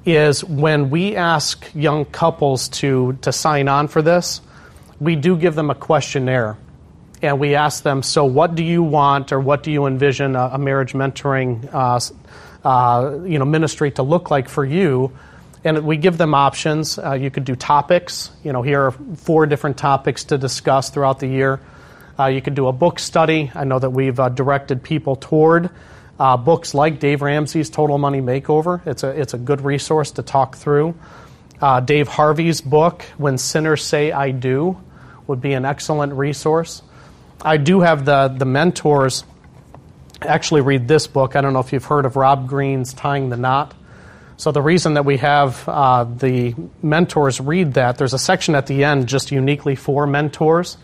is 0.06 0.44
when 0.44 0.92
we 0.92 1.16
ask 1.16 1.68
young 1.74 2.06
couples 2.06 2.70
to 2.70 3.18
to 3.24 3.32
sign 3.32 3.68
on 3.68 3.88
for 3.88 4.04
this, 4.04 4.42
we 5.00 5.16
do 5.16 5.38
give 5.38 5.56
them 5.56 5.72
a 5.72 5.76
questionnaire. 5.76 6.56
And 7.24 7.40
we 7.40 7.56
ask 7.56 7.82
them, 7.82 8.04
so 8.04 8.26
what 8.26 8.54
do 8.54 8.64
you 8.64 8.84
want 8.84 9.32
or 9.32 9.40
what 9.40 9.64
do 9.64 9.72
you 9.72 9.88
envision 9.88 10.36
a, 10.36 10.52
a 10.54 10.58
marriage 10.60 10.94
mentoring 10.94 11.68
uh, 11.74 12.00
uh, 12.64 13.20
you 13.26 13.40
know, 13.40 13.46
ministry 13.46 13.92
to 13.92 14.04
look 14.04 14.30
like 14.30 14.50
for 14.50 14.66
you. 14.66 15.12
And 15.66 15.84
we 15.84 15.98
give 15.98 16.18
them 16.18 16.36
options. 16.36 16.98
Uh, 17.00 17.14
you 17.14 17.32
could 17.32 17.44
do 17.44 17.56
topics. 17.56 18.30
You 18.44 18.54
know, 18.54 18.62
here 18.62 18.84
are 18.84 18.92
four 18.92 19.48
different 19.48 19.78
topics 19.78 20.26
to 20.26 20.38
discuss 20.38 20.92
throughout 20.92 21.20
the 21.20 21.28
year. 21.28 21.60
Uh, 22.18 22.28
you 22.28 22.42
could 22.42 22.56
do 22.56 22.68
a 22.68 22.72
book 22.72 23.00
study. 23.00 23.52
I 23.54 23.66
know 23.66 23.80
that 23.80 23.90
we've 23.90 24.20
uh, 24.20 24.30
directed 24.30 24.84
people 24.84 25.16
toward 25.16 25.72
uh, 26.20 26.38
books 26.38 26.74
like 26.74 27.00
Dave 27.00 27.22
Ramsey's 27.22 27.70
Total 27.70 27.98
Money 27.98 28.22
Makeover. 28.22 28.86
It's 28.86 29.04
a, 29.04 29.10
it's 29.10 29.34
a 29.34 29.38
good 29.38 29.62
resource 29.62 30.12
to 30.12 30.22
talk 30.22 30.56
through. 30.56 30.96
Uh, 31.60 31.80
Dave 31.80 32.08
Harvey's 32.08 32.62
book, 32.62 33.02
When 33.18 33.38
Sinners 33.38 33.84
Say 33.84 34.12
I 34.12 34.32
Do, 34.32 34.82
would 35.28 35.42
be 35.42 35.54
an 35.54 35.66
excellent 35.66 36.14
resource. 36.14 36.84
I 37.42 37.58
do 37.58 37.82
have 37.82 38.06
the, 38.06 38.28
the 38.28 38.46
mentors 38.46 39.24
actually 40.22 40.62
read 40.62 40.88
this 40.88 41.08
book. 41.08 41.36
I 41.36 41.42
don't 41.42 41.54
know 41.54 41.60
if 41.60 41.74
you've 41.74 41.86
heard 41.86 42.06
of 42.06 42.16
Rob 42.16 42.48
Green's 42.48 42.94
Tying 42.94 43.30
the 43.30 43.38
Knot. 43.38 43.74
So, 44.38 44.52
the 44.52 44.62
reason 44.62 44.96
that 44.96 45.06
we 45.06 45.18
have 45.18 45.68
uh, 45.68 46.04
the 46.04 46.56
mentors 46.84 47.40
read 47.40 47.76
that, 47.76 47.98
there's 47.98 48.14
a 48.14 48.20
section 48.20 48.56
at 48.56 48.68
the 48.68 48.84
end 48.84 49.08
just 49.08 49.32
uniquely 49.32 49.76
for 49.76 50.06
mentors. 50.06 50.78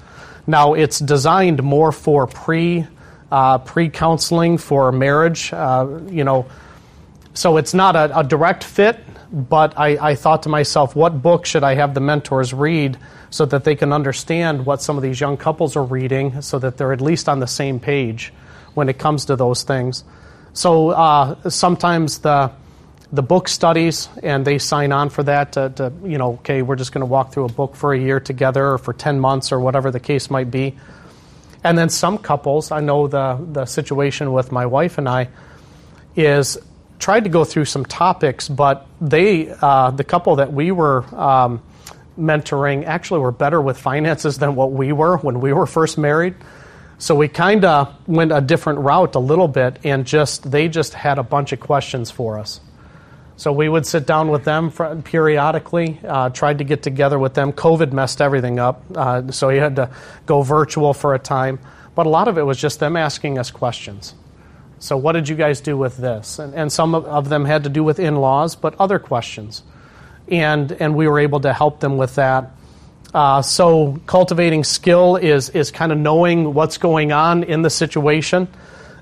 Now, 0.48 0.74
it's 0.74 1.00
designed 1.00 1.62
more 1.62 1.92
for 1.92 2.28
pre 2.28 2.88
uh, 3.32 3.58
pre 3.60 3.90
counseling 3.90 4.58
for 4.58 4.92
marriage. 4.92 5.52
Uh, 5.52 6.00
you 6.10 6.24
know, 6.24 6.46
so 7.34 7.58
it's 7.58 7.74
not 7.74 7.96
a, 7.96 8.20
a 8.20 8.24
direct 8.24 8.64
fit. 8.64 9.00
But 9.32 9.80
I, 9.80 10.10
I 10.10 10.16
thought 10.16 10.44
to 10.44 10.50
myself, 10.50 10.94
what 10.94 11.22
book 11.22 11.46
should 11.46 11.64
I 11.64 11.76
have 11.76 11.94
the 11.94 12.02
mentors 12.02 12.54
read 12.54 12.98
so 13.30 13.46
that 13.46 13.64
they 13.64 13.76
can 13.76 13.94
understand 13.94 14.66
what 14.66 14.82
some 14.82 14.98
of 14.98 15.04
these 15.04 15.22
young 15.22 15.38
couples 15.38 15.78
are 15.78 15.84
reading, 15.84 16.42
so 16.42 16.60
that 16.60 16.78
they're 16.78 16.92
at 16.92 17.00
least 17.00 17.30
on 17.30 17.40
the 17.40 17.48
same 17.48 17.80
page 17.80 18.34
when 18.74 18.90
it 18.90 19.00
comes 19.00 19.26
to 19.26 19.38
those 19.38 19.64
things. 19.64 20.04
So 20.52 20.90
uh, 20.90 21.50
sometimes 21.50 22.20
the 22.20 22.52
the 23.14 23.22
book 23.22 23.48
studies 23.48 24.08
and 24.24 24.46
they 24.46 24.58
sign 24.58 24.92
on 24.92 25.10
for 25.10 25.24
that 25.24 25.54
to, 25.54 25.70
to 25.76 25.94
you 26.06 26.18
know 26.18 26.34
okay 26.34 26.62
we're 26.62 26.76
just 26.76 26.92
going 26.92 27.02
to 27.02 27.06
walk 27.06 27.34
through 27.34 27.46
a 27.46 27.52
book 27.52 27.76
for 27.76 27.94
a 27.94 28.00
year 28.00 28.20
together 28.20 28.72
or 28.72 28.78
for 28.78 28.94
10 28.94 29.20
months 29.20 29.52
or 29.52 29.60
whatever 29.60 29.92
the 29.92 30.00
case 30.00 30.30
might 30.30 30.50
be 30.50 30.78
and 31.64 31.78
then 31.78 31.90
some 31.90 32.18
couples 32.18 32.72
i 32.72 32.80
know 32.80 33.08
the 33.08 33.38
the 33.52 33.66
situation 33.66 34.32
with 34.32 34.52
my 34.52 34.66
wife 34.66 34.98
and 34.98 35.10
i 35.10 35.28
is 36.16 36.58
tried 37.02 37.24
to 37.24 37.30
go 37.30 37.44
through 37.44 37.66
some 37.66 37.84
topics, 37.84 38.48
but 38.48 38.86
they, 39.02 39.50
uh, 39.50 39.92
the 39.92 40.04
couple 40.04 40.38
that 40.38 40.54
we 40.54 40.72
were 40.72 41.04
um, 41.16 41.62
mentoring, 42.18 42.86
actually 42.86 43.20
were 43.20 43.32
better 43.32 43.60
with 43.60 43.78
finances 43.78 44.38
than 44.38 44.56
what 44.56 44.72
we 44.72 44.92
were 44.94 45.18
when 45.18 45.42
we 45.42 45.52
were 45.52 45.66
first 45.66 45.98
married. 45.98 46.36
So 47.00 47.16
we 47.16 47.28
kind 47.28 47.66
of 47.66 47.94
went 48.08 48.32
a 48.32 48.42
different 48.42 48.80
route 48.80 49.16
a 49.16 49.20
little 49.20 49.48
bit, 49.48 49.80
and 49.84 50.06
just 50.06 50.50
they 50.50 50.68
just 50.68 50.94
had 50.94 51.18
a 51.18 51.24
bunch 51.24 51.52
of 51.52 51.60
questions 51.60 52.12
for 52.12 52.38
us. 52.38 52.62
So 53.42 53.52
we 53.52 53.68
would 53.68 53.88
sit 53.88 54.06
down 54.06 54.28
with 54.28 54.44
them 54.44 54.70
periodically, 55.02 56.00
uh, 56.08 56.30
tried 56.30 56.60
to 56.60 56.64
get 56.64 56.84
together 56.84 57.18
with 57.18 57.34
them. 57.34 57.54
COVID 57.54 57.92
messed 57.92 58.22
everything 58.22 58.60
up, 58.60 58.84
uh, 58.94 59.32
so 59.32 59.50
you 59.50 59.60
had 59.60 59.78
to 59.78 59.90
go 60.28 60.44
virtual 60.44 60.94
for 60.94 61.16
a 61.16 61.18
time. 61.18 61.58
But 61.96 62.06
a 62.06 62.10
lot 62.10 62.28
of 62.28 62.38
it 62.38 62.44
was 62.44 62.60
just 62.60 62.80
them 62.80 62.96
asking 62.96 63.40
us 63.40 63.50
questions. 63.50 64.14
So, 64.78 64.96
what 64.96 65.14
did 65.14 65.28
you 65.28 65.36
guys 65.36 65.60
do 65.60 65.76
with 65.76 65.98
this? 65.98 66.38
And, 66.38 66.54
and 66.54 66.72
some 66.72 66.94
of 66.94 67.30
them 67.30 67.46
had 67.46 67.64
to 67.64 67.70
do 67.72 67.84
with 67.84 67.98
in 67.98 68.18
laws, 68.18 68.56
but 68.56 68.76
other 68.80 69.00
questions. 69.00 69.64
And, 70.28 70.72
and 70.74 70.94
we 70.94 71.08
were 71.08 71.18
able 71.18 71.40
to 71.40 71.52
help 71.52 71.80
them 71.80 71.98
with 71.98 72.14
that. 72.18 72.52
Uh, 73.12 73.42
so, 73.42 74.00
cultivating 74.06 74.64
skill 74.64 75.16
is, 75.16 75.50
is 75.50 75.72
kind 75.72 75.92
of 75.92 75.98
knowing 75.98 76.54
what's 76.54 76.78
going 76.78 77.12
on 77.12 77.42
in 77.42 77.64
the 77.64 77.72
situation, 77.72 78.48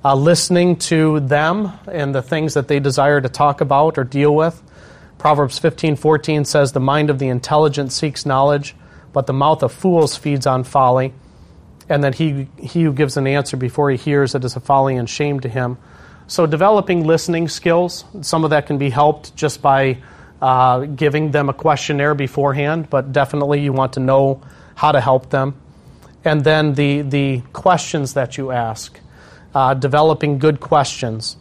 uh, 0.03 0.15
listening 0.15 0.75
to 0.77 1.19
them 1.19 1.71
and 1.91 2.13
the 2.13 2.21
things 2.21 2.53
that 2.53 2.67
they 2.67 2.79
desire 2.79 3.21
to 3.21 3.29
talk 3.29 3.61
about 3.61 3.97
or 3.97 4.03
deal 4.03 4.33
with. 4.33 4.61
Proverbs 5.17 5.59
15:14 5.59 6.45
says, 6.45 6.71
"The 6.71 6.79
mind 6.79 7.09
of 7.09 7.19
the 7.19 7.27
intelligent 7.27 7.91
seeks 7.91 8.25
knowledge, 8.25 8.75
but 9.11 9.27
the 9.27 9.33
mouth 9.33 9.63
of 9.63 9.71
fools 9.71 10.15
feeds 10.15 10.47
on 10.47 10.63
folly." 10.63 11.13
and 11.89 12.03
that 12.03 12.15
he, 12.15 12.47
he 12.57 12.83
who 12.83 12.93
gives 12.93 13.17
an 13.17 13.25
answer 13.25 13.57
before 13.57 13.89
he 13.89 13.97
hears 13.97 14.35
it 14.35 14.45
is 14.45 14.55
a 14.55 14.59
folly 14.59 14.95
and 14.95 15.09
shame 15.09 15.39
to 15.39 15.49
him. 15.49 15.77
So, 16.27 16.45
developing 16.45 17.05
listening 17.05 17.47
skills, 17.47 18.05
some 18.21 18.43
of 18.43 18.51
that 18.51 18.67
can 18.67 18.77
be 18.77 18.91
helped 18.91 19.35
just 19.35 19.63
by 19.63 19.97
uh, 20.39 20.81
giving 20.81 21.31
them 21.31 21.49
a 21.49 21.53
questionnaire 21.53 22.13
beforehand, 22.13 22.89
but 22.91 23.11
definitely 23.11 23.61
you 23.61 23.73
want 23.73 23.93
to 23.93 23.99
know 23.99 24.39
how 24.75 24.91
to 24.91 25.01
help 25.01 25.31
them. 25.31 25.55
And 26.23 26.43
then 26.43 26.75
the, 26.75 27.01
the 27.01 27.41
questions 27.51 28.13
that 28.13 28.37
you 28.37 28.51
ask, 28.51 28.99
uh, 29.53 29.73
developing 29.73 30.39
good 30.39 30.59
questions. 30.59 31.37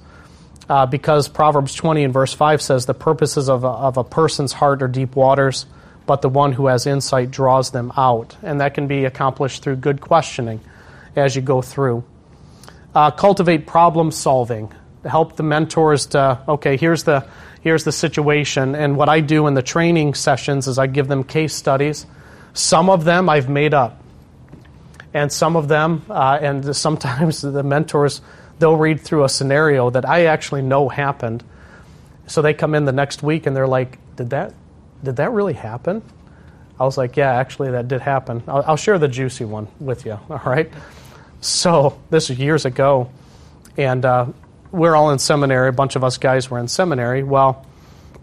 Uh, 0.68 0.84
because 0.84 1.28
Proverbs 1.28 1.74
20 1.74 2.04
and 2.04 2.12
verse 2.12 2.34
5 2.34 2.60
says, 2.60 2.84
The 2.84 2.92
purposes 2.94 3.48
of 3.48 3.64
a, 3.64 3.68
of 3.68 3.96
a 3.96 4.04
person's 4.04 4.52
heart 4.52 4.82
are 4.82 4.88
deep 4.88 5.16
waters 5.16 5.64
but 6.08 6.22
the 6.22 6.28
one 6.28 6.52
who 6.52 6.66
has 6.68 6.86
insight 6.86 7.30
draws 7.30 7.70
them 7.70 7.92
out. 7.94 8.34
And 8.42 8.62
that 8.62 8.72
can 8.72 8.86
be 8.88 9.04
accomplished 9.04 9.62
through 9.62 9.76
good 9.76 10.00
questioning 10.00 10.60
as 11.14 11.36
you 11.36 11.42
go 11.42 11.60
through. 11.60 12.02
Uh, 12.94 13.10
cultivate 13.10 13.66
problem 13.66 14.10
solving. 14.10 14.72
Help 15.04 15.36
the 15.36 15.42
mentors 15.42 16.06
to, 16.06 16.42
okay, 16.48 16.78
here's 16.78 17.04
the, 17.04 17.28
here's 17.60 17.84
the 17.84 17.92
situation. 17.92 18.74
And 18.74 18.96
what 18.96 19.10
I 19.10 19.20
do 19.20 19.46
in 19.46 19.54
the 19.54 19.62
training 19.62 20.14
sessions 20.14 20.66
is 20.66 20.78
I 20.78 20.86
give 20.86 21.08
them 21.08 21.24
case 21.24 21.54
studies. 21.54 22.06
Some 22.54 22.88
of 22.88 23.04
them 23.04 23.28
I've 23.28 23.50
made 23.50 23.74
up. 23.74 23.97
And 25.14 25.32
some 25.32 25.56
of 25.56 25.68
them, 25.68 26.04
uh, 26.10 26.38
and 26.40 26.76
sometimes 26.76 27.42
the 27.42 27.62
mentors, 27.62 28.20
they'll 28.58 28.76
read 28.76 29.00
through 29.00 29.24
a 29.24 29.28
scenario 29.28 29.90
that 29.90 30.08
I 30.08 30.26
actually 30.26 30.62
know 30.62 30.88
happened. 30.88 31.44
So 32.26 32.42
they 32.42 32.54
come 32.54 32.74
in 32.74 32.84
the 32.84 32.92
next 32.92 33.22
week 33.22 33.46
and 33.46 33.56
they're 33.56 33.66
like, 33.66 33.98
did 34.16 34.30
that 34.30 34.52
did 35.02 35.16
that 35.16 35.30
really 35.30 35.52
happen? 35.52 36.02
I 36.78 36.84
was 36.84 36.96
like, 36.96 37.16
yeah, 37.16 37.32
actually, 37.32 37.72
that 37.72 37.88
did 37.88 38.00
happen. 38.00 38.42
I'll, 38.46 38.64
I'll 38.66 38.76
share 38.76 38.98
the 38.98 39.08
juicy 39.08 39.44
one 39.44 39.68
with 39.80 40.06
you, 40.06 40.12
all 40.30 40.42
right? 40.44 40.70
So, 41.40 42.00
this 42.10 42.30
is 42.30 42.38
years 42.38 42.64
ago, 42.64 43.10
and 43.76 44.04
uh, 44.04 44.26
we're 44.70 44.94
all 44.94 45.10
in 45.10 45.18
seminary. 45.18 45.68
A 45.68 45.72
bunch 45.72 45.96
of 45.96 46.04
us 46.04 46.18
guys 46.18 46.50
were 46.50 46.58
in 46.58 46.68
seminary. 46.68 47.22
Well, 47.22 47.64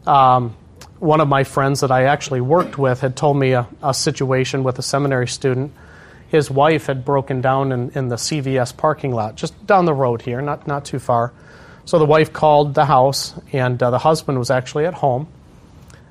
um, 0.06 0.56
one 1.00 1.22
of 1.22 1.28
my 1.28 1.44
friends 1.44 1.82
that 1.82 1.92
I 1.92 2.04
actually 2.04 2.42
worked 2.42 2.78
with 2.78 3.02
had 3.02 3.16
told 3.16 3.38
me 3.38 3.52
a, 3.52 3.68
a, 3.82 3.94
situation 3.94 4.64
with 4.64 4.80
a 4.80 4.82
seminary 4.82 5.28
student. 5.28 5.74
His 6.30 6.50
wife 6.50 6.88
had 6.88 7.06
broken 7.06 7.42
down 7.42 7.72
in, 7.72 7.92
in 7.92 8.08
the 8.10 8.16
CVS 8.16 8.76
parking 8.76 9.14
lot, 9.14 9.36
just 9.36 9.66
down 9.66 9.86
the 9.86 9.94
road 9.94 10.22
here, 10.22 10.42
not, 10.42 10.68
not 10.68 10.86
too 10.86 11.00
far. 11.00 11.34
So 11.86 12.00
the 12.00 12.06
wife 12.06 12.34
called 12.34 12.74
the 12.74 12.86
house, 12.86 13.34
and 13.54 13.82
uh, 13.82 13.92
the 13.92 14.00
husband 14.00 14.40
was 14.40 14.50
actually 14.50 14.86
at 14.86 14.96
home 14.96 15.28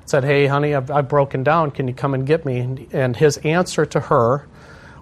said, 0.05 0.23
Hey, 0.23 0.47
honey, 0.47 0.73
I've, 0.73 0.89
I've 0.89 1.09
broken 1.09 1.43
down. 1.43 1.71
Can 1.71 1.87
you 1.87 1.93
come 1.93 2.13
and 2.13 2.25
get 2.25 2.45
me? 2.45 2.87
And 2.91 3.15
his 3.15 3.37
answer 3.37 3.85
to 3.87 3.99
her 3.99 4.47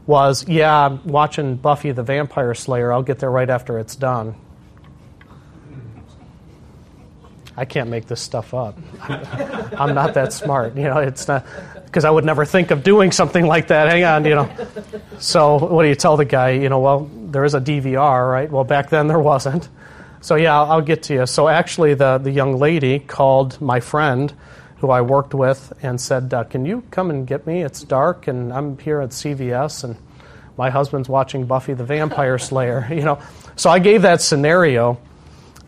was, 0.05 0.47
Yeah, 0.47 0.85
I'm 0.85 1.05
watching 1.05 1.55
Buffy 1.57 1.91
the 1.91 2.03
Vampire 2.03 2.53
Slayer. 2.53 2.91
I'll 2.91 3.03
get 3.03 3.19
there 3.19 3.31
right 3.31 3.49
after 3.49 3.77
it's 3.79 3.95
done. 3.95 4.35
I 7.55 7.65
can't 7.65 7.89
make 7.89 8.07
this 8.07 8.21
stuff 8.21 8.53
up. 8.53 8.77
I'm 9.07 9.93
not 9.93 10.15
that 10.15 10.33
smart. 10.33 10.75
You 10.75 10.83
know, 10.85 10.97
it's 10.97 11.27
not 11.27 11.45
because 11.85 12.05
I 12.05 12.09
would 12.09 12.25
never 12.25 12.45
think 12.45 12.71
of 12.71 12.83
doing 12.83 13.11
something 13.11 13.45
like 13.45 13.67
that. 13.67 13.89
Hang 13.89 14.03
on, 14.03 14.25
you 14.25 14.35
know. 14.35 14.49
So, 15.19 15.57
what 15.57 15.83
do 15.83 15.89
you 15.89 15.95
tell 15.95 16.17
the 16.17 16.25
guy? 16.25 16.51
You 16.51 16.69
know, 16.69 16.79
well, 16.79 17.09
there 17.13 17.45
is 17.45 17.53
a 17.53 17.61
DVR, 17.61 18.31
right? 18.31 18.49
Well, 18.51 18.63
back 18.63 18.89
then 18.89 19.07
there 19.07 19.19
wasn't. 19.19 19.69
So, 20.21 20.35
yeah, 20.35 20.57
I'll, 20.57 20.71
I'll 20.71 20.81
get 20.81 21.03
to 21.03 21.13
you. 21.13 21.25
So, 21.27 21.47
actually, 21.47 21.93
the, 21.93 22.17
the 22.17 22.31
young 22.31 22.57
lady 22.57 22.97
called 22.97 23.61
my 23.61 23.79
friend 23.79 24.33
who 24.83 24.89
I 24.89 24.99
worked 24.99 25.33
with 25.33 25.71
and 25.81 26.01
said, 26.01 26.33
uh, 26.33 26.43
Can 26.43 26.65
you 26.65 26.83
come 26.91 27.09
and 27.09 27.25
get 27.25 27.47
me? 27.47 27.63
It's 27.63 27.83
dark 27.83 28.27
and 28.27 28.51
I'm 28.51 28.77
here 28.77 28.99
at 28.99 29.11
CVS 29.11 29.85
and 29.85 29.95
my 30.57 30.69
husband's 30.69 31.07
watching 31.07 31.45
Buffy 31.45 31.73
the 31.73 31.85
Vampire 31.85 32.37
Slayer. 32.37 32.85
You 32.91 33.03
know, 33.03 33.19
so 33.55 33.69
I 33.69 33.79
gave 33.79 34.01
that 34.01 34.21
scenario 34.21 34.99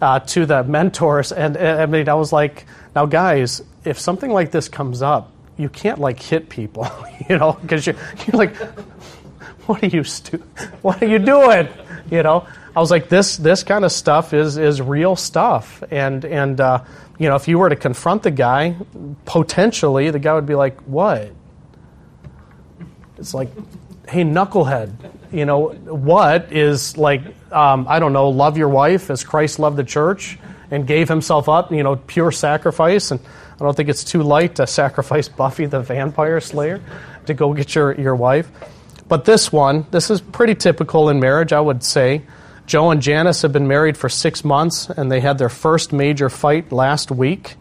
uh, 0.01 0.19
to 0.19 0.45
the 0.45 0.63
mentors, 0.63 1.31
and, 1.31 1.55
and 1.57 1.81
I 1.81 1.85
mean, 1.85 2.09
I 2.09 2.13
was 2.15 2.33
like, 2.33 2.65
"Now, 2.95 3.05
guys, 3.05 3.61
if 3.83 3.99
something 3.99 4.31
like 4.31 4.51
this 4.51 4.69
comes 4.69 5.01
up, 5.01 5.31
you 5.57 5.69
can't 5.69 5.99
like 5.99 6.21
hit 6.21 6.49
people, 6.49 6.87
you 7.29 7.37
know, 7.37 7.53
because 7.53 7.85
you're, 7.85 7.95
you're 8.27 8.37
like, 8.37 8.55
what 9.67 9.83
are 9.83 9.87
you 9.87 10.03
stu- 10.03 10.43
What 10.81 11.01
are 11.01 11.07
you 11.07 11.19
doing? 11.19 11.67
You 12.11 12.23
know." 12.23 12.47
I 12.75 12.81
was 12.81 12.91
like, 12.91 13.07
"This 13.07 13.37
this 13.37 13.63
kind 13.63 13.85
of 13.85 13.91
stuff 13.91 14.33
is 14.33 14.57
is 14.57 14.81
real 14.81 15.15
stuff," 15.15 15.81
and 15.91 16.25
and 16.25 16.59
uh, 16.59 16.83
you 17.17 17.29
know, 17.29 17.35
if 17.35 17.47
you 17.47 17.57
were 17.57 17.69
to 17.69 17.75
confront 17.75 18.23
the 18.23 18.31
guy, 18.31 18.75
potentially 19.25 20.09
the 20.11 20.19
guy 20.19 20.33
would 20.33 20.45
be 20.45 20.55
like, 20.55 20.79
What? 20.81 21.31
It's 23.17 23.33
like, 23.33 23.49
Hey, 24.07 24.23
knucklehead, 24.23 24.93
you 25.31 25.45
know, 25.45 25.69
what 25.69 26.51
is 26.51 26.97
like, 26.97 27.21
um, 27.55 27.87
I 27.87 27.99
don't 27.99 28.11
know, 28.13 28.29
love 28.29 28.57
your 28.57 28.67
wife 28.67 29.09
as 29.09 29.23
Christ 29.23 29.59
loved 29.59 29.77
the 29.77 29.83
church 29.83 30.37
and 30.69 30.85
gave 30.85 31.07
himself 31.07 31.47
up, 31.47 31.71
you 31.71 31.83
know, 31.83 31.95
pure 31.95 32.31
sacrifice. 32.31 33.11
And 33.11 33.21
I 33.55 33.59
don't 33.59 33.75
think 33.75 33.87
it's 33.87 34.03
too 34.03 34.23
light 34.23 34.55
to 34.55 34.67
sacrifice 34.81 35.29
Buffy 35.29 35.65
the 35.65 35.79
vampire 35.79 36.41
slayer 36.41 36.81
to 37.27 37.33
go 37.33 37.53
get 37.53 37.73
your, 37.73 37.93
your 37.93 38.15
wife. 38.15 38.49
But 39.07 39.23
this 39.25 39.51
one, 39.51 39.85
this 39.91 40.09
is 40.09 40.19
pretty 40.19 40.55
typical 40.55 41.09
in 41.09 41.19
marriage, 41.19 41.53
I 41.53 41.61
would 41.61 41.83
say. 41.83 42.23
Joe 42.65 42.89
and 42.89 43.01
Janice 43.01 43.43
have 43.43 43.53
been 43.53 43.67
married 43.67 43.95
for 43.95 44.09
six 44.09 44.43
months, 44.43 44.89
and 44.89 45.11
they 45.11 45.21
had 45.21 45.37
their 45.37 45.49
first 45.49 45.93
major 45.93 46.29
fight 46.29 46.71
last 46.71 47.11
week. 47.11 47.55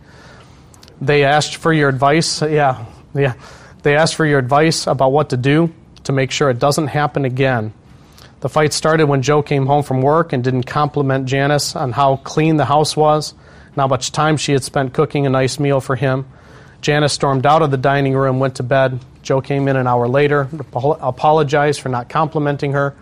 They 1.01 1.25
asked 1.25 1.57
for 1.57 1.73
your 1.73 1.91
advice. 1.91 2.41
Yeah, 2.41 2.87
yeah. 3.15 3.35
They 3.83 3.97
asked 3.97 4.15
for 4.15 4.25
your 4.25 4.39
advice 4.39 4.87
about 4.87 5.13
what 5.13 5.31
to 5.31 5.37
do 5.37 5.75
to 6.05 6.13
make 6.13 6.31
sure 6.31 6.49
it 6.49 6.59
doesn't 6.59 6.87
happen 6.87 7.27
again. 7.27 7.75
The 8.45 8.51
fight 8.51 8.75
started 8.75 9.07
when 9.07 9.23
Joe 9.23 9.43
came 9.43 9.65
home 9.65 9.83
from 9.83 10.03
work 10.03 10.35
and 10.35 10.45
didn't 10.45 10.65
compliment 10.65 11.25
Janice 11.25 11.75
on 11.75 11.93
how 11.93 12.17
clean 12.17 12.59
the 12.59 12.67
house 12.67 12.95
was 12.95 13.33
and 13.33 13.77
how 13.77 13.87
much 13.87 14.13
time 14.13 14.37
she 14.37 14.53
had 14.53 14.63
spent 14.63 14.93
cooking 14.93 15.25
a 15.25 15.31
nice 15.31 15.59
meal 15.59 15.81
for 15.81 15.97
him. 15.97 16.27
Janice 16.83 17.15
stormed 17.15 17.47
out 17.47 17.63
of 17.63 17.71
the 17.71 17.79
dining 17.79 18.13
room, 18.13 18.41
went 18.41 18.57
to 18.57 18.63
bed. 18.63 19.01
Joe 19.23 19.41
came 19.41 19.67
in 19.67 19.77
an 19.77 19.87
hour 19.87 20.07
later, 20.09 20.47
apologized 20.75 21.81
for 21.81 21.89
not 21.89 22.11
complimenting 22.11 22.73
her, 22.73 22.95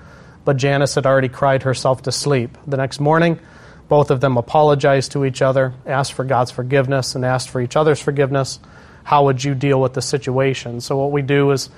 but 0.45 0.59
Janice 0.59 0.95
had 0.95 1.07
already 1.07 1.29
cried 1.29 1.65
herself 1.65 2.03
to 2.03 2.13
sleep. 2.13 2.57
The 2.69 2.77
next 2.77 3.01
morning, 3.01 3.41
both 3.89 4.13
of 4.13 4.21
them 4.21 4.37
apologized 4.37 5.11
to 5.11 5.25
each 5.25 5.43
other, 5.43 5.75
asked 5.85 6.13
for 6.13 6.23
God's 6.23 6.53
forgiveness, 6.53 7.17
and 7.17 7.25
asked 7.25 7.51
for 7.51 7.61
each 7.61 7.75
other's 7.75 8.01
forgiveness. 8.01 8.61
How 9.03 9.25
would 9.25 9.43
you 9.43 9.57
deal 9.57 9.81
with 9.81 9.95
the 9.95 10.03
situation? 10.03 10.81
So, 10.81 10.97
what 10.99 11.11
we 11.11 11.23
do 11.23 11.51
is 11.51 11.69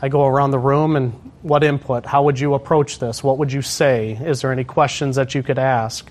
I 0.00 0.08
go 0.08 0.26
around 0.26 0.52
the 0.52 0.58
room 0.58 0.96
and 0.96 1.12
what 1.42 1.64
input? 1.64 2.06
How 2.06 2.24
would 2.24 2.38
you 2.38 2.54
approach 2.54 2.98
this? 2.98 3.22
What 3.22 3.38
would 3.38 3.52
you 3.52 3.62
say? 3.62 4.12
Is 4.12 4.42
there 4.42 4.52
any 4.52 4.64
questions 4.64 5.16
that 5.16 5.34
you 5.34 5.42
could 5.42 5.58
ask? 5.58 6.08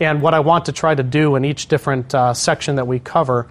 And 0.00 0.20
what 0.20 0.34
I 0.34 0.40
want 0.40 0.66
to 0.66 0.72
try 0.72 0.94
to 0.94 1.02
do 1.02 1.36
in 1.36 1.44
each 1.44 1.68
different 1.68 2.14
uh, 2.14 2.34
section 2.34 2.76
that 2.76 2.86
we 2.86 2.98
cover 2.98 3.48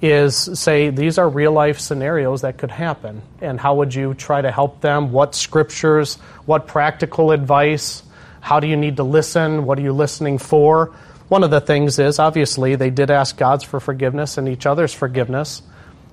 is 0.00 0.36
say 0.36 0.90
these 0.90 1.18
are 1.18 1.28
real 1.28 1.50
life 1.50 1.80
scenarios 1.80 2.42
that 2.42 2.56
could 2.56 2.70
happen 2.70 3.20
and 3.40 3.58
how 3.58 3.74
would 3.74 3.92
you 3.92 4.14
try 4.14 4.40
to 4.40 4.50
help 4.50 4.80
them 4.80 5.10
what 5.10 5.34
scriptures 5.34 6.14
what 6.46 6.68
practical 6.68 7.32
advice 7.32 8.04
how 8.40 8.60
do 8.60 8.68
you 8.68 8.76
need 8.76 8.96
to 8.98 9.02
listen 9.02 9.64
what 9.64 9.76
are 9.76 9.82
you 9.82 9.92
listening 9.92 10.38
for 10.38 10.94
one 11.26 11.42
of 11.42 11.50
the 11.50 11.60
things 11.60 11.98
is 11.98 12.20
obviously 12.20 12.76
they 12.76 12.90
did 12.90 13.10
ask 13.10 13.36
god's 13.36 13.64
for 13.64 13.80
forgiveness 13.80 14.38
and 14.38 14.48
each 14.48 14.66
other's 14.66 14.94
forgiveness 14.94 15.62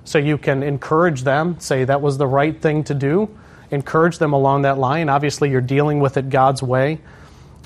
so 0.06 0.18
you 0.18 0.38
can 0.38 0.62
encourage 0.62 1.22
them 1.22 1.60
say 1.60 1.84
that 1.84 2.00
was 2.00 2.16
the 2.16 2.26
right 2.26 2.62
thing 2.62 2.82
to 2.84 2.94
do 2.94 3.28
encourage 3.70 4.18
them 4.18 4.32
along 4.32 4.62
that 4.62 4.78
line 4.78 5.08
obviously 5.08 5.50
you're 5.50 5.60
dealing 5.60 6.00
with 6.00 6.16
it 6.16 6.30
god's 6.30 6.62
way 6.62 6.98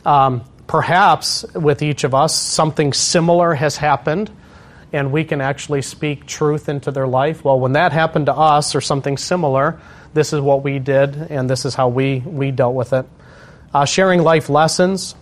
um, 0.05 0.45
perhaps 0.71 1.45
with 1.53 1.83
each 1.83 2.05
of 2.05 2.15
us, 2.15 2.33
something 2.33 2.93
similar 2.93 3.55
has 3.55 3.77
happened 3.77 4.31
and 4.93 5.11
we 5.11 5.25
can 5.25 5.41
actually 5.41 5.83
speak 5.83 6.27
truth 6.27 6.69
into 6.69 6.93
their 6.93 7.09
life. 7.09 7.45
Well, 7.45 7.59
when 7.59 7.73
that 7.73 7.91
happened 7.91 8.27
to 8.27 8.35
us 8.35 8.77
or 8.77 8.81
something 8.81 9.17
similar, 9.17 9.81
this 10.15 10.33
is 10.33 10.41
what 10.41 10.63
we 10.63 10.79
did 10.79 11.17
and 11.31 11.51
this 11.51 11.65
is 11.65 11.75
how 11.75 11.89
we, 11.89 12.21
we 12.21 12.53
dealt 12.53 12.77
with 12.77 12.93
it. 12.93 13.05
Uh, 13.75 13.85
sharing 13.85 14.23
life 14.23 14.49
lessons, 14.49 15.17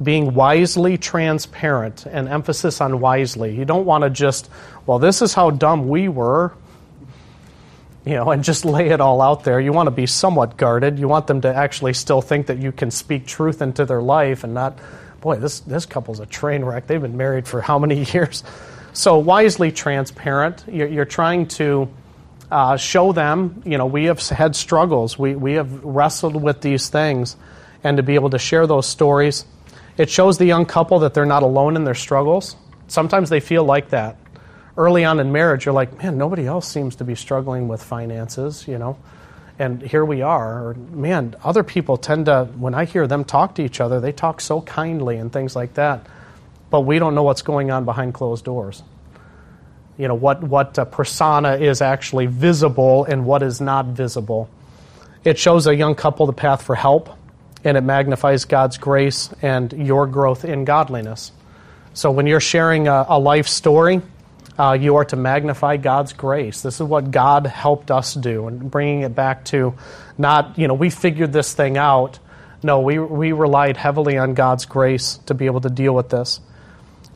being 0.00 0.34
wisely 0.34 0.98
transparent, 0.98 2.06
and 2.06 2.28
emphasis 2.28 2.80
on 2.80 3.00
wisely. 3.00 3.56
You 3.56 3.64
don't 3.64 3.84
want 3.84 4.02
to 4.02 4.10
just, 4.10 4.50
well, 4.86 5.00
this 5.00 5.20
is 5.20 5.34
how 5.34 5.50
dumb 5.50 5.88
we 5.88 6.08
were, 6.08 6.52
you 8.04 8.14
know, 8.14 8.30
and 8.30 8.42
just 8.42 8.64
lay 8.64 8.88
it 8.88 9.00
all 9.00 9.20
out 9.20 9.44
there. 9.44 9.60
You 9.60 9.72
want 9.72 9.86
to 9.86 9.92
be 9.92 10.06
somewhat 10.06 10.56
guarded. 10.56 10.98
You 10.98 11.08
want 11.08 11.26
them 11.26 11.42
to 11.42 11.54
actually 11.54 11.92
still 11.92 12.20
think 12.20 12.46
that 12.46 12.58
you 12.58 12.72
can 12.72 12.90
speak 12.90 13.26
truth 13.26 13.62
into 13.62 13.84
their 13.84 14.02
life 14.02 14.42
and 14.44 14.54
not, 14.54 14.78
boy, 15.20 15.36
this, 15.36 15.60
this 15.60 15.86
couple's 15.86 16.18
a 16.18 16.26
train 16.26 16.64
wreck. 16.64 16.86
They've 16.86 17.00
been 17.00 17.16
married 17.16 17.46
for 17.46 17.60
how 17.60 17.78
many 17.78 18.04
years? 18.12 18.42
So, 18.92 19.18
wisely 19.18 19.72
transparent. 19.72 20.64
You're, 20.68 20.88
you're 20.88 21.04
trying 21.04 21.46
to 21.48 21.88
uh, 22.50 22.76
show 22.76 23.12
them, 23.12 23.62
you 23.64 23.78
know, 23.78 23.86
we 23.86 24.04
have 24.04 24.20
had 24.28 24.54
struggles, 24.54 25.18
we, 25.18 25.34
we 25.34 25.54
have 25.54 25.82
wrestled 25.82 26.36
with 26.36 26.60
these 26.60 26.90
things, 26.90 27.34
and 27.82 27.96
to 27.96 28.02
be 28.02 28.14
able 28.14 28.28
to 28.30 28.38
share 28.38 28.66
those 28.66 28.86
stories. 28.86 29.46
It 29.96 30.10
shows 30.10 30.36
the 30.36 30.44
young 30.44 30.66
couple 30.66 30.98
that 31.00 31.14
they're 31.14 31.24
not 31.24 31.42
alone 31.42 31.76
in 31.76 31.84
their 31.84 31.94
struggles. 31.94 32.56
Sometimes 32.88 33.30
they 33.30 33.40
feel 33.40 33.64
like 33.64 33.90
that. 33.90 34.18
Early 34.76 35.04
on 35.04 35.20
in 35.20 35.32
marriage, 35.32 35.66
you're 35.66 35.74
like, 35.74 36.02
man, 36.02 36.16
nobody 36.16 36.46
else 36.46 36.66
seems 36.66 36.96
to 36.96 37.04
be 37.04 37.14
struggling 37.14 37.68
with 37.68 37.82
finances, 37.82 38.66
you 38.66 38.78
know, 38.78 38.96
and 39.58 39.82
here 39.82 40.04
we 40.04 40.22
are. 40.22 40.68
Or, 40.68 40.74
man, 40.74 41.36
other 41.44 41.62
people 41.62 41.96
tend 41.98 42.26
to, 42.26 42.44
when 42.56 42.74
I 42.74 42.86
hear 42.86 43.06
them 43.06 43.24
talk 43.24 43.56
to 43.56 43.62
each 43.62 43.80
other, 43.80 44.00
they 44.00 44.12
talk 44.12 44.40
so 44.40 44.62
kindly 44.62 45.18
and 45.18 45.32
things 45.32 45.54
like 45.54 45.74
that, 45.74 46.06
but 46.70 46.80
we 46.82 46.98
don't 46.98 47.14
know 47.14 47.22
what's 47.22 47.42
going 47.42 47.70
on 47.70 47.84
behind 47.84 48.14
closed 48.14 48.44
doors 48.44 48.82
you 49.98 50.08
know, 50.08 50.14
what, 50.14 50.42
what 50.42 50.90
persona 50.90 51.56
is 51.56 51.82
actually 51.82 52.26
visible 52.26 53.04
and 53.04 53.24
what 53.24 53.42
is 53.42 53.60
not 53.60 53.86
visible. 53.86 54.48
It 55.24 55.38
shows 55.38 55.66
a 55.66 55.74
young 55.74 55.94
couple 55.94 56.26
the 56.26 56.32
path 56.32 56.62
for 56.62 56.74
help, 56.74 57.10
and 57.62 57.76
it 57.76 57.82
magnifies 57.82 58.44
God's 58.44 58.78
grace 58.78 59.30
and 59.42 59.72
your 59.72 60.06
growth 60.06 60.44
in 60.44 60.64
godliness. 60.64 61.30
So 61.94 62.10
when 62.10 62.26
you're 62.26 62.40
sharing 62.40 62.88
a, 62.88 63.06
a 63.08 63.18
life 63.18 63.46
story, 63.46 64.02
uh, 64.58 64.76
you 64.78 64.96
are 64.96 65.04
to 65.06 65.16
magnify 65.16 65.76
God's 65.78 66.12
grace. 66.12 66.60
This 66.60 66.76
is 66.76 66.82
what 66.82 67.10
God 67.10 67.46
helped 67.46 67.90
us 67.90 68.14
do, 68.14 68.46
and 68.46 68.70
bringing 68.70 69.00
it 69.02 69.14
back 69.14 69.44
to 69.46 69.74
not, 70.18 70.58
you 70.58 70.68
know, 70.68 70.74
we 70.74 70.90
figured 70.90 71.32
this 71.32 71.54
thing 71.54 71.76
out. 71.76 72.18
No, 72.62 72.80
we, 72.80 72.98
we 72.98 73.32
relied 73.32 73.76
heavily 73.76 74.18
on 74.18 74.34
God's 74.34 74.66
grace 74.66 75.18
to 75.26 75.34
be 75.34 75.46
able 75.46 75.62
to 75.62 75.70
deal 75.70 75.94
with 75.94 76.10
this. 76.10 76.40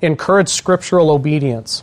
Encourage 0.01 0.49
scriptural 0.49 1.11
obedience. 1.11 1.82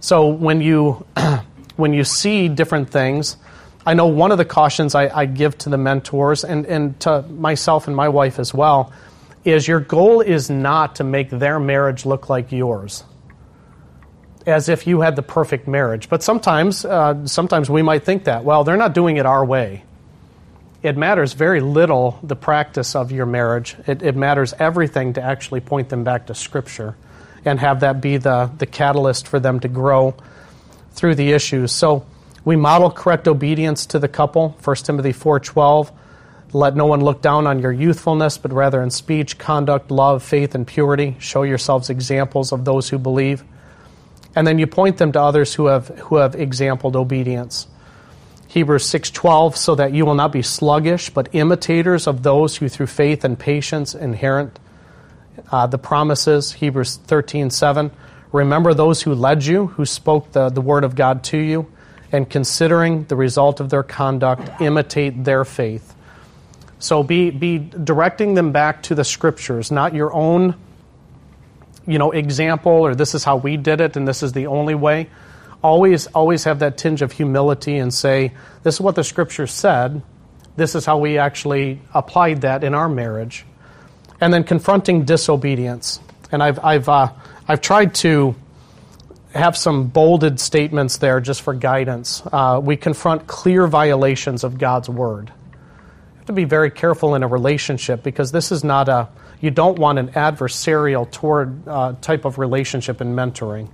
So 0.00 0.28
when 0.28 0.60
you 0.60 1.04
when 1.76 1.92
you 1.92 2.04
see 2.04 2.48
different 2.48 2.90
things, 2.90 3.36
I 3.84 3.94
know 3.94 4.06
one 4.06 4.30
of 4.32 4.38
the 4.38 4.44
cautions 4.44 4.94
I, 4.94 5.08
I 5.08 5.26
give 5.26 5.58
to 5.58 5.68
the 5.68 5.78
mentors 5.78 6.44
and, 6.44 6.64
and 6.66 6.98
to 7.00 7.22
myself 7.22 7.86
and 7.86 7.96
my 7.96 8.08
wife 8.08 8.38
as 8.38 8.54
well 8.54 8.92
is 9.44 9.68
your 9.68 9.80
goal 9.80 10.20
is 10.20 10.48
not 10.50 10.96
to 10.96 11.04
make 11.04 11.30
their 11.30 11.60
marriage 11.60 12.06
look 12.06 12.28
like 12.28 12.50
yours 12.50 13.04
as 14.46 14.68
if 14.68 14.86
you 14.86 15.00
had 15.00 15.16
the 15.16 15.22
perfect 15.22 15.66
marriage. 15.66 16.08
But 16.08 16.22
sometimes, 16.22 16.84
uh, 16.84 17.26
sometimes 17.26 17.68
we 17.68 17.82
might 17.82 18.04
think 18.04 18.24
that. 18.24 18.44
Well, 18.44 18.64
they're 18.64 18.76
not 18.76 18.94
doing 18.94 19.16
it 19.16 19.26
our 19.26 19.44
way. 19.44 19.84
It 20.82 20.96
matters 20.96 21.32
very 21.32 21.60
little 21.60 22.18
the 22.22 22.36
practice 22.36 22.94
of 22.94 23.10
your 23.10 23.26
marriage. 23.26 23.76
It, 23.86 24.02
it 24.02 24.14
matters 24.14 24.54
everything 24.58 25.14
to 25.14 25.22
actually 25.22 25.60
point 25.60 25.88
them 25.88 26.04
back 26.04 26.26
to 26.26 26.34
Scripture 26.34 26.96
and 27.44 27.58
have 27.58 27.80
that 27.80 28.00
be 28.00 28.18
the, 28.18 28.50
the 28.58 28.66
catalyst 28.66 29.26
for 29.26 29.40
them 29.40 29.58
to 29.60 29.68
grow 29.68 30.14
through 30.92 31.16
the 31.16 31.32
issues. 31.32 31.72
So 31.72 32.06
we 32.44 32.54
model 32.54 32.90
correct 32.90 33.26
obedience 33.26 33.86
to 33.86 33.98
the 33.98 34.08
couple. 34.08 34.56
1 34.62 34.76
Timothy 34.76 35.12
4:12, 35.12 35.90
let 36.52 36.76
no 36.76 36.86
one 36.86 37.00
look 37.00 37.20
down 37.20 37.46
on 37.46 37.58
your 37.58 37.72
youthfulness, 37.72 38.38
but 38.38 38.52
rather 38.52 38.80
in 38.80 38.90
speech, 38.90 39.38
conduct, 39.38 39.90
love, 39.90 40.22
faith, 40.22 40.54
and 40.54 40.66
purity. 40.66 41.16
Show 41.18 41.42
yourselves 41.42 41.90
examples 41.90 42.52
of 42.52 42.64
those 42.64 42.88
who 42.88 42.98
believe. 42.98 43.42
And 44.36 44.46
then 44.46 44.58
you 44.58 44.66
point 44.68 44.98
them 44.98 45.10
to 45.12 45.20
others 45.20 45.54
who 45.54 45.66
have 45.66 45.88
who 45.88 46.16
have 46.16 46.34
exampled 46.36 46.94
obedience. 46.94 47.66
Hebrews 48.46 48.84
6:12 48.84 49.56
so 49.56 49.74
that 49.74 49.92
you 49.92 50.06
will 50.06 50.14
not 50.14 50.30
be 50.30 50.42
sluggish 50.42 51.10
but 51.10 51.28
imitators 51.32 52.06
of 52.06 52.22
those 52.22 52.56
who 52.56 52.68
through 52.68 52.86
faith 52.86 53.24
and 53.24 53.38
patience 53.38 53.94
inherit 53.94 54.58
uh, 55.50 55.66
the 55.66 55.78
promises, 55.78 56.52
Hebrews 56.52 56.98
13:7 57.06 57.90
Remember 58.32 58.74
those 58.74 59.02
who 59.02 59.14
led 59.14 59.44
you, 59.44 59.68
who 59.68 59.86
spoke 59.86 60.32
the, 60.32 60.50
the 60.50 60.60
word 60.60 60.84
of 60.84 60.94
God 60.94 61.24
to 61.24 61.38
you, 61.38 61.66
and 62.12 62.28
considering 62.28 63.04
the 63.04 63.16
result 63.16 63.60
of 63.60 63.70
their 63.70 63.82
conduct, 63.82 64.60
imitate 64.60 65.24
their 65.24 65.44
faith. 65.44 65.94
So 66.78 67.02
be, 67.02 67.30
be 67.30 67.58
directing 67.58 68.34
them 68.34 68.52
back 68.52 68.82
to 68.84 68.94
the 68.94 69.04
scriptures, 69.04 69.70
not 69.70 69.94
your 69.94 70.12
own 70.12 70.54
you 71.86 71.98
know, 71.98 72.10
example 72.10 72.72
or 72.72 72.94
this 72.94 73.14
is 73.14 73.24
how 73.24 73.36
we 73.36 73.56
did 73.56 73.80
it 73.80 73.96
and 73.96 74.06
this 74.06 74.22
is 74.22 74.32
the 74.32 74.46
only 74.46 74.74
way. 74.74 75.08
Always, 75.62 76.06
always 76.08 76.44
have 76.44 76.60
that 76.60 76.78
tinge 76.78 77.02
of 77.02 77.12
humility 77.12 77.78
and 77.78 77.92
say, 77.92 78.32
this 78.62 78.74
is 78.74 78.80
what 78.80 78.94
the 78.94 79.04
scripture 79.04 79.46
said. 79.46 80.02
This 80.56 80.74
is 80.74 80.84
how 80.84 80.98
we 80.98 81.18
actually 81.18 81.80
applied 81.94 82.42
that 82.42 82.64
in 82.64 82.74
our 82.74 82.88
marriage 82.88 83.44
and 84.20 84.32
then 84.32 84.44
confronting 84.44 85.04
disobedience. 85.04 86.00
And 86.32 86.42
I've, 86.42 86.62
I've, 86.64 86.88
uh, 86.88 87.12
I've 87.46 87.60
tried 87.60 87.94
to 87.96 88.34
have 89.34 89.56
some 89.56 89.86
bolded 89.88 90.40
statements 90.40 90.98
there 90.98 91.20
just 91.20 91.42
for 91.42 91.54
guidance. 91.54 92.22
Uh, 92.32 92.60
we 92.62 92.76
confront 92.76 93.26
clear 93.26 93.66
violations 93.66 94.44
of 94.44 94.58
God's 94.58 94.88
word. 94.88 95.28
You 95.28 96.16
have 96.16 96.26
to 96.26 96.32
be 96.32 96.44
very 96.44 96.70
careful 96.70 97.14
in 97.14 97.22
a 97.22 97.28
relationship 97.28 98.02
because 98.02 98.32
this 98.32 98.50
is 98.50 98.64
not 98.64 98.88
a, 98.88 99.08
you 99.40 99.50
don't 99.50 99.78
want 99.78 99.98
an 99.98 100.08
adversarial 100.08 101.10
toward 101.10 101.66
uh, 101.68 101.94
type 102.00 102.24
of 102.24 102.38
relationship 102.38 103.00
in 103.00 103.14
mentoring. 103.14 103.68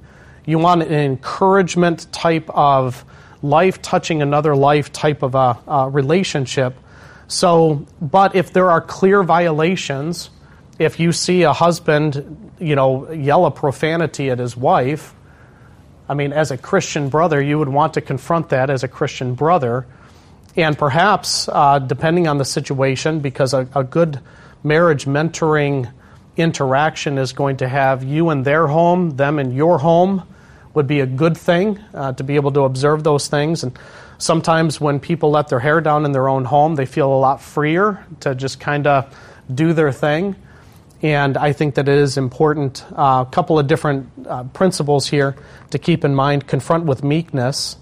You 0.44 0.58
want 0.58 0.82
an 0.82 0.92
encouragement 0.92 2.10
type 2.12 2.50
of 2.50 3.04
life 3.42 3.82
touching 3.82 4.22
another 4.22 4.56
life 4.56 4.92
type 4.92 5.22
of 5.22 5.34
a, 5.34 5.58
a 5.66 5.90
relationship 5.90 6.76
so, 7.32 7.86
but 7.98 8.36
if 8.36 8.52
there 8.52 8.70
are 8.70 8.82
clear 8.82 9.22
violations, 9.22 10.28
if 10.78 11.00
you 11.00 11.12
see 11.12 11.44
a 11.44 11.54
husband, 11.54 12.52
you 12.58 12.76
know, 12.76 13.10
yell 13.10 13.46
a 13.46 13.50
profanity 13.50 14.28
at 14.28 14.38
his 14.38 14.54
wife, 14.54 15.14
I 16.10 16.12
mean, 16.12 16.34
as 16.34 16.50
a 16.50 16.58
Christian 16.58 17.08
brother, 17.08 17.40
you 17.40 17.58
would 17.58 17.70
want 17.70 17.94
to 17.94 18.02
confront 18.02 18.50
that 18.50 18.68
as 18.68 18.84
a 18.84 18.88
Christian 18.88 19.34
brother. 19.34 19.86
And 20.56 20.76
perhaps, 20.76 21.48
uh, 21.48 21.78
depending 21.78 22.28
on 22.28 22.36
the 22.36 22.44
situation, 22.44 23.20
because 23.20 23.54
a, 23.54 23.66
a, 23.74 23.82
good 23.82 24.20
marriage 24.62 25.04
mentoring 25.06 25.92
interaction 26.36 27.18
is 27.18 27.32
going 27.32 27.58
to 27.58 27.68
have 27.68 28.02
you 28.02 28.30
in 28.30 28.42
their 28.42 28.66
home, 28.66 29.16
them 29.16 29.38
in 29.38 29.52
your 29.52 29.78
home, 29.78 30.26
would 30.74 30.86
be 30.86 31.00
a 31.00 31.06
good 31.06 31.36
thing 31.36 31.78
uh, 31.92 32.12
to 32.12 32.24
be 32.24 32.36
able 32.36 32.52
to 32.52 32.62
observe 32.62 33.04
those 33.04 33.28
things. 33.28 33.62
And 33.62 33.78
Sometimes 34.22 34.80
when 34.80 35.00
people 35.00 35.32
let 35.32 35.48
their 35.48 35.58
hair 35.58 35.80
down 35.80 36.04
in 36.04 36.12
their 36.12 36.28
own 36.28 36.44
home, 36.44 36.76
they 36.76 36.86
feel 36.86 37.12
a 37.12 37.18
lot 37.18 37.42
freer 37.42 38.06
to 38.20 38.36
just 38.36 38.60
kind 38.60 38.86
of 38.86 39.12
do 39.52 39.72
their 39.72 39.90
thing. 39.90 40.36
And 41.02 41.36
I 41.36 41.52
think 41.52 41.74
that 41.74 41.88
it 41.88 41.98
is 41.98 42.16
important. 42.16 42.84
A 42.92 43.00
uh, 43.00 43.24
couple 43.24 43.58
of 43.58 43.66
different 43.66 44.08
uh, 44.24 44.44
principles 44.44 45.08
here 45.08 45.34
to 45.70 45.78
keep 45.80 46.04
in 46.04 46.14
mind. 46.14 46.46
Confront 46.46 46.84
with 46.84 47.02
meekness. 47.02 47.76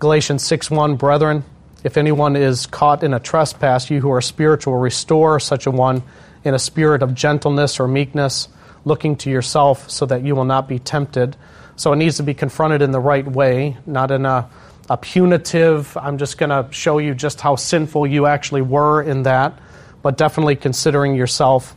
Galatians 0.00 0.44
6 0.44 0.70
1, 0.70 0.96
brethren, 0.96 1.44
if 1.84 1.96
anyone 1.96 2.36
is 2.36 2.66
caught 2.66 3.02
in 3.02 3.14
a 3.14 3.20
trespass, 3.20 3.90
you 3.90 4.00
who 4.00 4.10
are 4.10 4.20
spiritual, 4.20 4.76
restore 4.76 5.40
such 5.40 5.66
a 5.66 5.70
one 5.70 6.02
in 6.44 6.54
a 6.54 6.58
spirit 6.58 7.02
of 7.02 7.14
gentleness 7.14 7.80
or 7.80 7.88
meekness, 7.88 8.48
looking 8.84 9.16
to 9.16 9.30
yourself 9.30 9.90
so 9.90 10.06
that 10.06 10.22
you 10.22 10.34
will 10.34 10.44
not 10.44 10.68
be 10.68 10.78
tempted. 10.78 11.36
So 11.76 11.92
it 11.92 11.96
needs 11.96 12.16
to 12.18 12.22
be 12.22 12.34
confronted 12.34 12.82
in 12.82 12.90
the 12.90 13.00
right 13.00 13.26
way, 13.26 13.76
not 13.86 14.10
in 14.10 14.26
a 14.26 14.48
a 14.90 14.96
punitive, 14.96 15.96
I'm 15.96 16.18
just 16.18 16.38
going 16.38 16.50
to 16.50 16.70
show 16.72 16.98
you 16.98 17.14
just 17.14 17.40
how 17.40 17.56
sinful 17.56 18.06
you 18.06 18.26
actually 18.26 18.62
were 18.62 19.02
in 19.02 19.22
that, 19.22 19.58
but 20.02 20.16
definitely 20.16 20.56
considering 20.56 21.14
yourself. 21.14 21.74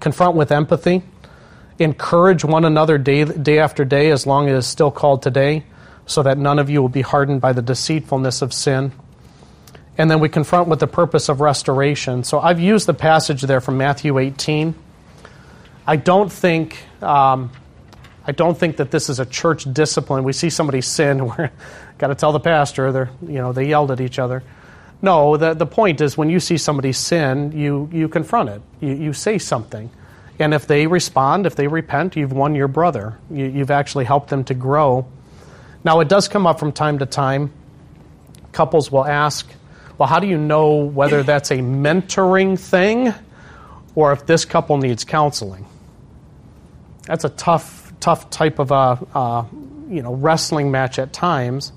Confront 0.00 0.36
with 0.36 0.52
empathy. 0.52 1.02
Encourage 1.78 2.44
one 2.44 2.64
another 2.64 2.98
day, 2.98 3.24
day 3.24 3.58
after 3.58 3.84
day 3.84 4.10
as 4.10 4.26
long 4.26 4.48
as 4.48 4.54
it 4.54 4.58
is 4.58 4.66
still 4.66 4.90
called 4.90 5.22
today, 5.22 5.64
so 6.06 6.22
that 6.22 6.38
none 6.38 6.58
of 6.58 6.70
you 6.70 6.80
will 6.80 6.88
be 6.88 7.02
hardened 7.02 7.40
by 7.40 7.52
the 7.52 7.62
deceitfulness 7.62 8.40
of 8.40 8.52
sin. 8.52 8.92
And 9.98 10.10
then 10.10 10.20
we 10.20 10.28
confront 10.28 10.68
with 10.68 10.78
the 10.78 10.86
purpose 10.86 11.28
of 11.28 11.40
restoration. 11.40 12.24
So 12.24 12.38
I've 12.38 12.60
used 12.60 12.86
the 12.86 12.94
passage 12.94 13.42
there 13.42 13.60
from 13.60 13.76
Matthew 13.76 14.18
18. 14.18 14.74
I 15.86 15.96
don't 15.96 16.32
think. 16.32 16.78
Um, 17.02 17.50
I 18.28 18.32
don't 18.32 18.58
think 18.58 18.76
that 18.76 18.90
this 18.90 19.08
is 19.08 19.20
a 19.20 19.24
church 19.24 19.64
discipline. 19.72 20.22
We 20.22 20.34
see 20.34 20.50
somebody 20.50 20.82
sin, 20.82 21.26
we're 21.38 21.50
got 21.96 22.08
to 22.08 22.14
tell 22.14 22.32
the 22.32 22.40
pastor. 22.40 22.92
They're, 22.92 23.10
you 23.22 23.38
know, 23.38 23.52
they 23.52 23.66
yelled 23.66 23.90
at 23.90 24.00
each 24.00 24.18
other. 24.18 24.44
No, 25.00 25.36
the, 25.36 25.54
the 25.54 25.66
point 25.66 26.00
is 26.00 26.18
when 26.18 26.28
you 26.28 26.38
see 26.38 26.58
somebody 26.58 26.92
sin, 26.92 27.52
you, 27.52 27.88
you 27.90 28.08
confront 28.08 28.50
it. 28.50 28.62
You, 28.80 28.94
you 28.94 29.12
say 29.14 29.38
something. 29.38 29.90
And 30.38 30.52
if 30.52 30.66
they 30.66 30.86
respond, 30.86 31.46
if 31.46 31.56
they 31.56 31.68
repent, 31.68 32.16
you've 32.16 32.32
won 32.32 32.54
your 32.54 32.68
brother. 32.68 33.18
You, 33.30 33.46
you've 33.46 33.70
actually 33.70 34.04
helped 34.04 34.28
them 34.28 34.44
to 34.44 34.54
grow. 34.54 35.06
Now, 35.82 36.00
it 36.00 36.08
does 36.08 36.28
come 36.28 36.46
up 36.46 36.58
from 36.58 36.72
time 36.72 36.98
to 36.98 37.06
time. 37.06 37.50
Couples 38.52 38.92
will 38.92 39.06
ask, 39.06 39.48
well, 39.98 40.08
how 40.08 40.20
do 40.20 40.28
you 40.28 40.38
know 40.38 40.76
whether 40.76 41.24
that's 41.24 41.50
a 41.50 41.56
mentoring 41.56 42.58
thing 42.58 43.12
or 43.96 44.12
if 44.12 44.26
this 44.26 44.44
couple 44.44 44.78
needs 44.78 45.04
counseling? 45.04 45.66
That's 47.06 47.24
a 47.24 47.30
tough, 47.30 47.92
tough 47.98 48.30
type 48.30 48.60
of 48.60 48.70
a, 48.70 49.46
you 49.90 50.02
know, 50.02 50.14
wrestling 50.14 50.70
match 50.70 51.00
at 51.00 51.12
times. 51.12 51.72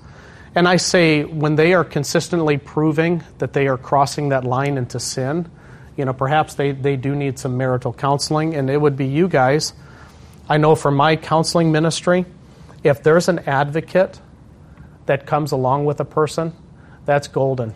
And 0.54 0.68
I 0.68 0.76
say 0.76 1.24
when 1.24 1.56
they 1.56 1.74
are 1.74 1.82
consistently 1.82 2.58
proving 2.58 3.24
that 3.38 3.54
they 3.54 3.66
are 3.66 3.78
crossing 3.78 4.28
that 4.28 4.44
line 4.44 4.78
into 4.78 5.00
sin, 5.00 5.50
you 5.96 6.04
know, 6.04 6.12
perhaps 6.12 6.54
they, 6.54 6.72
they 6.72 6.96
do 6.96 7.16
need 7.16 7.38
some 7.38 7.56
marital 7.56 7.92
counseling, 7.92 8.54
and 8.54 8.70
it 8.70 8.80
would 8.80 8.96
be 8.96 9.06
you 9.06 9.28
guys. 9.28 9.72
I 10.48 10.58
know 10.58 10.74
from 10.74 10.94
my 10.94 11.16
counseling 11.16 11.72
ministry, 11.72 12.24
if 12.84 13.02
there's 13.02 13.28
an 13.28 13.40
advocate 13.40 14.20
that 15.06 15.26
comes 15.26 15.52
along 15.52 15.86
with 15.86 16.00
a 16.00 16.04
person, 16.04 16.52
that's 17.04 17.28
golden. 17.28 17.74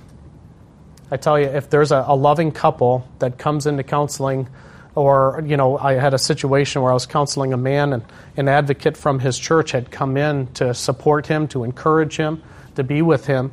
I 1.10 1.16
tell 1.16 1.38
you, 1.38 1.46
if 1.46 1.70
there's 1.70 1.92
a, 1.92 2.04
a 2.08 2.16
loving 2.16 2.52
couple 2.52 3.06
that 3.20 3.38
comes 3.38 3.66
into 3.66 3.82
counseling, 3.82 4.48
or, 4.94 5.42
you 5.46 5.56
know, 5.56 5.78
I 5.78 5.94
had 5.94 6.14
a 6.14 6.18
situation 6.18 6.82
where 6.82 6.90
I 6.90 6.94
was 6.94 7.06
counseling 7.06 7.52
a 7.52 7.56
man, 7.56 7.92
and 7.92 8.02
an 8.36 8.48
advocate 8.48 8.96
from 8.96 9.20
his 9.20 9.38
church 9.38 9.72
had 9.72 9.90
come 9.90 10.16
in 10.16 10.46
to 10.54 10.74
support 10.74 11.26
him, 11.26 11.48
to 11.48 11.64
encourage 11.64 12.16
him 12.16 12.42
to 12.74 12.82
be 12.82 13.02
with 13.02 13.26
him. 13.26 13.52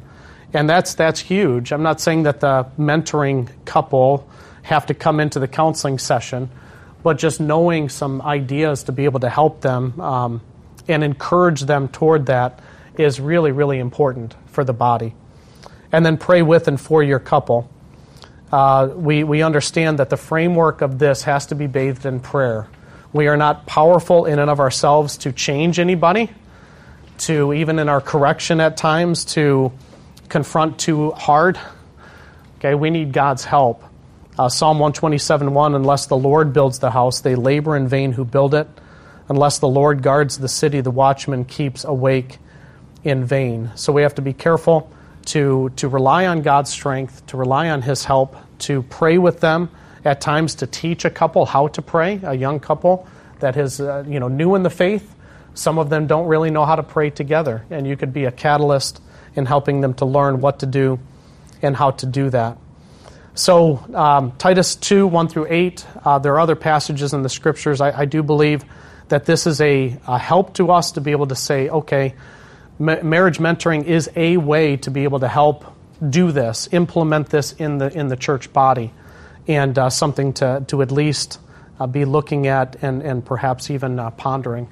And 0.53 0.69
that's, 0.69 0.95
that's 0.95 1.19
huge. 1.19 1.71
I'm 1.71 1.83
not 1.83 1.99
saying 1.99 2.23
that 2.23 2.39
the 2.39 2.67
mentoring 2.77 3.49
couple 3.65 4.27
have 4.63 4.85
to 4.87 4.93
come 4.93 5.19
into 5.19 5.39
the 5.39 5.47
counseling 5.47 5.99
session, 5.99 6.49
but 7.03 7.17
just 7.17 7.39
knowing 7.39 7.89
some 7.89 8.21
ideas 8.21 8.83
to 8.83 8.91
be 8.91 9.05
able 9.05 9.19
to 9.19 9.29
help 9.29 9.61
them 9.61 9.99
um, 9.99 10.41
and 10.87 11.03
encourage 11.03 11.61
them 11.61 11.87
toward 11.87 12.27
that 12.27 12.61
is 12.97 13.19
really, 13.19 13.51
really 13.51 13.79
important 13.79 14.35
for 14.47 14.63
the 14.63 14.73
body. 14.73 15.13
And 15.93 16.05
then 16.05 16.17
pray 16.17 16.41
with 16.41 16.67
and 16.67 16.81
for 16.81 17.01
your 17.01 17.19
couple. 17.19 17.69
Uh, 18.51 18.89
we, 18.93 19.23
we 19.23 19.41
understand 19.41 19.99
that 19.99 20.09
the 20.09 20.17
framework 20.17 20.81
of 20.81 20.99
this 20.99 21.23
has 21.23 21.47
to 21.47 21.55
be 21.55 21.67
bathed 21.67 22.05
in 22.05 22.19
prayer. 22.19 22.67
We 23.13 23.27
are 23.27 23.37
not 23.37 23.65
powerful 23.65 24.25
in 24.25 24.39
and 24.39 24.49
of 24.49 24.59
ourselves 24.59 25.17
to 25.19 25.31
change 25.31 25.79
anybody 25.79 26.29
to 27.19 27.53
even 27.53 27.79
in 27.79 27.89
our 27.89 28.01
correction 28.01 28.59
at 28.59 28.75
times 28.75 29.25
to 29.25 29.71
confront 30.29 30.79
too 30.79 31.11
hard. 31.11 31.59
Okay, 32.57 32.75
we 32.75 32.89
need 32.89 33.13
God's 33.13 33.45
help. 33.45 33.83
Uh, 34.37 34.49
Psalm 34.49 34.79
127 34.79 35.53
1 35.53 35.75
Unless 35.75 36.07
the 36.07 36.17
Lord 36.17 36.53
builds 36.53 36.79
the 36.79 36.89
house, 36.89 37.21
they 37.21 37.35
labor 37.35 37.75
in 37.75 37.87
vain 37.87 38.11
who 38.11 38.25
build 38.25 38.55
it. 38.55 38.67
Unless 39.29 39.59
the 39.59 39.67
Lord 39.67 40.01
guards 40.01 40.37
the 40.37 40.47
city, 40.47 40.81
the 40.81 40.91
watchman 40.91 41.45
keeps 41.45 41.83
awake 41.83 42.39
in 43.03 43.25
vain. 43.25 43.71
So 43.75 43.93
we 43.93 44.01
have 44.01 44.15
to 44.15 44.21
be 44.21 44.33
careful 44.33 44.91
to, 45.25 45.71
to 45.77 45.87
rely 45.87 46.27
on 46.27 46.41
God's 46.41 46.69
strength, 46.69 47.25
to 47.27 47.37
rely 47.37 47.69
on 47.69 47.81
His 47.81 48.03
help, 48.03 48.35
to 48.59 48.83
pray 48.83 49.17
with 49.17 49.39
them, 49.39 49.69
at 50.05 50.19
times 50.19 50.55
to 50.55 50.67
teach 50.67 51.05
a 51.05 51.09
couple 51.09 51.45
how 51.45 51.67
to 51.69 51.81
pray, 51.81 52.19
a 52.23 52.33
young 52.33 52.59
couple 52.59 53.07
that 53.39 53.55
is 53.57 53.79
uh, 53.79 54.03
you 54.07 54.19
know, 54.19 54.27
new 54.27 54.55
in 54.55 54.63
the 54.63 54.69
faith 54.69 55.13
some 55.53 55.77
of 55.77 55.89
them 55.89 56.07
don't 56.07 56.27
really 56.27 56.49
know 56.49 56.65
how 56.65 56.75
to 56.75 56.83
pray 56.83 57.09
together, 57.09 57.65
and 57.69 57.85
you 57.85 57.95
could 57.95 58.13
be 58.13 58.25
a 58.25 58.31
catalyst 58.31 59.01
in 59.35 59.45
helping 59.45 59.81
them 59.81 59.93
to 59.95 60.05
learn 60.05 60.41
what 60.41 60.59
to 60.59 60.65
do 60.65 60.99
and 61.61 61.75
how 61.75 61.91
to 61.91 62.05
do 62.05 62.29
that. 62.31 62.57
So, 63.35 63.83
um, 63.93 64.33
Titus 64.37 64.75
2 64.75 65.07
1 65.07 65.27
through 65.27 65.47
8, 65.49 65.87
uh, 66.03 66.19
there 66.19 66.33
are 66.33 66.39
other 66.39 66.55
passages 66.55 67.13
in 67.13 67.23
the 67.23 67.29
scriptures. 67.29 67.81
I, 67.81 67.99
I 68.01 68.05
do 68.05 68.21
believe 68.21 68.63
that 69.09 69.25
this 69.25 69.47
is 69.47 69.59
a, 69.61 69.97
a, 70.07 70.17
help 70.17 70.55
to 70.55 70.71
us 70.71 70.93
to 70.93 71.01
be 71.01 71.11
able 71.11 71.27
to 71.27 71.35
say, 71.35 71.69
okay, 71.69 72.15
ma- 72.79 73.01
marriage 73.01 73.37
mentoring 73.37 73.85
is 73.85 74.09
a 74.15 74.37
way 74.37 74.77
to 74.77 74.91
be 74.91 75.03
able 75.03 75.19
to 75.19 75.27
help 75.27 75.65
do 76.09 76.31
this, 76.31 76.67
implement 76.71 77.29
this 77.29 77.53
in 77.53 77.77
the, 77.77 77.91
in 77.97 78.07
the 78.07 78.15
church 78.15 78.51
body, 78.51 78.91
and 79.47 79.77
uh, 79.77 79.89
something 79.89 80.33
to, 80.33 80.63
to 80.67 80.81
at 80.81 80.91
least 80.91 81.39
uh, 81.79 81.87
be 81.87 82.05
looking 82.05 82.47
at 82.47 82.81
and, 82.83 83.01
and 83.01 83.25
perhaps 83.25 83.69
even 83.69 83.99
uh, 83.99 84.09
pondering. 84.11 84.69